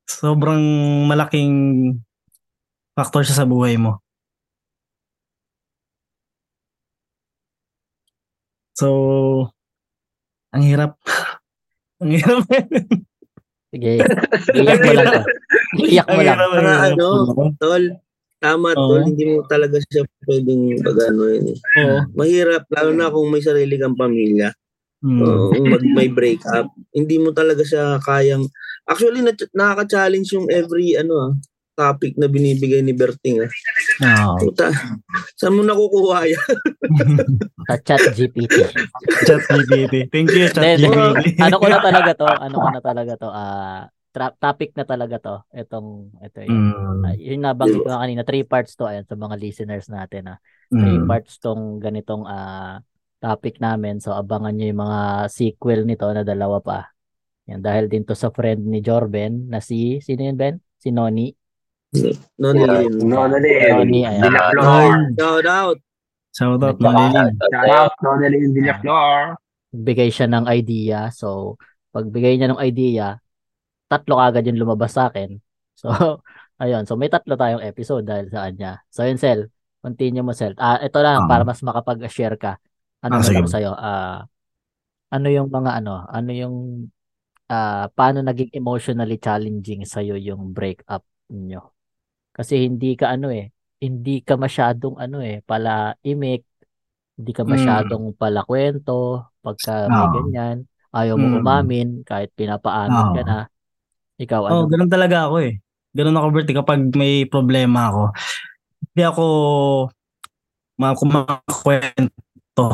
[0.07, 0.63] sobrang
[1.11, 1.53] malaking
[2.97, 4.01] factor siya sa buhay mo.
[8.75, 9.53] So,
[10.53, 10.97] ang hirap.
[12.03, 12.45] ang hirap.
[13.73, 14.05] Sige,
[14.61, 15.25] iyak mo lang.
[15.81, 16.39] Iyak mo Ang lang.
[16.53, 17.07] Para ano,
[17.57, 17.85] Tol,
[18.37, 19.01] tama, Oo.
[19.01, 19.03] Tol.
[19.09, 21.47] Hindi mo talaga siya pwedeng pag-ano yun.
[21.57, 21.59] eh.
[21.81, 21.99] Oo.
[22.13, 24.53] Mahirap, lalo na kung may sarili kang pamilya.
[25.01, 25.19] Mm.
[25.25, 26.69] Kung mag, may break up.
[26.93, 28.45] Hindi mo talaga siya kayang...
[28.85, 31.33] Actually, na, nakaka-challenge yung every ano ah,
[31.73, 33.45] topic na binibigay ni Berting.
[34.01, 34.33] Ah.
[34.33, 34.49] Oo.
[34.49, 34.69] Puta,
[35.35, 36.57] saan mo nakukuha yan?
[37.69, 38.53] Sa chat GPT.
[39.25, 40.09] Chat GPT.
[40.09, 41.41] Thank you, Chat Then, GPT.
[41.41, 42.27] ano ko na talaga to?
[42.29, 43.29] Ano ko na talaga to?
[43.29, 43.81] Ah,
[44.13, 45.37] tra- topic na talaga to.
[45.51, 46.53] Itong, ito yun.
[46.53, 47.01] Mm.
[47.03, 50.37] Ah, yung nabanggit ko kanina, three parts to ayan sa mga listeners natin.
[50.37, 50.39] Ah.
[50.69, 51.09] Three Mm.
[51.09, 52.85] parts tong ganitong ah,
[53.19, 54.03] topic namin.
[54.03, 55.01] So, abangan nyo yung mga
[55.31, 56.91] sequel nito na dalawa pa.
[57.49, 60.59] Yan, dahil din to sa friend ni Jorben na si, sino yun, Ben?
[60.79, 61.31] Si Noni.
[61.93, 62.09] No,
[62.57, 62.57] Yeah.
[62.57, 62.93] Nilin.
[63.05, 64.25] No, no, Noni, ayan.
[64.25, 64.93] Villaflor.
[65.13, 65.79] Shout out.
[66.33, 67.37] Shout out, Manilin.
[67.37, 69.37] Shout out, no, Nilin Villaflor.
[69.71, 71.13] Bigay siya ng idea.
[71.13, 71.61] So,
[71.93, 73.21] pagbigay niya ng idea,
[73.87, 75.37] tatlo agad yung lumabas sa akin.
[75.83, 75.91] So,
[76.63, 76.87] ayun.
[76.87, 78.81] So, may tatlo tayong episode dahil sa kanya.
[78.87, 79.51] So, yun, Sel.
[79.83, 80.55] Continue mo, Sel.
[80.57, 81.29] Ah, ito lang, Ah.
[81.29, 82.55] para mas makapag-share ka.
[83.03, 83.73] Ano Ah, lang sa'yo?
[83.75, 84.23] Ah,
[85.11, 86.07] ano yung mga ano?
[86.07, 86.57] Ano yung
[87.51, 91.75] ah, paano naging emotionally challenging sa'yo yung breakup niyo?
[92.33, 96.43] Kasi hindi ka ano eh, hindi ka masyadong ano eh, pala imik,
[97.13, 97.51] hindi ka Mm.
[97.51, 100.13] masyadong pala kwento pagka may Oo.
[100.17, 100.57] ganyan.
[100.93, 101.37] Ayaw mo Mm.
[101.41, 103.29] umamin kahit pinapaamin ka Oo.
[103.29, 103.39] na.
[104.17, 104.53] Ikaw ano?
[104.55, 105.61] Oh, ganun talaga ako eh.
[105.93, 108.03] Ganun ako, Bert, eh, kapag may problema ako.
[108.89, 109.25] Hindi ako
[110.79, 112.67] ma- kumakwento.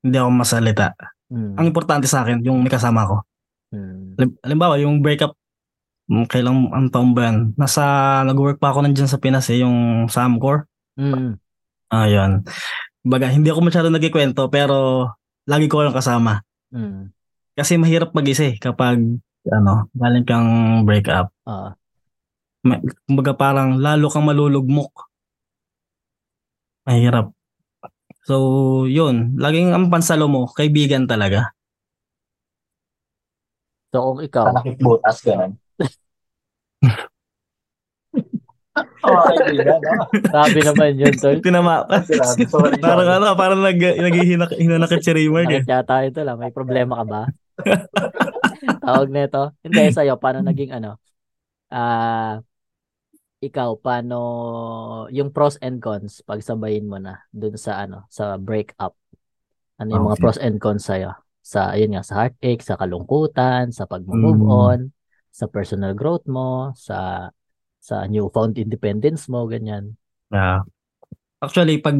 [0.00, 0.86] Hindi ako masalita.
[1.28, 3.16] Mm, Ang importante sa akin, yung may kasama ko.
[3.72, 5.43] mm, Halim- Halimbawa, yung breakup, mm,
[6.28, 7.56] kailang ang taon ba yan?
[7.56, 7.82] Nasa,
[8.28, 10.68] nag-work pa ako nandyan sa Pinas eh, yung sa Amcor.
[11.00, 11.40] mm,
[11.94, 12.44] Ayun.
[13.04, 15.08] Baga, hindi ako masyado nagkikwento, pero
[15.48, 16.44] lagi ko yung kasama.
[16.72, 17.12] mm.
[17.54, 18.98] Kasi mahirap mag-isa eh, kapag,
[19.46, 21.30] ano, galing kang breakup.
[21.46, 21.70] Oo.
[22.64, 25.06] Ma- kumbaga parang lalo kang malulugmok.
[26.88, 27.30] Mahirap.
[28.24, 29.36] So, yun.
[29.36, 31.52] Laging ang pansalo mo, kaibigan talaga.
[33.94, 35.22] So kung ikaw, Panakit butas,
[36.84, 36.94] no?
[40.28, 41.38] Sabi naman yun, tol.
[41.40, 42.02] Tinama ka.
[42.48, 42.80] Sorry.
[42.80, 45.62] Parang ano, parang nag, naghihinak, hinanakit si Raymond eh.
[45.64, 46.40] Yata ito lang?
[46.40, 47.22] May problema ka ba?
[48.86, 49.54] Tawag nito.
[49.62, 50.98] Hindi, sa'yo, paano naging ano?
[51.70, 52.40] Ah,
[53.44, 54.18] ikaw, paano
[55.12, 58.96] yung pros and cons pagsabayin mo na dun sa ano, sa breakup?
[59.76, 60.22] Ano yung mga Okay.
[60.24, 61.12] pros and cons sa'yo?
[61.44, 64.48] Sa, ayun nga, sa heartache, sa kalungkutan, sa pag-move Mm.
[64.48, 64.78] on,
[65.34, 67.28] sa personal growth mo, sa
[67.82, 69.98] sa newfound independence mo, ganyan.
[70.30, 70.62] Ah.
[71.42, 71.98] actually, pag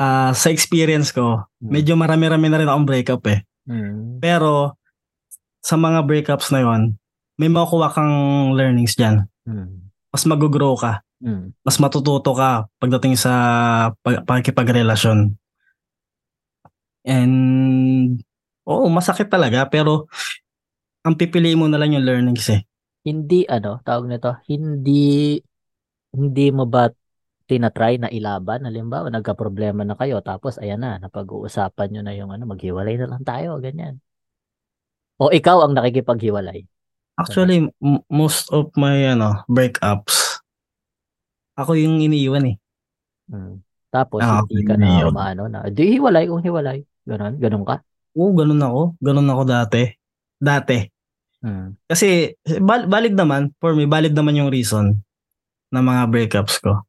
[0.00, 1.70] ah, sa experience ko, Hmm.
[1.70, 3.44] medyo marami-rami na rin akong breakup eh.
[3.68, 4.18] Mm.
[4.18, 4.74] Pero,
[5.60, 6.96] sa mga breakups na yon
[7.36, 8.14] may makukuha kang
[8.56, 9.28] learnings dyan.
[9.46, 9.90] Mm.
[10.10, 11.04] Mas mag-grow ka.
[11.22, 11.52] Mm.
[11.62, 13.32] Mas matututo ka pagdating sa
[14.02, 15.36] pag- pakikipagrelasyon.
[17.06, 17.34] And,
[18.66, 19.66] oo, masakit talaga.
[19.70, 20.10] Pero,
[21.08, 22.60] ang pipiliin mo na lang yung learnings eh.
[23.08, 25.40] Hindi ano, tawag nito, hindi
[26.12, 26.92] hindi mo ba
[27.48, 28.68] tinatry na ilaban?
[28.68, 33.24] Halimbawa, nagka-problema na kayo, tapos ayan na, napag-uusapan nyo na yung ano, maghiwalay na lang
[33.24, 33.96] tayo, ganyan.
[35.16, 36.68] O ikaw ang nakikipaghiwalay.
[37.16, 40.44] Actually, m- most of my ano breakups,
[41.58, 42.56] ako yung iniiwan eh.
[43.32, 43.64] Mm.
[43.88, 45.10] Tapos Ah, hindi ka na yun.
[45.10, 46.84] umaano na, di hiwalay kung hiwalay.
[47.08, 47.80] Ganon, ganon ka.
[48.14, 48.82] Oo, ganun ako.
[49.00, 49.82] Ganun ako dati.
[50.36, 50.97] Dati.
[51.38, 51.78] Mm.
[51.86, 54.98] Kasi bal- valid naman, for me, valid naman yung reason
[55.70, 56.82] ng mga breakups ko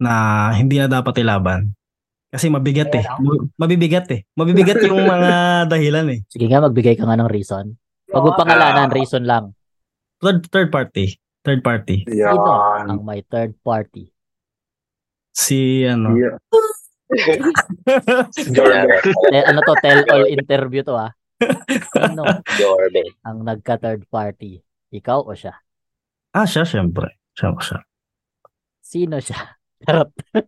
[0.00, 1.72] na hindi na dapat ilaban.
[2.30, 3.04] Kasi mabigat eh.
[3.18, 4.22] Ma- Mabibigat eh.
[4.38, 6.20] Mabibigat yung mga dahilan eh.
[6.30, 7.74] Sige nga, magbigay ka nga ng reason.
[8.10, 9.54] Huwag mo pangalanan, reason lang.
[10.22, 11.18] Third, third party.
[11.40, 12.04] Third party.
[12.06, 12.36] Yan.
[12.86, 14.12] ang may third party?
[15.32, 16.12] Si ano.
[16.14, 16.36] Yeah.
[18.54, 18.94] Jorbe.
[19.34, 21.10] Eh, ano to, tell all interview to ah.
[21.40, 22.22] Sino
[22.52, 23.02] Jorbe.
[23.22, 24.60] ang nagka-third party?
[24.90, 25.54] Ikaw o siya?
[26.30, 27.18] Ah, siya syempre.
[27.32, 27.78] Siya, siya.
[28.80, 29.38] Sino siya?
[29.80, 30.10] Charot.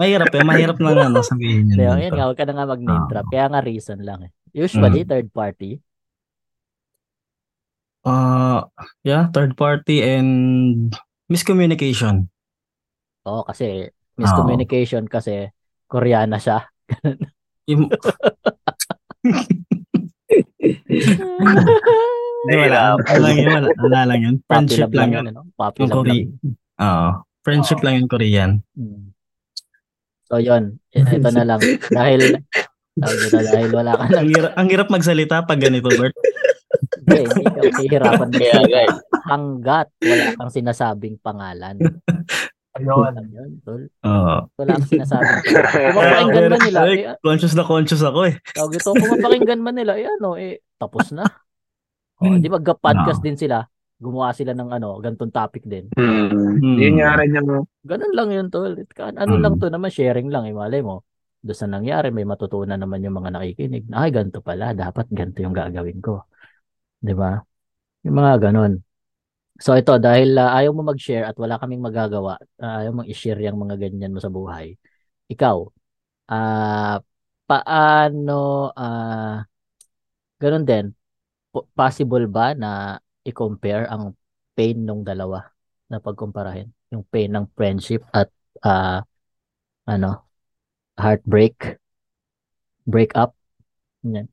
[0.00, 0.42] Mahirap eh.
[0.44, 2.04] Mahirap na nga ano, sabihin Kaya yun.
[2.04, 3.08] yun nga, huwag ka na nga mag-name Ah.
[3.08, 3.26] drop.
[3.28, 4.30] Kaya nga reason lang eh.
[4.52, 5.08] Usually, Mm.
[5.08, 5.70] third party.
[8.00, 8.64] Uh,
[9.02, 10.92] yeah, third party and
[11.28, 12.28] miscommunication.
[13.24, 15.48] Oo, kasi miscommunication kasi
[15.84, 16.64] Koreana siya.
[17.70, 17.82] Yung,
[22.40, 22.96] Hindi, wala.
[22.96, 23.62] Wala lang yun.
[23.84, 24.34] Wala, lang yun.
[24.48, 25.24] Friendship lang yun.
[25.28, 25.36] yun.
[25.36, 25.42] Ano?
[25.54, 26.34] Puppy love lang.
[26.80, 27.08] Oo.
[27.40, 28.50] Friendship lang yung Korean.
[28.76, 29.12] Mm.
[30.28, 30.80] So, yun.
[30.92, 31.60] Ito na lang.
[31.90, 32.42] Dahil,
[32.96, 36.14] dito, dahil wala ka Ang hirap, ang hirap magsalita pag ganito, Bert.
[37.10, 38.30] Hindi, hindi ka mahihirapan
[38.70, 38.96] guys,
[39.26, 41.76] hanggat wala kang sinasabing pangalan.
[42.82, 43.04] Ayun.
[43.06, 43.82] Alam yun, tol.
[44.02, 44.34] Oo.
[44.54, 45.80] Wala sinasabing pangalan.
[45.82, 48.34] Kung mapakinggan man nila, Ay, eh, conscious na conscious ako eh.
[48.50, 51.24] tawag ito, kung mapakinggan man nila, eh, ano, eh, tapos na.
[52.18, 53.26] Oh, di ba, podcast No.
[53.26, 53.64] din sila.
[53.96, 55.92] Gumawa sila ng ano, gantong topic din.
[55.92, 56.28] Hmm.
[56.56, 56.76] Hmm.
[56.76, 58.72] Yun nga rin yung Ganun lang yun, tol.
[58.74, 59.42] It kan- Ano Mm.
[59.42, 61.04] lang to naman, sharing lang, eh, malay mo.
[61.40, 63.88] Doon sa nangyari, may matutunan naman yung mga nakikinig.
[63.88, 64.72] na, Ay, ganito pala.
[64.72, 66.28] Dapat ganito yung gagawin ko.
[66.96, 67.40] Di ba?
[68.04, 68.80] Yung mga ganun.
[69.60, 73.40] So ito, dahil ah, ayaw mo mag-share at wala kaming magagawa, ah, ayaw mong i-share
[73.44, 74.72] yung mga ganyan mo sa buhay.
[75.32, 75.58] Ikaw,
[76.32, 76.96] ah
[77.48, 79.44] paano, ah
[80.42, 80.86] ganun din,
[81.52, 84.14] po- possible ba na i-compare ang
[84.56, 85.46] pain ng dalawa
[85.90, 86.68] na pagkumparahin?
[86.92, 88.28] Yung pain ng friendship at
[88.64, 89.02] ah
[89.88, 90.26] ano,
[90.98, 91.78] heartbreak,
[92.86, 93.34] breakup.
[94.04, 94.28] Yan.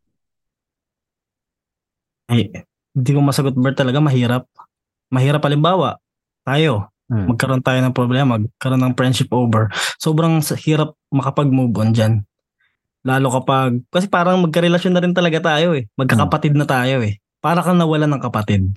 [2.27, 2.51] Ay,
[2.95, 4.43] hindi ko masagot, Bert, talaga mahirap.
[5.09, 5.99] Mahirap halimbawa,
[6.43, 7.31] tayo, Hmm.
[7.31, 9.71] magkaroon tayo ng problema, magkaroon ng friendship over.
[9.95, 12.13] Sobrang hirap makapag-move on dyan.
[13.07, 15.88] Lalo kapag, kasi parang magkarelasyon na rin talaga tayo eh.
[15.95, 17.23] Magkakapatid na tayo eh.
[17.39, 18.75] Para kang nawalan ng kapatid.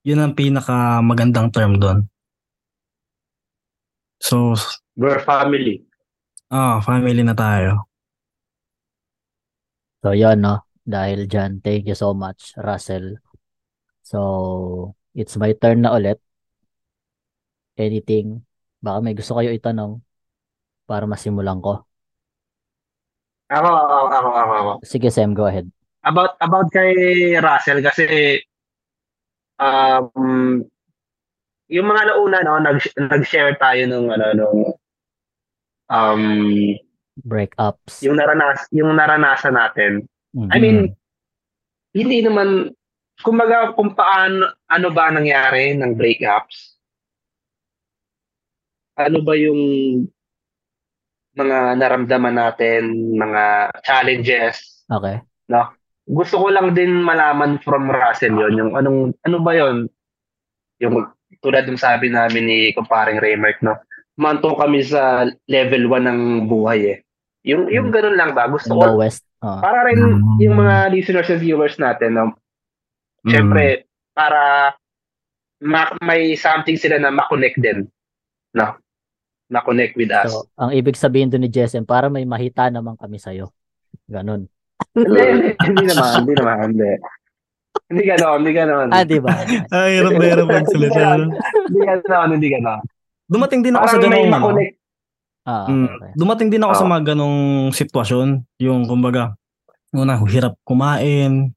[0.00, 2.08] Yun ang pinaka magandang term doon.
[4.24, 4.56] So,
[4.96, 5.84] we're family.
[6.48, 7.84] ah, family na tayo.
[10.00, 10.64] So, yun, no?
[10.88, 13.20] Dahil dyan, thank you so much, Russell.
[14.00, 16.22] So, it's my turn na ulit.
[17.74, 18.46] Anything?
[18.78, 19.98] Baka may gusto kayo itanong
[20.86, 21.82] para masimulan ko.
[23.50, 24.72] Ako, ako, ako, ako, ako.
[24.86, 25.66] Sige, Sam, go ahead.
[26.06, 26.94] About, about kay
[27.42, 28.38] Russell kasi
[29.58, 30.62] um,
[31.66, 34.58] yung mga nauna, no, nag, nag-share tayo nung, ano, nung
[35.90, 36.22] um,
[37.18, 38.06] Breakups.
[38.06, 40.06] yung naranas yung naranasan natin.
[40.36, 40.50] Mhm.
[40.54, 40.78] I mean,
[41.96, 42.77] hindi naman
[43.22, 46.78] kumbaga kung paano ano ba nangyari ng breakups?
[48.98, 49.62] Ano ba yung
[51.38, 54.82] mga naramdaman natin, mga challenges?
[54.90, 55.22] Okay.
[56.08, 59.92] Gusto ko lang din malaman from Russell yon yung anong ano ba yon
[60.80, 61.04] yung
[61.44, 63.76] tulad ng sabi namin ni kumparing Raymark, no?
[64.16, 66.98] Manto kami sa level 1 ng buhay eh.
[67.46, 68.48] Yung, yung ganun lang ba?
[68.48, 69.22] Gusto ko, Lowest.
[69.38, 69.62] Oh.
[69.62, 70.42] para rin Mm.
[70.42, 72.34] yung mga listeners and viewers natin, no?
[73.22, 74.74] Siyempre, para
[75.58, 77.86] ma- may something sila na makonect din.
[78.52, 78.78] No?
[79.48, 80.28] Na-connect with us.
[80.28, 83.48] So, ang ibig sabihin doon ni Jessem, para may mahita naman kami sa'yo.
[84.04, 84.44] Ganon.
[84.92, 86.90] hindi, hindi, naman, hindi naman, hindi.
[87.88, 88.88] Hindi ganon, hindi ganon.
[88.92, 89.32] Ah, di ba?
[89.72, 91.00] Ay, hirap na hirap magsalita.
[91.16, 91.32] no?
[91.64, 92.80] Hindi ganon, hindi ganon.
[93.24, 94.36] Dumating din ako sa Parang may ganung ano.
[94.38, 94.74] makonect.
[95.48, 96.10] Ah, Mm, okay.
[96.12, 96.92] dumating din ako sa Oo.
[96.92, 97.38] mga ganong
[97.72, 98.28] sitwasyon.
[98.60, 99.32] Yung kumbaga,
[99.90, 101.56] una, hirap kumain,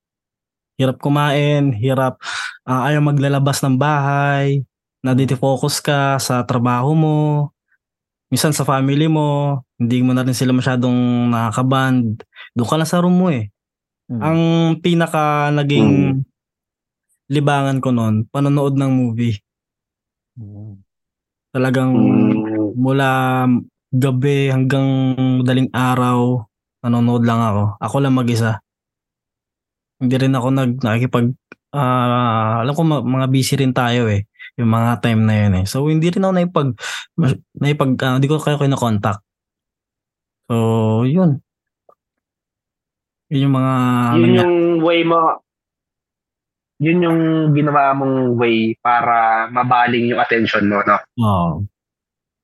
[0.82, 2.18] hirap kumain, hirap
[2.66, 4.66] ah, ayaw maglalabas ng bahay,
[5.06, 7.20] naditi-focus ka sa trabaho mo,
[8.34, 12.24] minsan sa family mo, hindi mo na rin sila masyadong nakakaband.
[12.58, 13.52] Doon ka lang sa room mo eh.
[14.10, 14.22] Mm.
[14.24, 14.40] Ang
[14.80, 16.22] pinaka naging
[17.32, 19.36] libangan ko noon, panonood ng movie.
[20.40, 20.80] Mm.
[21.52, 22.80] Talagang Mm.
[22.80, 23.10] mula
[23.92, 24.88] gabi hanggang
[25.44, 26.48] daling araw,
[26.80, 27.64] nanonood lang ako.
[27.84, 28.64] Ako lang mag-isa.
[30.02, 31.30] Hindi rin ako nag nakikipag
[31.78, 34.26] ah, alam ko ma- mga busy rin tayo eh.
[34.60, 35.66] Yung mga time na yun eh.
[35.70, 36.70] So hindi rin ako naipag
[37.62, 39.22] naipag ah, hindi ko kayo kayo na contact.
[40.50, 41.40] So yun.
[43.32, 43.74] Yun yung mga
[44.20, 44.44] yun nangyari.
[44.44, 45.20] yung way mo,
[46.84, 47.20] yun yung
[47.56, 51.00] ginawa mong way para mabaling yung attention mo, no?
[51.16, 51.64] Oo.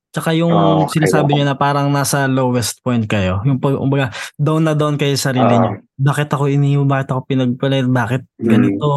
[0.08, 0.98] Tsaka yung Oh, okay.
[0.98, 3.44] sinasabi niyo na parang nasa lowest point kayo.
[3.44, 4.08] Yung pag, umbaga,
[4.40, 5.60] down na down kayo sa sarili Oo.
[5.60, 5.72] niyo.
[6.00, 6.88] Bakit ako iniiwan?
[6.88, 7.86] Bakit ako pinagpalit?
[7.86, 8.48] Bakit Mm.
[8.48, 8.88] ganito?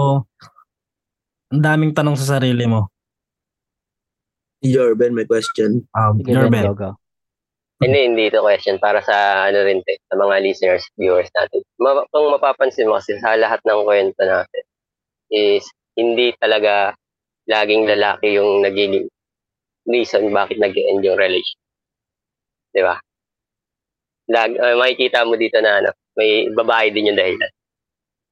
[1.51, 2.87] Ang daming tanong sa sarili mo.
[4.61, 5.83] Jorben, may question.
[5.91, 6.69] Um, your Ben.
[7.81, 11.65] Hindi, hindi ito question para sa ano rin te, sa mga listeners, viewers natin.
[11.81, 14.63] Ma- kung mapapansin mo kasi sa lahat ng kwento natin
[15.33, 15.65] is
[15.97, 16.93] hindi talaga
[17.49, 19.09] laging lalaki yung nagiging
[19.87, 21.57] reason bakit nag end yung relation.
[22.71, 22.95] Di ba?
[24.31, 27.51] Lag, uh, makikita mo dito na ano, may babae din yung dahilan.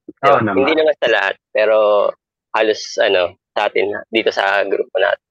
[0.06, 0.24] Di ba?
[0.32, 0.58] Oo naman.
[0.64, 1.76] Hindi naman sa lahat, pero
[2.56, 5.26] halos ano, sa atin, dito sa grupo natin,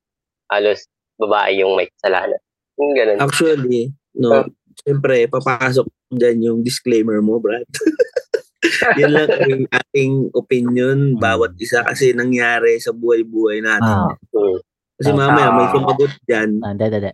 [0.52, 0.86] halos
[1.20, 2.40] babae yung may kasalanan.
[2.80, 3.20] Yung ganun.
[3.20, 4.48] Actually, no,
[4.84, 7.68] siyempre, papasok dyan yung disclaimer mo, Brad.
[9.00, 13.96] Yan lang yung ating opinion, bawat isa kasi nangyari sa buhay-buhay natin.
[14.06, 14.60] Ah, Hmm.
[15.00, 16.50] Kasi mamaya may sumagot dyan.
[16.60, 17.12] Ah, Hindi, hindi, hindi.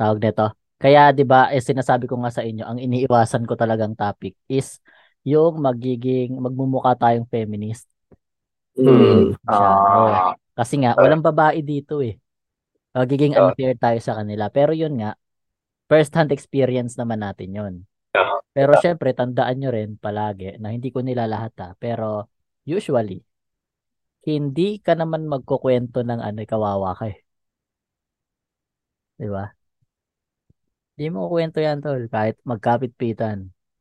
[0.00, 0.46] Tawag nito.
[0.80, 4.80] Kaya 'di ba, eh, sinasabi ko nga sa inyo, ang iniiwasan ko talagang topic is
[5.20, 7.84] yung magiging magmumukha tayong feminist.
[8.80, 9.36] Mm.
[9.44, 12.16] Ah, Kasi nga walang babae dito eh.
[12.96, 13.52] Magiging Ah.
[13.52, 14.48] unfair tayo sa kanila.
[14.48, 15.12] Pero yun nga,
[15.84, 17.74] first hand experience naman natin yun.
[18.50, 21.68] Pero syempre, tandaan nyo rin palagi na hindi ko nila lahat ha.
[21.78, 22.26] Pero
[22.66, 23.22] usually,
[24.28, 27.18] hindi ka naman magkukwento ng ano, kawawa ka eh.
[29.18, 29.54] Di ba?
[30.94, 32.02] Hindi mo kukwento yan tol.
[32.12, 33.38] Kahit magkapit-pitan.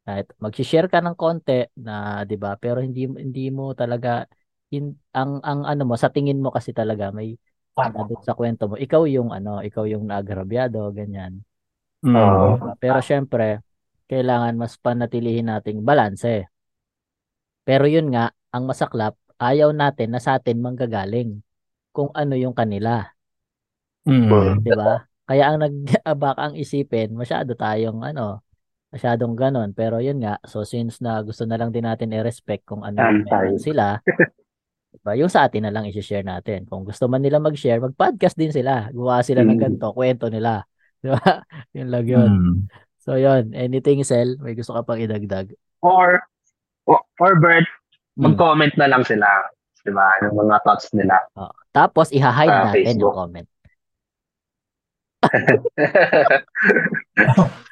[0.07, 2.56] Kahit mag-share ka ng konti na, di ba?
[2.57, 4.26] Pero hindi hindi mo talaga
[4.74, 7.36] in, ang ang ano mo sa tingin mo kasi talaga may
[7.84, 8.76] ano sa kwento mo.
[8.80, 11.44] Ikaw yung ano, ikaw yung naagrabyado, ganyan.
[12.03, 12.74] mm, Diba?
[12.82, 13.61] Pero syempre,
[14.10, 16.49] kailangan mas panatilihin nating balanse.
[17.68, 21.40] Pero yun nga, ang masaklap, ayaw natin na sa atin manggagaling
[21.90, 23.07] kung ano yung kanila,
[24.06, 25.03] mm, 'di ba?
[25.26, 25.76] Kaya ang nag
[26.22, 28.41] baka ang isipin, masyado tayong ano,
[28.90, 29.72] masyadong ganon.
[29.72, 33.57] Pero yun nga, so since na gusto na lang din natin i-respect kung ano meron
[33.61, 34.02] sila,
[34.90, 35.14] diba?
[35.14, 36.66] yung sa atin na lang i-share natin.
[36.66, 38.90] Kung gusto man nila mag-share, mag-podcast din sila.
[38.90, 39.61] Gumawa sila ng Mm.
[39.61, 40.66] ganito, kwento nila.
[40.99, 41.22] Diba?
[41.72, 42.30] yun lang yun.
[42.30, 42.57] mm.
[42.99, 45.53] So yun, anything Sel, may gusto ka pang idagdag?
[45.80, 46.20] or,
[46.84, 47.64] or, or Bert.
[48.19, 49.25] Mag-comment na lang sila.
[49.79, 50.05] Diba?
[50.27, 51.15] Yung mga thoughts nila.
[51.39, 51.55] Oo.
[51.71, 53.15] Tapos iha-hide Sa natin yung Facebook.
[53.15, 53.47] comment.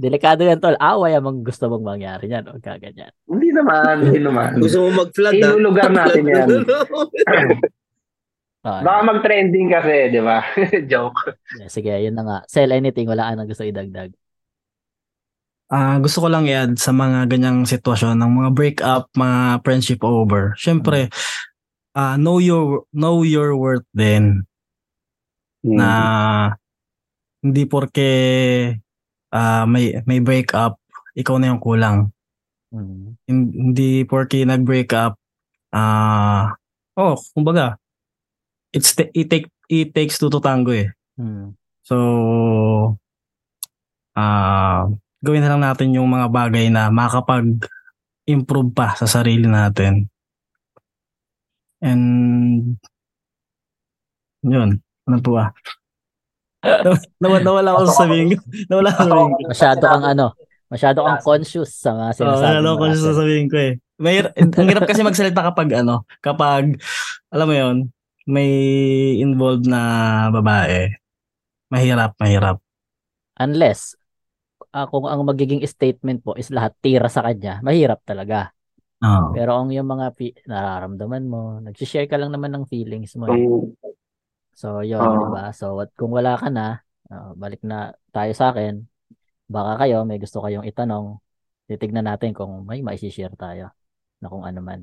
[0.00, 0.76] Delikado yan tol.
[0.76, 2.44] Away amang gusto mong mangyari yan.
[2.48, 3.12] Huwag ka ganyan.
[3.28, 4.56] hindi naman, hindi naman.
[4.58, 5.40] Gusto mo mag-flood, ha?
[5.54, 6.48] Ilulugar natin yan.
[8.66, 10.42] Ah, Baka mag-trending kasi, di ba?
[10.90, 11.38] Joke.
[11.70, 12.38] sige, yun na nga.
[12.50, 14.10] Sel, anything, wala ka nang gusto idagdag.
[15.68, 20.56] Ah, gusto ko lang i-add sa mga ganyang sitwasyon ng mga breakup, mga friendship over.
[20.56, 21.12] Syempre,
[21.92, 24.46] ah know your know your worth din
[25.60, 25.90] na
[27.44, 28.10] hindi porke
[29.34, 30.80] ah may may breakup,
[31.12, 32.08] ikaw na yung kulang.
[32.72, 33.16] Mm.
[33.28, 35.20] Hin- Hindi porke nag-break up
[35.72, 36.56] ah
[36.96, 37.76] oh, kumbaga
[38.72, 40.88] it's t- it take it takes two to tango eh.
[41.20, 41.52] Mm.
[41.84, 41.96] So,
[44.16, 44.88] ah
[45.22, 50.06] gawin na lang natin yung mga bagay na makakapag-improve pa sa sarili natin.
[51.78, 52.76] And
[54.46, 54.78] Yun.
[55.08, 55.50] Anong tuwa?
[57.22, 58.34] nawala, nawala ako sa sabihin.
[58.70, 59.46] Nawala ako sa sabihin.
[59.46, 60.26] Masyado kang ano,
[60.68, 62.78] masyado kang conscious sa mga sinasabi oh, ano mo.
[62.78, 63.72] ko sa sasabihin ko eh.
[63.98, 66.78] Mahir- ang hirap kasi magsalita kapag ano, kapag,
[67.34, 67.76] alam mo yon
[68.28, 68.50] may
[69.18, 69.80] involved na
[70.28, 70.92] babae.
[71.72, 72.60] Mahirap, mahirap.
[73.40, 73.96] Unless,
[74.74, 78.52] ah, kung ang magiging statement po is lahat tira sa kanya, mahirap talaga.
[79.04, 79.32] Oo.
[79.36, 83.28] Pero kung yung mga pi- nararamdaman mo, nag-share ka lang naman ng feelings mo.
[83.30, 83.38] eh.
[84.58, 85.22] So, yun, Oo.
[85.22, 85.54] di ba?
[85.54, 86.82] So, what, kung wala ka na,
[87.12, 88.82] ah, balik na tayo sa akin,
[89.46, 91.20] baka kayo, may gusto kayong itanong,
[91.70, 93.70] titignan natin kung may maisishare tayo
[94.20, 94.80] na kung ano man.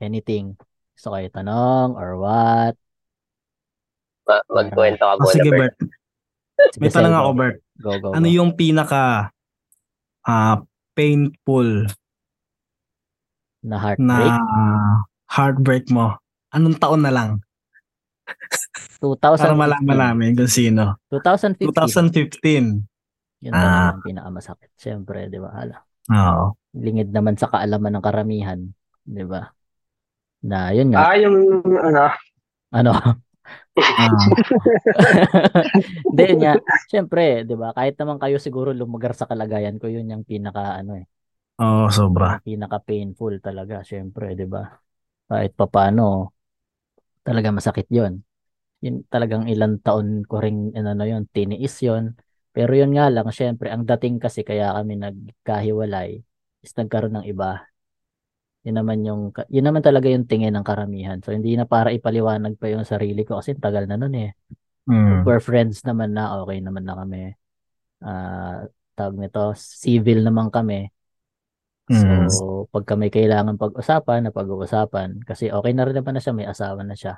[0.00, 0.56] Anything.
[0.96, 2.74] Gusto kayo tanong or what?
[4.28, 5.74] Ma- magkwento ka Oh, muna, sige, Bert.
[5.76, 5.99] Bert.
[6.70, 7.30] Sige, May tanong ako.
[7.34, 7.56] Bert.
[7.76, 8.32] Go, go, Ano go.
[8.32, 9.32] yung pinaka
[10.22, 10.60] ah
[10.92, 11.88] painful
[13.60, 14.34] Na na heartbreak?
[15.26, 16.16] heartbreak mo?
[16.50, 17.40] Anong taon na lang?
[19.00, 19.40] 2015.
[19.40, 21.00] Para malaman namin kung sino.
[21.08, 21.72] 2015.
[21.72, 22.84] 2015.
[23.40, 23.96] Yun Ah.
[23.96, 24.70] yung pinakamasakit.
[24.76, 25.50] Siyempre, di ba?
[25.50, 25.80] Hala.
[26.10, 26.52] Oo.
[26.76, 28.60] Lingid naman sa kaalaman ng karamihan.
[29.00, 29.48] Di ba?
[30.42, 31.00] Na, yun nga.
[31.06, 32.12] ah, yung, ano,
[32.70, 32.92] Ano?
[33.78, 34.10] Ah.
[36.10, 36.58] Hindi niya.
[36.90, 37.70] Siyempre, di ba?
[37.70, 41.06] Kahit naman kayo siguro lumagar sa kalagayan ko, yun yung pinaka, ano eh.
[41.60, 42.40] Oo, sobra.
[42.42, 43.86] yung pinaka painful talaga.
[43.86, 44.66] Siyempre, di ba?
[45.30, 46.34] Kahit papano,
[47.22, 48.24] talaga masakit yun.
[48.82, 52.16] Yun talagang ilang taon ko rin, ano yun, tiniis yun.
[52.50, 56.18] Pero yun nga lang, siyempre, ang dating kasi kaya kami nagkahiwalay
[56.64, 57.69] is nagkaroon ng iba.
[58.60, 61.16] Yun naman yung, yun naman talaga yung tingin ng karamihan.
[61.24, 64.36] So, hindi na para ipaliwanag pa yung sarili ko kasi tagal na nun eh.
[64.84, 65.24] Mm.
[65.24, 67.32] We're friends naman na, okay naman na kami.
[68.04, 70.92] Ah, tawag nito, civil naman kami.
[71.88, 72.28] Mm.
[72.28, 75.24] So, pagka may kailangan pag-usapan, na pag-uusapan.
[75.24, 77.16] Kasi okay na rin naman na siya, may asawa na siya.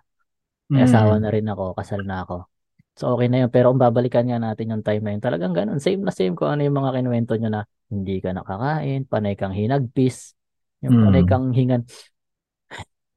[0.70, 1.23] May asawa Mm.
[1.27, 2.47] na rin ako, kasal na ako.
[2.94, 3.51] So, okay na yun.
[3.51, 5.82] Pero kung babalikan nga natin yung time na yun, talagang ganun.
[5.82, 9.56] Same na same kung ano yung mga kinuwento nyo na hindi ka nakakain, panay kang
[9.56, 10.39] hinagpis,
[10.83, 11.31] yung panay Mm.
[11.31, 11.83] kang hingan,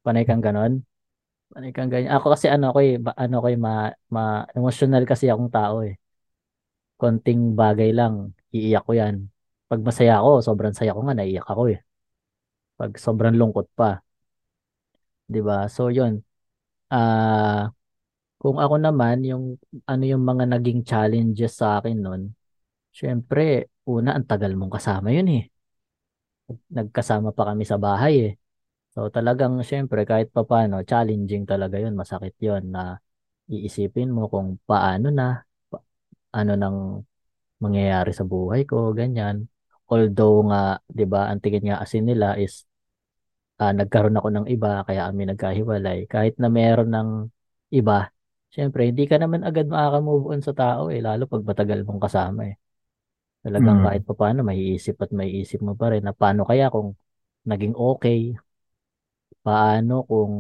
[0.04, 0.74] panay kang ganon.
[1.54, 2.12] Panay kang ganyan.
[2.18, 3.74] Ako kasi ano ko eh, ano ko eh, ma,
[4.16, 4.22] ma,
[4.58, 5.96] emotional kasi akong tao eh.
[7.02, 8.16] Konting bagay lang,
[8.56, 9.16] iiyak ko yan.
[9.70, 11.80] Pag masaya ako, sobrang saya ko nga, naiiyak ako eh.
[12.80, 14.00] Pag sobrang lungkot pa.
[15.30, 15.56] 'Di ba?
[15.76, 16.14] So, yun.
[16.92, 17.72] Ah,
[18.42, 19.46] kung ako naman, yung
[19.90, 22.22] ano yung mga naging challenges sa akin nun,
[22.94, 25.44] syempre, una, ang tagal mong kasama yun eh.
[26.78, 28.34] Nagkasama pa kami sa bahay eh.
[28.94, 32.98] So, talagang syempre, kahit papano, challenging talaga yun, masakit yun na
[33.52, 35.42] iisipin mo kung paano na,
[35.72, 35.84] pa-
[36.40, 36.78] ano nang
[37.64, 39.48] mangyayari sa buhay ko, ganyan.
[39.92, 42.66] Although nga, 'di ba, ang tingin nga kasi nila is
[43.62, 45.98] ah, nagkaroon ako ng iba kaya kami nagkahiwalay.
[46.12, 47.10] Kahit na meron ng
[47.76, 48.10] iba,
[48.54, 52.42] syempre hindi ka naman agad makaka-move on sa tao eh, lalo pag matagal mong kasama
[52.52, 52.56] eh.
[53.46, 53.86] Talagang Mm.
[53.86, 56.98] kahit papaano maiisip at maiisip mo pa rin na paano kaya kung
[57.46, 58.34] naging okay,
[59.46, 60.34] paano kung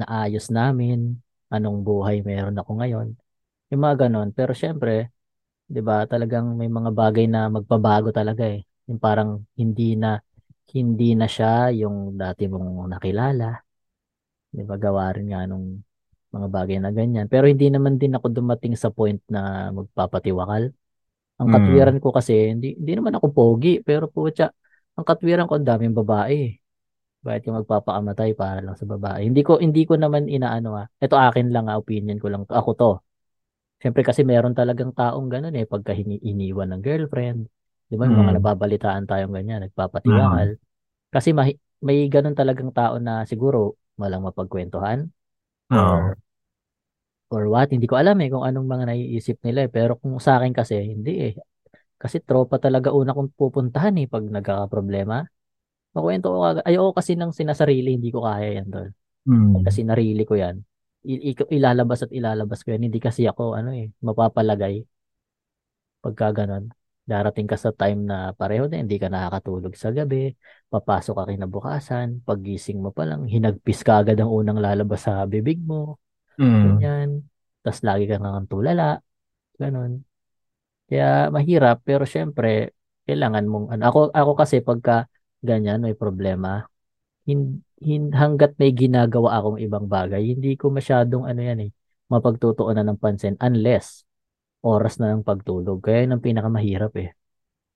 [0.00, 1.18] naayos namin,
[1.54, 3.08] anong buhay meron ako ngayon.
[3.72, 4.30] Yung mga ganon.
[4.38, 5.10] Pero syempre,
[5.70, 8.62] 'di ba, talagang may mga bagay na magbabago talaga eh.
[8.90, 10.20] Yung parang hindi na
[10.74, 13.48] hindi na siya yung dati mong nakilala.
[14.52, 15.80] 'Di ba, gawa rin nga nung
[16.34, 17.26] mga bagay na ganyan.
[17.32, 20.72] Pero hindi naman din ako dumating sa point na magpapatiwakal.
[21.42, 21.54] Ang Mm.
[21.58, 24.48] katwiran ko kasi, hindi, hindi naman ako pogi, pero putya,
[24.94, 26.54] ang katwiran ko ang daming babae.
[27.22, 29.26] Bakit yung magpapakamatay para lang sa babae?
[29.30, 30.86] Hindi ko hindi ko naman inaano ah.
[31.02, 32.42] Ito akin lang ah, opinion ko lang.
[32.50, 32.90] Ako to.
[33.82, 37.46] Siyempre kasi meron talagang taong ganun eh pagka iniwan ng girlfriend.
[37.90, 38.06] 'Di ba?
[38.10, 38.38] Mga Mm.
[38.40, 40.58] nababalitaan tayong ganyan, nagpapatiwakal.
[41.12, 45.10] Kasi may, may ganun talagang tao na siguro walang mapagkwentuhan
[45.74, 46.16] or
[47.48, 49.70] what, hindi ko alam eh kung anong mga naiisip nila eh.
[49.72, 51.32] Pero kung sa akin kasi, hindi eh.
[51.96, 55.22] Kasi tropa talaga una kong pupuntahan eh pag nagkakaproblema.
[55.94, 56.64] Makwento ko agad.
[56.66, 58.88] Ayoko kasi ng sinasarili, hindi ko kaya yan tol.
[59.28, 59.62] Mm.
[59.62, 60.58] Kasi narili ko yan.
[61.06, 62.90] I- i- ilalabas at ilalabas ko yan.
[62.90, 64.82] Hindi kasi ako, ano eh, mapapalagay.
[66.02, 66.72] Pagka ganun.
[67.02, 70.34] Darating ka sa time na pareho na hindi ka nakakatulog sa gabi.
[70.70, 72.22] Papasok ka kinabukasan.
[72.26, 76.01] Paggising mo pa lang, hinagpis ka agad ang unang lalabas sa bibig mo.
[76.40, 76.62] Mm.
[76.78, 77.08] Ganyan.
[77.62, 78.98] Tapos lagi ka nang tulala.
[79.60, 80.02] Ganun.
[80.90, 82.76] Kaya mahirap, pero syempre,
[83.08, 85.08] kailangan mong, ano, ako, ako kasi pagka
[85.40, 86.68] ganyan, may problema,
[87.24, 91.70] hin, hin, hanggat may ginagawa akong ibang bagay, hindi ko masyadong, ano yan eh,
[92.12, 94.04] mapagtutuunan ng pansin unless
[94.62, 95.80] oras na ng pagtulog.
[95.82, 97.10] Kaya yun ang pinakamahirap eh.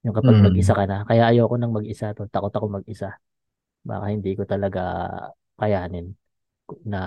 [0.07, 0.45] Yung kapag Mm.
[0.53, 1.03] mag-isa ka na.
[1.03, 2.31] Kaya ayoko nang mag-isa to.
[2.31, 3.17] Takot ako mag-isa.
[3.83, 4.83] Baka hindi ko talaga
[5.59, 6.15] kayanin
[6.87, 7.01] na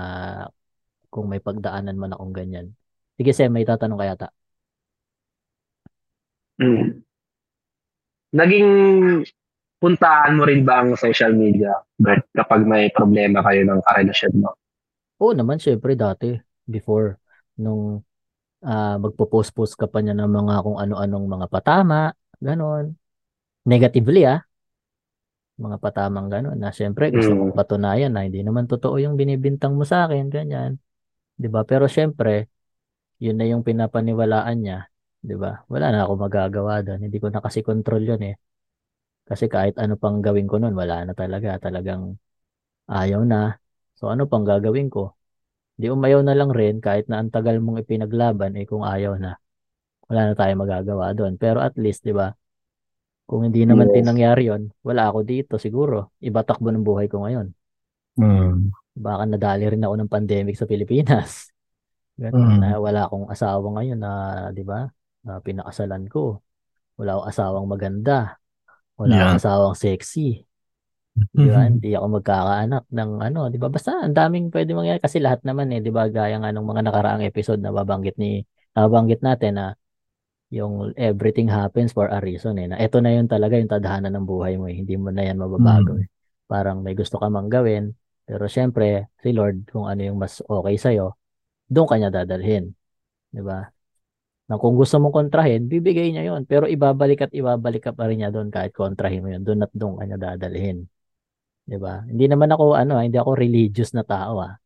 [1.09, 2.73] kung may pagdaanan man akong ganyan.
[3.19, 4.27] Sige, Sem, may tatanong ka yata.
[6.59, 7.01] Mm.
[8.29, 8.69] Naging
[9.81, 14.53] puntaan mo rin ba ang social media, Bert, kapag may problema kayo ng karelasyon mo?
[15.19, 16.35] Oo naman, syempre dati,
[16.67, 17.17] before,
[17.59, 18.03] nung
[18.59, 22.11] ah magpo-post-post ka pa niya ng mga kung ano-anong mga patama,
[22.43, 22.91] ganon.
[23.63, 24.43] Negatively ah.
[25.59, 27.39] Mga patamang ganon na syempre gusto Mm.
[27.39, 30.79] mong patunayan na hindi naman totoo yung binibintang mo sa akin, ganyan.
[31.39, 31.61] 'Di ba?
[31.69, 32.51] Pero syempre,
[33.23, 34.79] yun na yung pinapaniwalaan niya,
[35.25, 35.63] 'di ba?
[35.71, 36.99] Wala na ako magagawa doon.
[37.07, 38.35] Hindi ko na kasi control yun eh.
[39.29, 41.57] Kasi kahit ano pang gawin ko noon, wala na talaga.
[41.61, 42.17] Talagang
[42.89, 43.57] ayaw na.
[43.97, 45.15] So ano pang gagawin ko?
[45.79, 49.37] Di umayaw na lang rin kahit na ang tagal mong ipinaglaban eh kung ayaw na.
[50.09, 51.35] Wala na tayong magagawa doon.
[51.41, 52.33] Pero at least, di ba?
[53.29, 53.93] Kung hindi naman Yes.
[53.93, 56.11] din nangyari yon, wala ako dito siguro.
[56.19, 57.53] Iba takbo ng buhay ko ngayon.
[58.17, 58.71] Mm.
[58.99, 61.47] Baka nadali rin ako ng pandemic sa Pilipinas.
[62.19, 62.59] Ganun, Mm.
[62.59, 64.11] na wala akong asawa ngayon na,
[64.51, 64.91] di ba?
[65.23, 66.43] Na pinakasalan ko.
[66.99, 68.35] Wala akong asawang maganda.
[68.99, 69.21] Wala Yan.
[69.23, 70.43] akong asawang sexy.
[71.15, 71.63] Di ba?
[71.63, 73.71] Hindi ako magkakaanak ng ano, di ba?
[73.71, 76.11] Basta ang daming pwede mangyari kasi lahat naman eh, di ba?
[76.11, 78.43] Gaya nga nung mga nakaraang episode na babanggit ni
[78.75, 79.67] nabanggit natin na
[80.49, 82.67] yung everything happens for a reason eh.
[82.67, 84.75] Na ito na yun talaga yung tadhana ng buhay mo eh.
[84.75, 86.03] Hindi mo na yan mababago Mm.
[86.03, 86.07] eh.
[86.47, 87.93] Parang may gusto ka mang gawin,
[88.29, 91.17] pero syempre, si Lord, kung ano yung mas okay sa'yo,
[91.65, 92.77] doon ka niya dadalhin.
[93.33, 93.65] Di ba?
[94.45, 98.21] Na kung gusto mong kontrahin, bibigay niya yon Pero ibabalik at ibabalik ka pa rin
[98.21, 99.41] niya doon kahit kontrahin mo yun.
[99.41, 100.85] Doon at doon ka niya dadalhin.
[101.69, 102.01] 'di ba?
[102.05, 104.57] Hindi naman ako ano, ah, hindi ako religious na tao ah.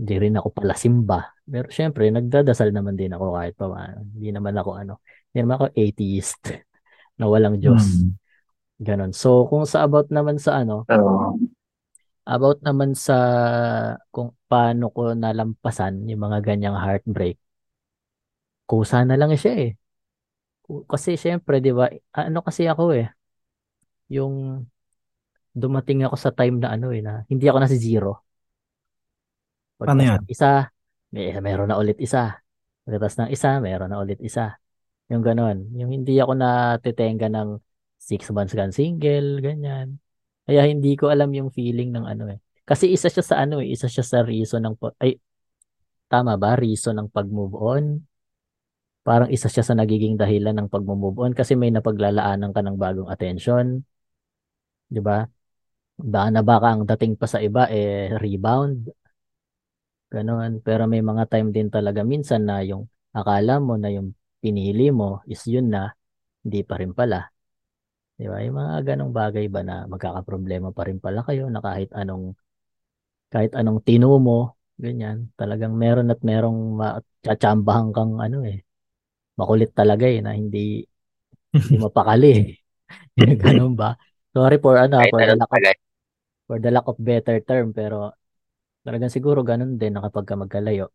[0.00, 1.36] Hindi rin ako pala simba.
[1.44, 4.08] Pero syempre, nagdadasal naman din ako kahit pa paano.
[4.16, 6.42] Hindi naman ako ano, hindi naman ako atheist
[7.20, 7.84] na walang Diyos.
[7.84, 8.12] Mm.
[8.78, 9.12] Ganon.
[9.12, 10.86] So, kung sa about naman sa ano.
[12.28, 13.16] About naman sa
[14.12, 17.36] kung paano ko nalampasan yung mga ganyang heartbreak,
[18.68, 19.70] kusa na lang siya eh.
[20.90, 21.86] Kasi syempre, 'di ba?
[22.12, 23.06] Ano kasi ako eh.
[24.12, 24.64] Yung
[25.56, 28.10] dumating ako sa time na ano eh na hindi ako nasa zero.
[29.78, 30.20] Paano yan?
[30.26, 30.66] Isa,
[31.14, 32.36] may meron na ulit isa.
[32.84, 34.58] Pagkatapos ng isa, meron na ulit isa.
[35.10, 35.70] Yung ganon.
[35.78, 37.48] Yung hindi ako natitenga ng
[37.98, 39.98] six months kang single, ganyan.
[40.48, 42.40] Kaya hindi ko alam yung feeling ng ano eh.
[42.64, 45.20] Kasi isa siya sa ano eh, isa siya sa reason ng, ay,
[46.08, 46.56] tama ba?
[46.56, 47.84] Reason ng pag-move on.
[49.04, 53.08] Parang isa siya sa nagiging dahilan ng pag-move on kasi may napaglalaanan ka ng bagong
[53.08, 53.84] attention.
[54.92, 55.24] 'Di ba?
[56.00, 58.88] Baka na baka ang dating pa sa iba eh rebound.
[60.12, 60.64] Ganon.
[60.64, 65.20] Pero may mga time din talaga minsan na yung akala mo na yung pinili mo
[65.28, 65.92] is yun na,
[66.44, 67.28] hindi pa rin pala.
[68.18, 68.38] Di ba?
[68.46, 72.34] Yung mga ganong bagay ba na magkakaproblema pa rin pala kayo na kahit anong
[73.32, 78.58] kahit anong tino mo, ganyan, talagang meron at merong machachambahan kang ano eh.
[79.40, 80.84] Makulit talaga eh na hindi
[81.58, 82.28] hindi mapakali.
[82.38, 82.46] eh.
[83.44, 83.96] Ganun ba?
[84.34, 85.62] Sorry for ano, Kahit for the lack of,
[86.48, 88.12] for the lack of better term pero
[88.86, 90.90] talagang siguro ganun din na kapag ka magkalayo,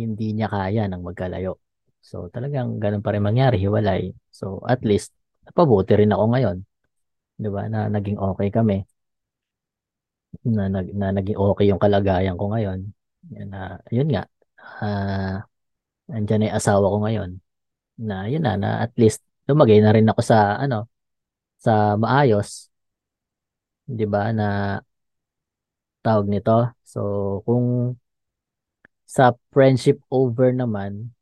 [0.00, 1.56] hindi niya kaya ng magkalayo.
[2.04, 4.12] So talagang ganun pa rin mangyari, hiwalay.
[4.30, 5.12] So at least,
[5.46, 6.56] napabuti rin ako ngayon.
[7.40, 7.62] 'Di ba?
[7.72, 8.82] Na naging okay kami.
[10.44, 12.92] Na, nag, na naging okay yung kalagayan ko ngayon.
[13.34, 14.22] Yan na, yun nga.
[14.82, 15.42] Ah,
[16.12, 17.30] andyan na yung asawa ko ngayon.
[18.02, 20.90] Na yun na, na at least lumagay na rin ako sa ano,
[21.58, 22.68] sa maayos.
[23.86, 24.30] 'Di ba?
[24.34, 24.46] Na
[26.04, 26.70] tawag nito.
[26.86, 27.00] So,
[27.46, 27.98] kung
[29.06, 31.15] sa friendship over naman,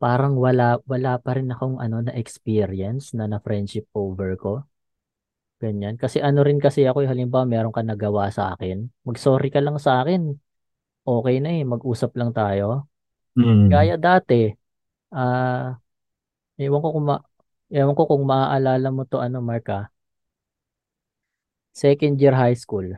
[0.00, 4.64] parang wala wala pa rin akong ano na experience na na friendship over ko.
[5.60, 6.00] Ganyan.
[6.00, 9.76] Kasi ano rin kasi ako, eh, halimbawa meron ka nagawa sa akin, mag-sorry ka lang
[9.76, 10.32] sa akin.
[11.04, 12.88] Okay na eh, mag-usap lang tayo.
[13.36, 13.68] Mm.
[13.68, 14.48] Gaya dati,
[15.12, 15.76] ah,
[16.56, 17.16] ewan ko kung ma
[17.68, 19.84] ewan ko kung maaalala mo to ano, Mark ah.
[21.76, 22.96] Second year high school.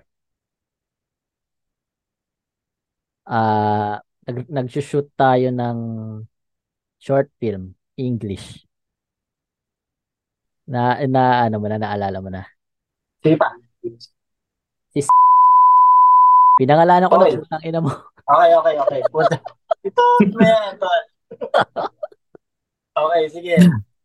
[3.27, 5.79] Ah, nag nag-shoot tayo ng
[7.03, 8.63] short film, English.
[10.65, 12.47] Na na ano mo na naalala mo na.
[13.19, 13.51] Sige pa.
[16.55, 17.35] Pinangalanan ko Okay.
[17.35, 17.91] na utang ina mo.
[18.23, 19.01] Okay, okay, okay.
[19.11, 19.37] Puta.
[19.83, 20.79] Ito, man.
[20.79, 21.03] tol.
[22.95, 23.57] Okay, sige.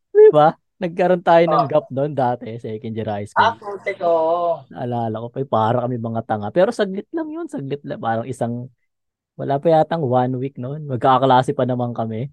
[0.10, 0.58] Di ba?
[0.78, 1.70] Nagkaroon tayo ng Oh.
[1.70, 3.78] gap noon dati, second year high Ah, school.
[3.78, 4.14] putik ko.
[4.72, 6.50] Naalala ko pa, para kami mga tanga.
[6.50, 8.00] Pero saglit lang yun, saglit lang.
[8.00, 8.72] Parang isang,
[9.36, 10.88] wala pa yatang one week noon.
[10.88, 12.30] Magkakaklase pa naman kami.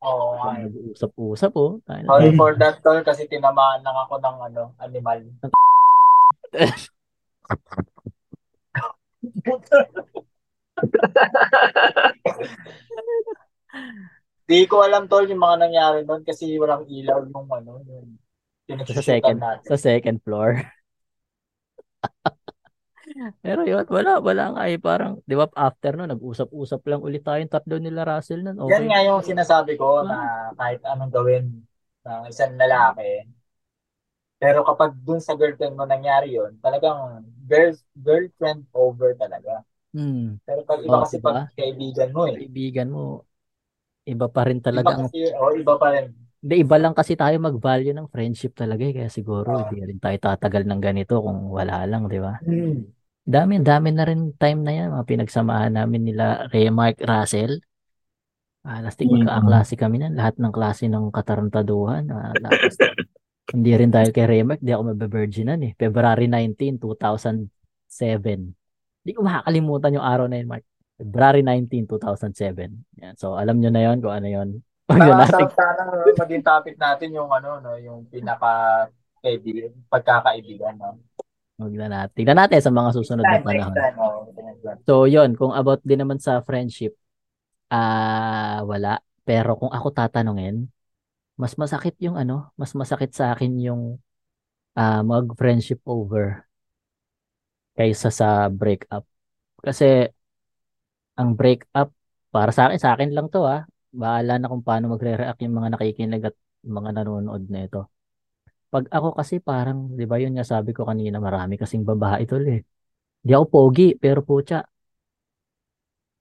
[0.00, 0.64] Oo, nga eh.
[0.64, 1.76] Nag-uusap-usap oh.
[1.84, 5.20] Tayo na- Sorry for that, tol, kasi tinamaan lang ako ng ano, animal.
[14.48, 19.02] Di ko alam tol yung mga nangyari doon kasi walang ilaw yung ano, yung Sa
[19.02, 19.66] second, natin.
[19.66, 20.58] sa second floor.
[23.44, 24.78] Pero yun, wala, wala nga eh.
[24.78, 28.58] Parang, di ba, after no, nag-usap-usap lang ulit tayong tatlo nila Russell nun.
[28.70, 28.88] Yan Okay.
[28.88, 30.06] nga yung sinasabi ko Ah.
[30.08, 30.16] na
[30.58, 31.44] kahit anong gawin
[32.06, 33.24] ng isang lalaki,
[34.40, 37.72] pero kapag dun sa girlfriend mo nangyari yun, talagang girl,
[38.06, 39.60] girlfriend over talaga.
[39.94, 40.38] Hmm.
[40.46, 41.20] Pero pag iba Oh, kasi diba?
[41.24, 42.38] pag kaibigan mo eh.
[42.38, 43.02] Kaibigan mo,
[44.12, 46.06] iba pa rin Iba talaga ang kasi, o iba pa rin.
[46.40, 48.92] Hindi, iba lang kasi tayo mag-value ng friendship talaga eh.
[48.96, 49.60] Kaya siguro, Ah.
[49.60, 52.40] hindi rin tayo tatagal ng ganito kung wala lang, di ba?
[52.40, 52.92] Hmm.
[53.30, 54.90] Dami, dami na rin time na yan.
[54.90, 57.62] Mga pinagsamahan namin nila Remark, Russell.
[58.66, 59.22] Ah, lastig Mm.
[59.22, 60.18] magkakaklase kami nan.
[60.18, 62.10] Lahat ng klase ng katarantaduhan.
[62.10, 62.34] Ah,
[63.54, 65.72] hindi rin dahil kay Remark, di ako mabe-virginan eh.
[65.78, 68.50] February 19, 2007.
[69.00, 70.66] Hindi ko makakalimutan yung araw na yun, Mark.
[70.98, 72.68] February 19, 2007.
[73.00, 73.14] Yan.
[73.16, 75.82] So, alam nyo na yon kung ano yon na Sana, natin sana
[76.18, 78.84] maging topic natin yung ano, no, yung pinaka
[79.22, 80.98] kaibigan, pagkakaibigan, no.
[81.60, 82.14] Huwag na natin.
[82.16, 83.76] Tignan natin sa mga susunod na panahon.
[84.88, 86.96] So, yon kung about din naman sa friendship,
[87.68, 89.04] ah wala.
[89.28, 90.72] Pero kung ako tatanungin,
[91.36, 94.00] mas masakit yung ano, mas masakit sa akin yung
[94.72, 96.48] ah mag-friendship over
[97.76, 99.04] kaysa sa breakup.
[99.60, 100.08] Kasi
[101.20, 101.92] ang breakup,
[102.32, 103.68] para sa akin, sa akin lang to ah.
[103.90, 107.90] Bahala na kung paano magre-react yung mga nakikinig at mga nanonood na ito.
[108.70, 112.44] Pag ako kasi parang, di ba yun nga sabi ko kanina, marami kasing babae tol
[112.46, 112.60] eh.
[113.26, 114.62] Di ako pogi, pero putya.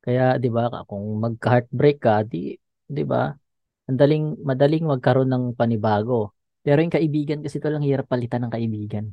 [0.03, 2.57] Kaya, di ba, kung mag-heartbreak ka, di,
[2.89, 3.29] di ba,
[3.89, 6.33] ang daling, madaling magkaroon ng panibago.
[6.65, 9.05] Pero yung kaibigan kasi ito lang hirap palitan ng kaibigan.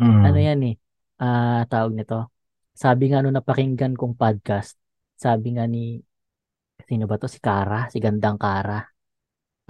[0.00, 0.22] Mm.
[0.26, 0.74] Ano yan eh,
[1.22, 2.28] ah tawag nito.
[2.74, 4.74] Sabi nga nung napakinggan kong podcast,
[5.14, 6.02] sabi nga ni,
[6.84, 7.30] sino ba to?
[7.30, 8.82] Si Kara, si Gandang Kara.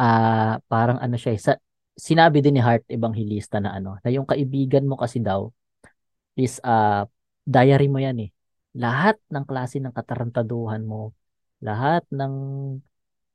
[0.01, 1.53] Ah, parang ano siya, eh, sa,
[1.99, 5.51] sinabi din ni Hart Evangelista na ano, na yung kaibigan mo kasi daw
[6.39, 7.07] is ah
[7.47, 8.31] diary mo yan eh.
[8.79, 11.15] Lahat ng klase ng katarantaduhan mo,
[11.63, 12.35] lahat ng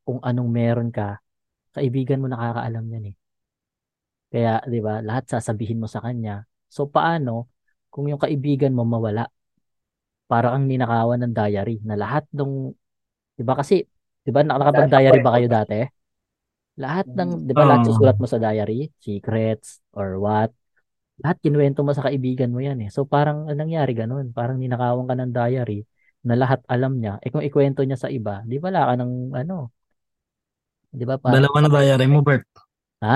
[0.04, 1.22] kung anong meron ka,
[1.76, 3.16] kaibigan mo nakakaalam yan eh.
[4.32, 6.46] Kaya, 'di ba, lahat sasabihin mo sa kanya.
[6.70, 7.50] So paano
[7.90, 9.26] kung yung kaibigan mo mawala?
[10.30, 12.70] Para kang ninakawan ng diary na lahat ng
[13.38, 13.86] 'di ba kasi
[14.26, 15.78] 'di ba nakapag-diary ba kayo dati?
[16.80, 17.88] Lahat ng 'di ba lahat Oo.
[17.92, 20.50] susulat mo sa diary, secrets or what?
[21.20, 22.90] Lahat kinuwento mo sa kaibigan mo 'yan eh.
[22.90, 24.32] So parang anong nangyari ganun?
[24.32, 25.84] Parang ninakawan ka ng diary
[26.24, 27.20] na lahat alam niya.
[27.20, 29.76] Eh kung ikwento niya sa iba, 'di ba wala ka ng ano?
[30.96, 32.48] 'Di ba parang Dalawa na diary mo, Bert.
[33.04, 33.16] Ha?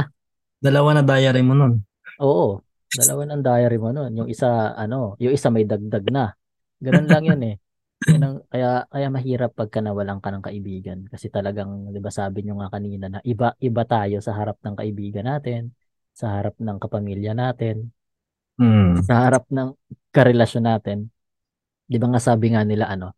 [0.59, 1.73] Dalawa na diary mo nun.
[2.21, 2.61] Oo,
[2.93, 4.11] dalawa ng diary mo nun.
[4.13, 6.31] Yung isa, ano, yung isa may dagdag na.
[6.83, 7.55] Ganun lang yun eh.
[8.07, 10.99] Yun kaya, kaya mahirap pagka nawalan ka ng kaibigan.
[11.07, 14.75] Kasi talagang, di ba sabi nyo nga kanina na iba, iba tayo sa harap ng
[14.75, 15.71] kaibigan natin,
[16.11, 17.89] sa harap ng kapamilya natin,
[18.53, 19.01] Mm.
[19.09, 19.73] sa harap ng
[20.13, 21.09] karelasyon natin.
[21.89, 23.17] Di ba nga sabi nga nila, ano,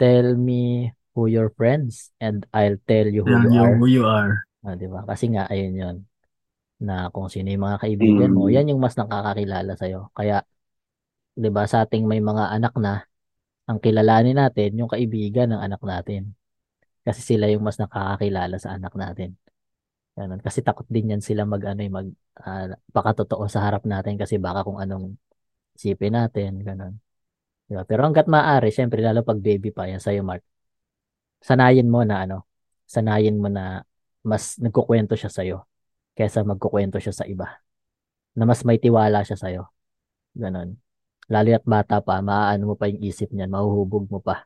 [0.00, 3.76] tell me who your friends and I'll tell you who Tell you you are.
[3.76, 4.32] who you are.
[4.64, 5.04] Ah, di ba?
[5.04, 5.96] Kasi nga, ayun yun.
[6.80, 8.54] Na kung sino yung mga kaibigan mo, Mm.
[8.56, 10.08] yan yung mas nakakakilala sa'yo.
[10.16, 10.40] Kaya,
[11.36, 13.04] di ba, sa ating may mga anak na,
[13.70, 16.34] ang kilalanin natin, yung kaibigan ng anak natin.
[17.06, 19.38] Kasi sila yung mas nakakakilala sa anak natin.
[20.18, 20.42] Ganun.
[20.42, 22.08] Kasi takot din yan sila mag, ano, eh, mag,
[22.42, 25.14] ah, pakatotoo sa harap natin kasi baka kung anong
[25.78, 26.98] isipin natin, ganun.
[27.70, 27.86] Di ba?
[27.86, 30.42] Pero hanggat maaari, syempre, lalo pag baby pa, yan sa'yo, Mark,
[31.40, 32.44] sanayin mo na, ano,
[32.90, 33.86] sanayin mo na
[34.26, 35.64] mas nagkukwento siya sa'yo
[36.18, 37.48] kaysa magkukwento siya sa iba.
[38.36, 39.62] Na mas may tiwala siya sa'yo.
[40.36, 40.89] Ganon.
[41.30, 44.44] Lalo at bata pa, maaano mo pa yung isip niyan, mahuhubog mo pa.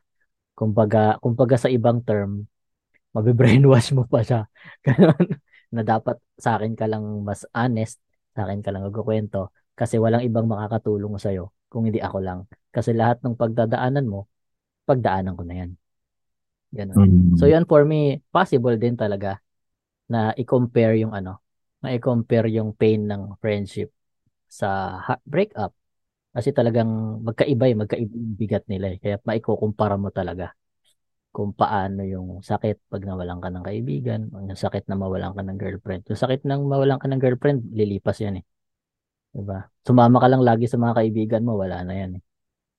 [0.53, 2.45] Kumbaga, kumbaga sa ibang term,
[3.11, 4.45] mabibrainwash mo pa siya.
[4.85, 5.41] Ganon.
[5.73, 7.97] Na dapat sa akin ka lang mas honest,
[8.37, 12.39] sa akin ka lang magkukwento, kasi walang ibang makakatulong sa'yo kung hindi ako lang.
[12.69, 14.29] Kasi lahat ng pagdadaanan mo,
[14.85, 15.71] pagdaanan ko na yan.
[16.69, 17.33] Ganon.
[17.33, 17.35] Mm.
[17.41, 19.41] So yun for me, possible din talaga
[20.05, 21.41] na i-compare yung ano,
[21.81, 23.89] na i-compare yung pain ng friendship
[24.45, 25.73] sa breakup.
[26.35, 28.97] Kasi talagang magkaiba eh, magkaiba yung bigat nila eh.
[28.99, 30.51] Kaya maikukumpara mo talaga
[31.35, 35.59] kung paano yung sakit pag nawalan ka ng kaibigan, yung sakit na mawalan ka ng
[35.59, 36.01] girlfriend.
[36.07, 38.45] Yung sakit ng mawalan ka ng girlfriend, lilipas yan eh.
[39.35, 39.67] Diba?
[39.83, 42.23] Sumama ka lang lagi sa mga kaibigan mo, wala na yan eh.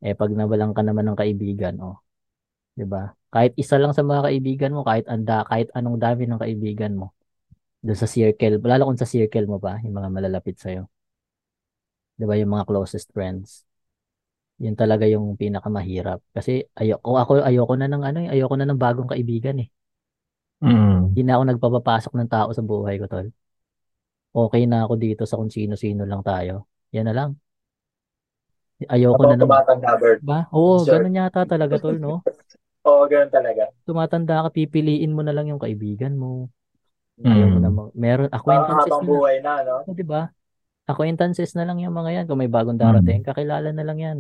[0.09, 2.01] Eh pag nawalan ka naman ng kaibigan, oh,
[2.77, 3.12] 'di ba?
[3.33, 7.12] Kahit isa lang sa mga kaibigan mo, kahit anda, kahit anong dami ng kaibigan mo,
[7.85, 10.89] doon sa circle, lalo kung sa circle mo pa, yung mga malalapit sa'yo.
[12.16, 13.64] 'Di ba, yung mga closest friends.
[14.56, 16.24] Yun talaga yung pinakamahirap.
[16.32, 19.68] Kasi ayoko, ako ayoko na ng ano, eh, ayoko na ng bagong kaibigan eh.
[20.64, 21.12] Mm.
[21.12, 23.28] Hindi na ako nagpapapasok ng tao sa buhay ko, tol.
[24.36, 26.68] Okay na ako dito sa kung sino-sino lang tayo.
[26.93, 27.30] Yan na lang.
[28.88, 29.43] Ayoko na Habang ng...
[29.44, 30.20] tumatanda, Bert.
[30.24, 30.38] Ba?
[30.52, 31.05] Oo, Sure.
[31.05, 32.20] ganun yata talaga, tol, no?
[32.88, 33.64] Oo, ganun talaga.
[33.88, 36.48] Tumatanda ka, pipiliin mo na lang yung kaibigan mo.
[37.24, 37.64] Mm.
[37.64, 37.88] na mag...
[37.97, 39.09] Meron, acquaintances habang na.
[39.09, 39.76] buhay na, no?
[39.88, 40.28] O, di ba?
[40.86, 42.24] Acquaintances na lang yung mga yan.
[42.30, 42.84] Kung may bagong Mm.
[42.86, 44.18] darating, kakilala na lang yan.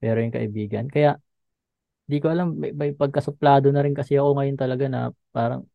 [0.00, 0.88] Pero yung kaibigan.
[0.88, 1.20] Kaya,
[2.08, 5.68] di ko alam, may, may pagkasuplado na rin kasi ako ngayon talaga na parang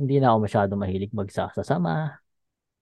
[0.00, 2.18] hindi na ako masyado mahilig magsasama.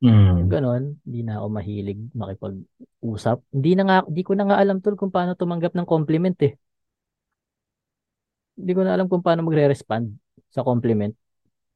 [0.02, 0.50] Yung Mm.
[0.50, 3.38] ganon, hindi na ako mahilig makipag-usap.
[3.54, 6.54] Hindi na nga, di ko na nga alam tol kung paano tumanggap ng compliment eh.
[8.58, 10.12] Hindi ko na alam kung paano magre-respond
[10.52, 11.14] sa compliment.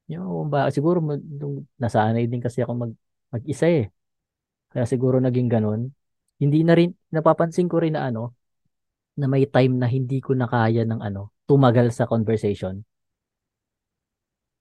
[0.06, 2.92] Yung ba, siguro nung nasanay din kasi ako mag,
[3.32, 3.90] mag-isa eh.
[4.76, 5.88] Kaya siguro naging ganon.
[6.36, 8.36] Hindi na rin, napapansin ko rin na ano,
[9.16, 12.84] na may time na hindi ko na kaya ng ano, tumagal sa conversation.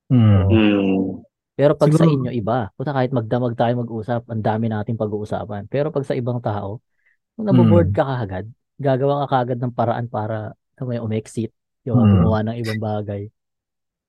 [0.08, 1.20] Mm.
[1.60, 5.68] Pero pag sa Siguro- inyo iba, puta kahit magdamag tayo mag-usap, ang dami nating pag-uusapan.
[5.68, 6.80] Pero pag sa ibang tao,
[7.36, 7.96] kung naboboard Mm.
[8.00, 8.46] ka kagad,
[8.80, 11.52] gagawa ka kagad ng paraan para may umexit,
[11.84, 12.12] yung Mm.
[12.24, 13.28] gumawa ng ibang bagay.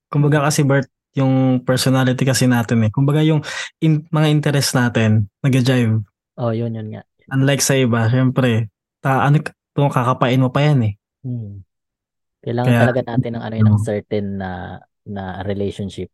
[0.06, 0.86] Kumbaga kasi Bert,
[1.16, 2.90] yung personality kasi natin eh.
[2.92, 3.40] Kumbaga yung
[3.80, 6.04] in, mga interest natin, nag-jive.
[6.36, 7.02] Oh, yun yun nga.
[7.32, 8.68] Unlike sa iba, syempre,
[9.00, 9.40] ta, ano,
[9.72, 10.92] kung kakapain mo pa yan eh.
[11.24, 11.64] Hmm.
[12.44, 13.86] Kailangan Kaya- talaga natin ng ano yun, ng ano.
[13.86, 14.50] certain na
[15.06, 16.10] na relationship.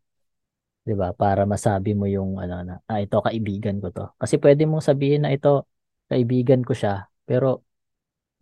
[0.86, 1.12] 'Di ba?
[1.14, 4.06] Para masabi mo yung ano na, ah, ito kaibigan ko to.
[4.18, 5.68] Kasi pwede mong sabihin na ito
[6.10, 7.62] kaibigan ko siya, pero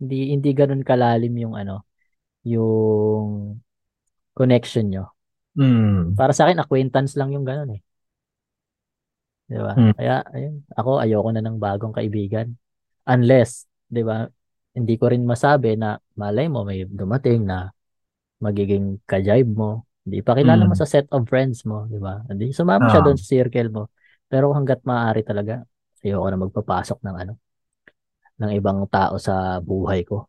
[0.01, 1.85] hindi hindi ganoon kalalim yung ano,
[2.47, 3.59] yung
[4.35, 5.05] connection nyo.
[5.57, 6.15] Mm.
[6.15, 7.81] Para sa akin acquaintance lang yung ganoon eh.
[9.49, 9.73] 'Di ba?
[9.75, 9.93] Hmm.
[9.97, 12.53] Kaya ayun, ako ayoko na ng bagong kaibigan.
[13.07, 14.27] Unless, 'di ba?
[14.71, 17.67] Hindi ko rin masabi na malay mo may dumating na
[18.39, 19.83] magiging ka-jibe mo.
[20.07, 20.79] Hindi pa kilala mo Mm.
[20.81, 22.23] sa set of friends mo, 'di ba?
[22.31, 23.05] Hindi sumama siya Ah.
[23.11, 23.83] doon sa circle mo.
[24.31, 25.61] Pero hangga't maaari talaga,
[26.01, 27.33] ayoko na magpapasok ng ano
[28.41, 30.25] ng ibang tao sa buhay ko.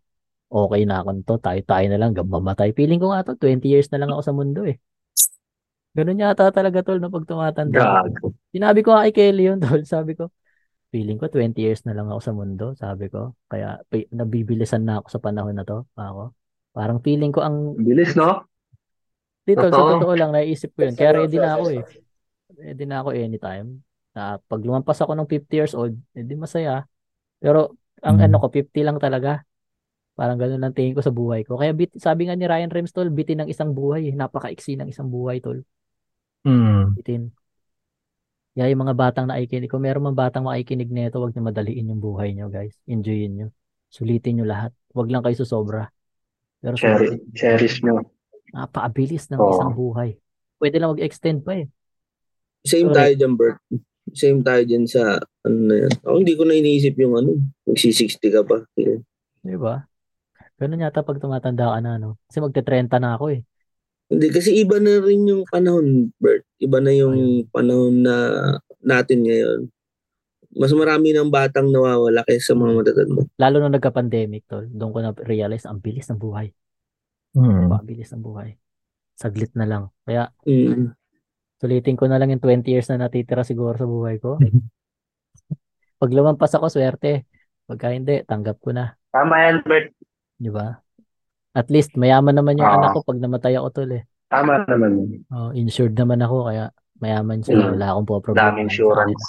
[0.52, 2.76] Okay na ako nito, tayo-tayo na lang, mamatay.
[2.76, 4.76] Feeling ko nga to, 20 years na lang ako sa mundo eh.
[5.92, 8.04] Ganun yata talaga tol no pag tumatanda.
[8.04, 8.32] Gago.
[8.52, 10.32] Sinabi ko kay Kelly yun tol, sabi ko,
[10.92, 13.36] feeling ko 20 years na lang ako sa mundo, sabi ko.
[13.48, 16.32] Kaya pi- nabibilisan na ako sa panahon na to, ako.
[16.72, 18.48] Parang feeling ko ang Bilis, no?
[19.42, 20.14] dito sa Totoo.
[20.14, 20.94] lang naisip ko yun.
[20.94, 21.82] Kaya ready na ako eh.
[22.62, 23.80] Ready na ako anytime.
[24.12, 26.84] Na pag lumampas ako ng 50 years old, edi masaya.
[27.42, 27.74] Pero
[28.04, 28.24] ang Mm.
[28.28, 29.42] ano ko 50 lang talaga.
[30.12, 31.56] Parang ganun lang tingin ko sa buhay ko.
[31.56, 34.14] Kaya bit, sabi nga ni Ryan Rems tol, bitin ng isang buhay, eh.
[34.14, 35.64] napakaiksi ng isang buhay tol.
[36.42, 36.98] Mm.
[38.52, 42.02] Kaya yung mga batang nakikinig, kung meron man batang makikinig nito, wag niyo madaliin yung
[42.04, 42.76] buhay niyo, guys.
[42.84, 43.48] Enjoyin niyo.
[43.88, 44.76] Sulitin niyo lahat.
[44.92, 45.88] Wag lang kayo susobra.
[46.60, 47.32] Pero Cherish, sulitin.
[47.32, 48.04] cherish nyo.
[48.52, 49.50] Napakabilis ng Oo.
[49.56, 50.10] isang buhay.
[50.60, 51.66] Pwede lang mag-extend pa eh.
[52.62, 52.96] Same Correct.
[53.00, 53.58] tayo dyan, Bert.
[54.12, 55.16] Same tayo dyan sa,
[55.48, 55.92] ano na yan.
[56.04, 57.30] Ako hindi ko na iniisip yung ano,
[57.64, 58.62] magsi-60 ka pa.
[58.76, 59.80] Di ba?
[60.60, 62.20] Ganun yata pag tumatanda ka na, no?
[62.28, 63.40] Kasi magte-30 na ako eh.
[64.12, 66.44] Hindi, kasi iba na rin yung panahon, Bert.
[66.60, 68.14] Iba na yung panahon na
[68.84, 69.72] natin ngayon.
[70.52, 73.24] Mas marami ng batang nawawala kaysa sa mga matatanda.
[73.40, 74.68] Lalo nung nagka-pandemic, tol.
[74.68, 76.52] Doon ko na-realize, ang bilis ng buhay.
[77.32, 77.72] Mm.
[77.72, 78.60] Napakabilis ng buhay.
[79.16, 79.88] Saglit na lang.
[80.04, 80.92] Kaya, Mm.
[81.56, 84.36] sulitin ko na lang yung 20 years na natitira siguro sa buhay ko.
[86.02, 87.24] Pag lumampas ako, swerte.
[87.64, 88.92] Pagka hindi, tanggap ko na.
[89.08, 89.96] Tama yan, Bert.
[90.36, 90.76] Di ba?
[91.52, 92.80] At least, mayaman naman yung Ah.
[92.80, 94.08] anak ko pag namatay ako, tol eh.
[94.32, 95.20] Tama naman.
[95.28, 97.68] Oh, insured naman ako, kaya mayaman sila.
[97.68, 97.72] Mm.
[97.76, 98.48] Wala akong po problema.
[98.48, 99.24] Dami insurance.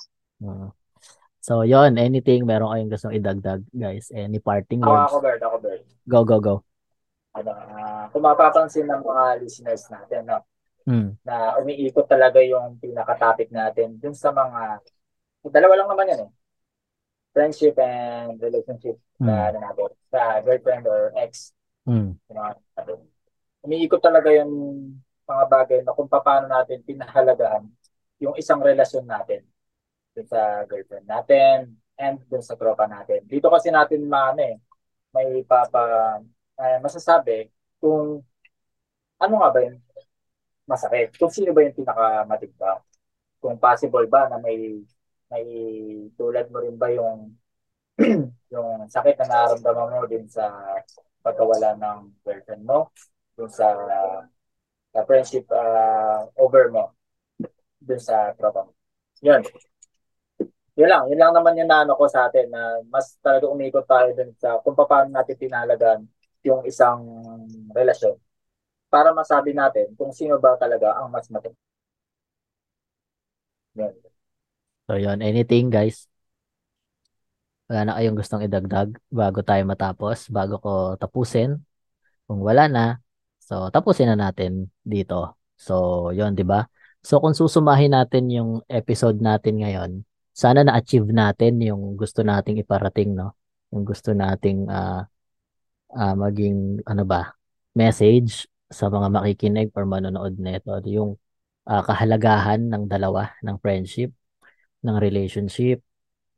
[1.43, 4.07] So, yon anything, meron kayong gustong idagdag, guys?
[4.15, 5.03] Any parting Ako, words?
[5.11, 5.41] ako, Bert.
[5.43, 5.83] Ako, Bert.
[6.07, 6.55] Go, go, go.
[7.35, 10.39] Ano, ah, kung mapapansin ng mga listeners natin, no,
[10.83, 11.15] Hmm.
[11.23, 14.79] na umiikot talaga yung pinaka-topic natin dun sa mga,
[15.47, 16.31] dalawa lang naman yan eh.
[17.33, 21.51] Friendship and relationship na ano natin, sa girlfriend or ex.
[22.27, 22.99] Natin.
[23.64, 24.51] Umiikot talaga yung
[25.23, 27.64] mga bagay na kung paano natin pinahalagahan
[28.19, 29.43] yung isang relasyon natin
[30.15, 33.23] dun sa girlfriend natin and dun sa tropa natin.
[33.27, 34.57] Dito kasi natin maano eh,
[35.15, 36.19] may papa
[36.60, 37.47] eh, masasabi
[37.80, 38.23] kung
[39.19, 39.80] ano nga ba yung
[40.68, 41.15] masakit.
[41.19, 42.84] Kung sino ba yung pinakamatigba.
[43.43, 44.80] Kung possible ba na may
[45.31, 45.45] may
[46.15, 47.35] tulad mo rin ba yung
[48.53, 50.47] yung sakit na nararamdaman mo din sa
[51.23, 52.91] pagkawala ng girlfriend mo,
[53.33, 53.71] dun sa,
[54.91, 56.91] sa friendship uh, over mo,
[57.79, 58.71] dun sa tropa mo.
[59.23, 59.41] Yun.
[60.75, 64.11] yun lang, yun lang naman yung naano ko sa atin na mas talaga umikot tayo
[64.11, 65.99] dun sa kung paano natin pinalagan
[66.43, 66.99] yung isang
[67.71, 68.19] relasyon
[68.91, 71.57] para masabi natin kung sino ba talaga ang mas matindi.
[73.73, 73.93] Yun.
[74.85, 76.12] So yun, anything guys?
[77.72, 81.64] Wala na kayong gustong idagdag bago tayo matapos, bago ko tapusin.
[82.27, 82.85] Kung wala na,
[83.40, 85.40] so tapusin na natin dito.
[85.56, 86.68] So yun, di ba?
[87.03, 89.91] So kung susumahin natin yung episode natin ngayon,
[90.34, 93.35] sana na-achieve natin yung gusto nating iparating, no?
[93.72, 95.07] Yung gusto nating ah
[95.94, 97.34] ah, maging ano ba,
[97.77, 101.15] message sa mga makikinig or manonood nito, yung
[101.69, 104.10] ah, kahalagahan ng dalawa, ng friendship,
[104.84, 105.80] ng relationship,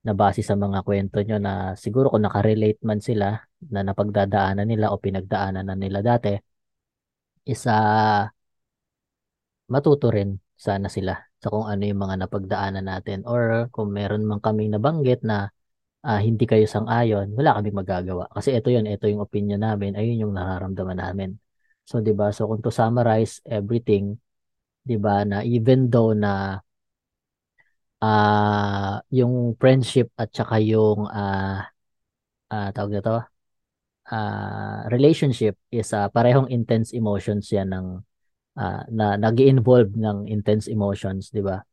[0.06, 1.54] na base sa mga kwento nyo na
[1.84, 3.28] siguro kung nakarelate man sila
[3.74, 6.32] na napagdadaanan nila o pinagdaanan na nila dati,
[7.46, 7.72] isa
[9.72, 14.40] matuto rin sana sila sa kung ano yung mga napagdaanan natin or kung meron man
[14.42, 15.50] kaming nabanggit na
[16.06, 18.30] ah, hindi kayo sang-ayon, wala kaming magagawa.
[18.30, 21.30] Kasi ito yun, ito yung opinion namin, ayun yung nararamdaman namin.
[21.86, 22.30] So, 'di ba?
[22.34, 24.18] So, kung to summarize everything,
[24.86, 26.62] 'di ba, na even though na
[28.04, 31.68] ah yung friendship at saka yung ah
[32.52, 33.18] ah tawag na to,
[34.12, 37.88] ah relationship is ah, parehong intense emotions yan ng
[38.60, 41.64] ah, na nag-involve ng intense emotions, 'di ba?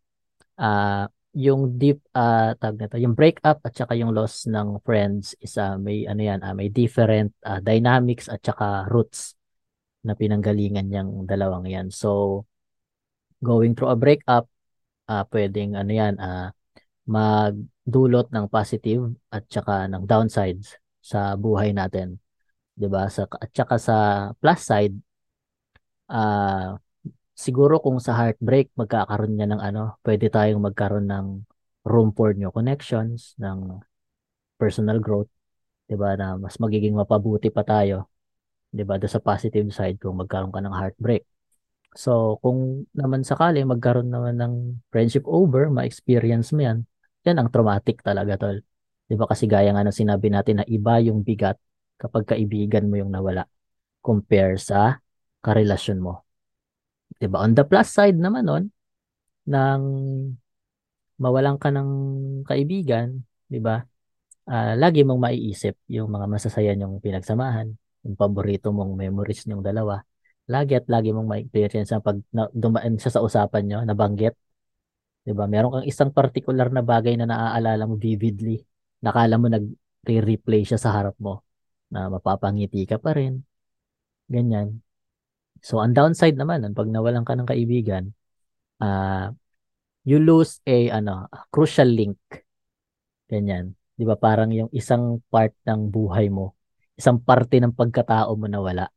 [0.61, 5.57] Ah, yung deep ah tawag nito, yung breakup at saka yung loss ng friends is
[5.57, 9.35] ah, may ano yan, ah, may different ah, dynamics at saka roots
[10.05, 11.89] na pinanggalingan yung dalawang yan.
[11.94, 12.44] So
[13.40, 14.52] going through a breakup,
[15.11, 16.51] ah pwedeng ano yan, ah
[17.09, 19.03] magdulot ng positive
[19.35, 22.19] at saka ng downsides sa buhay natin.
[22.79, 23.09] 'Di ba?
[23.11, 23.97] Sa at saka sa
[24.41, 24.97] plus side,
[26.11, 26.77] ah
[27.37, 31.27] siguro kung sa heartbreak magkakaroon niya ng ano, pwede tayong magkaroon ng
[31.89, 33.83] room for new connections, ng
[34.61, 35.31] personal growth,
[35.89, 36.15] 'di ba?
[36.20, 38.09] Na mas magiging mapabuti pa tayo,
[38.74, 38.97] 'di ba?
[39.07, 41.24] Sa positive side kung magkaroon ka ng heartbreak.
[41.93, 44.55] So, kung naman sakali magkaroon naman ng
[44.89, 46.78] friendship over, ma-experience mo 'yan.
[47.28, 48.64] Yan ang traumatic talaga, tol.
[49.09, 49.28] 'Di ba?
[49.28, 51.60] Kasi gaya nga ng sinabi natin na iba yung bigat
[52.01, 53.44] kapag kaibigan mo yung nawala
[54.01, 54.98] compare sa
[55.44, 56.24] karelasyon mo.
[57.20, 57.44] 'Di ba?
[57.44, 58.64] On the plus side naman nun,
[59.48, 59.85] nang
[61.20, 61.90] mawalan ka ng
[62.48, 63.85] kaibigan, 'di ba?
[64.48, 67.70] Ah, lagi mong maiisip yung mga masasaya niyong pinagsamahan,
[68.02, 70.02] yung paborito mong memories niyong dalawa.
[70.51, 74.35] Lagi at lagi mong ma-experience pag na, dumaan siya sa usapan niyo, nabanggit.
[75.31, 75.47] ba?
[75.47, 78.66] Meron kang isang particular na bagay na naaalala mo vividly.
[79.06, 81.47] Nakala mo nag-replay siya sa harap mo
[81.94, 83.39] na mapapangiti ka pa rin.
[84.27, 84.82] Ganyan.
[85.62, 88.10] So, ang downside naman, pag nawalan ka ng kaibigan,
[88.82, 89.31] ah
[90.02, 92.19] you lose a, ano, a crucial link.
[93.31, 93.78] Ganyan.
[93.94, 94.19] Di ba?
[94.19, 96.59] Parang yung isang part ng buhay mo,
[96.98, 98.90] isang parte ng pagkatao mo nawala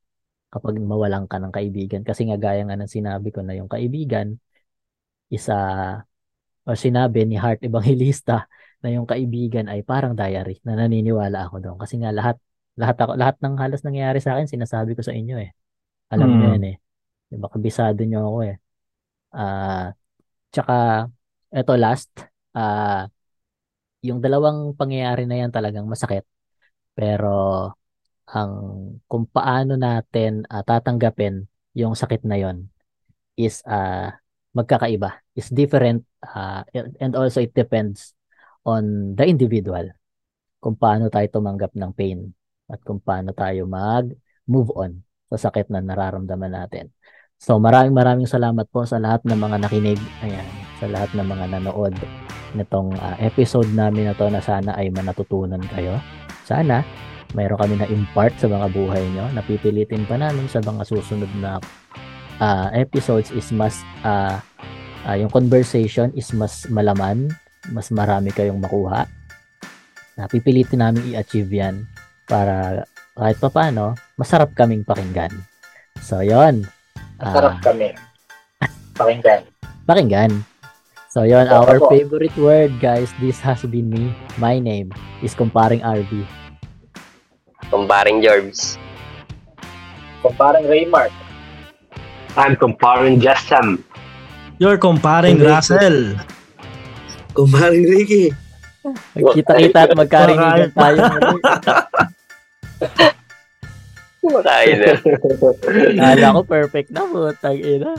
[0.56, 2.02] kapag mawalan ka ng kaibigan.
[2.08, 4.40] Kasi nga gaya nga ng sinabi ko na yung kaibigan,
[5.30, 5.56] isa,
[6.66, 8.46] o sinabi ni Heart Evangelista
[8.82, 11.78] na yung kaibigan ay parang diary na naniniwala ako doon.
[11.82, 12.38] Kasi nga lahat,
[12.78, 15.50] lahat, ako, lahat ng halos nangyayari sa akin, sinasabi ko sa inyo eh.
[16.14, 16.38] Alam Mm.
[16.38, 16.78] niyo yan eh.
[17.32, 18.56] Diba, kabisado niyo ako eh.
[19.36, 19.94] Ah,
[20.54, 20.74] tsaka,
[21.54, 22.12] eto last,
[22.58, 23.08] ah,
[24.06, 26.24] yung dalawang pangyayari na yan talagang masakit.
[26.98, 27.30] Pero,
[28.30, 28.54] ang
[29.06, 31.46] kung paano natin ah, tatanggapin
[31.78, 32.66] yung sakit na yon
[33.38, 34.16] is ah,
[34.56, 35.22] magkakaiba.
[35.36, 38.16] Is different ah, and also it depends
[38.66, 39.92] on the individual
[40.64, 42.34] kung paano tayo tumanggap ng pain
[42.66, 44.92] at kung paano tayo mag-move on
[45.30, 46.90] sa sakit na nararamdaman natin.
[47.38, 50.48] So maraming maraming salamat po sa lahat ng mga nakinig, ayan,
[50.82, 51.94] sa lahat ng mga nanood
[52.56, 56.00] nitong ah, episode namin na to na sana ay manatutunan kayo.
[56.48, 56.82] Sana
[57.34, 59.26] mayroon kami na impart sa mga buhay nyo.
[59.32, 61.58] Napipilitin pa namin sa mga susunod na
[62.38, 64.44] ah, episodes is mas ah,
[65.04, 67.32] ah, yung conversation is mas malaman,
[67.72, 69.10] mas marami kayong makuha.
[70.16, 71.84] Napipilitin namin i-achieve yan
[72.26, 72.86] para
[73.16, 75.32] kahit pa paano, masarap kaming pakinggan.
[76.04, 76.68] So, yon.
[77.16, 77.96] Masarap Ah, kami.
[78.94, 79.42] Pakinggan.
[79.88, 80.32] pakinggan.
[81.08, 81.88] So, yon Opo, our opo.
[81.96, 83.08] favorite word, guys.
[83.24, 84.12] This has been me.
[84.36, 84.92] My name
[85.24, 86.12] is Comparing RV.
[87.74, 88.78] Kumparing Jorbs.
[90.22, 91.14] Kung parang Raymark.
[92.36, 93.80] I'm comparing Justin.
[94.60, 96.20] You're comparing Russell.
[97.36, 98.32] Kumaring Ricky.
[99.16, 100.98] Magkita-kita at magkarinigan tayo.
[101.10, 101.42] muli.
[104.24, 104.94] Kumakain na.
[106.00, 107.30] Kala ko perfect na po.
[107.36, 107.92] Tag ina.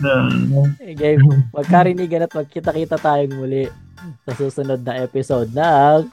[0.80, 1.20] Eh, game.
[1.52, 3.68] Magkarinigan at magkita-kita tayong muli.
[4.22, 6.06] sa susunod na episode ng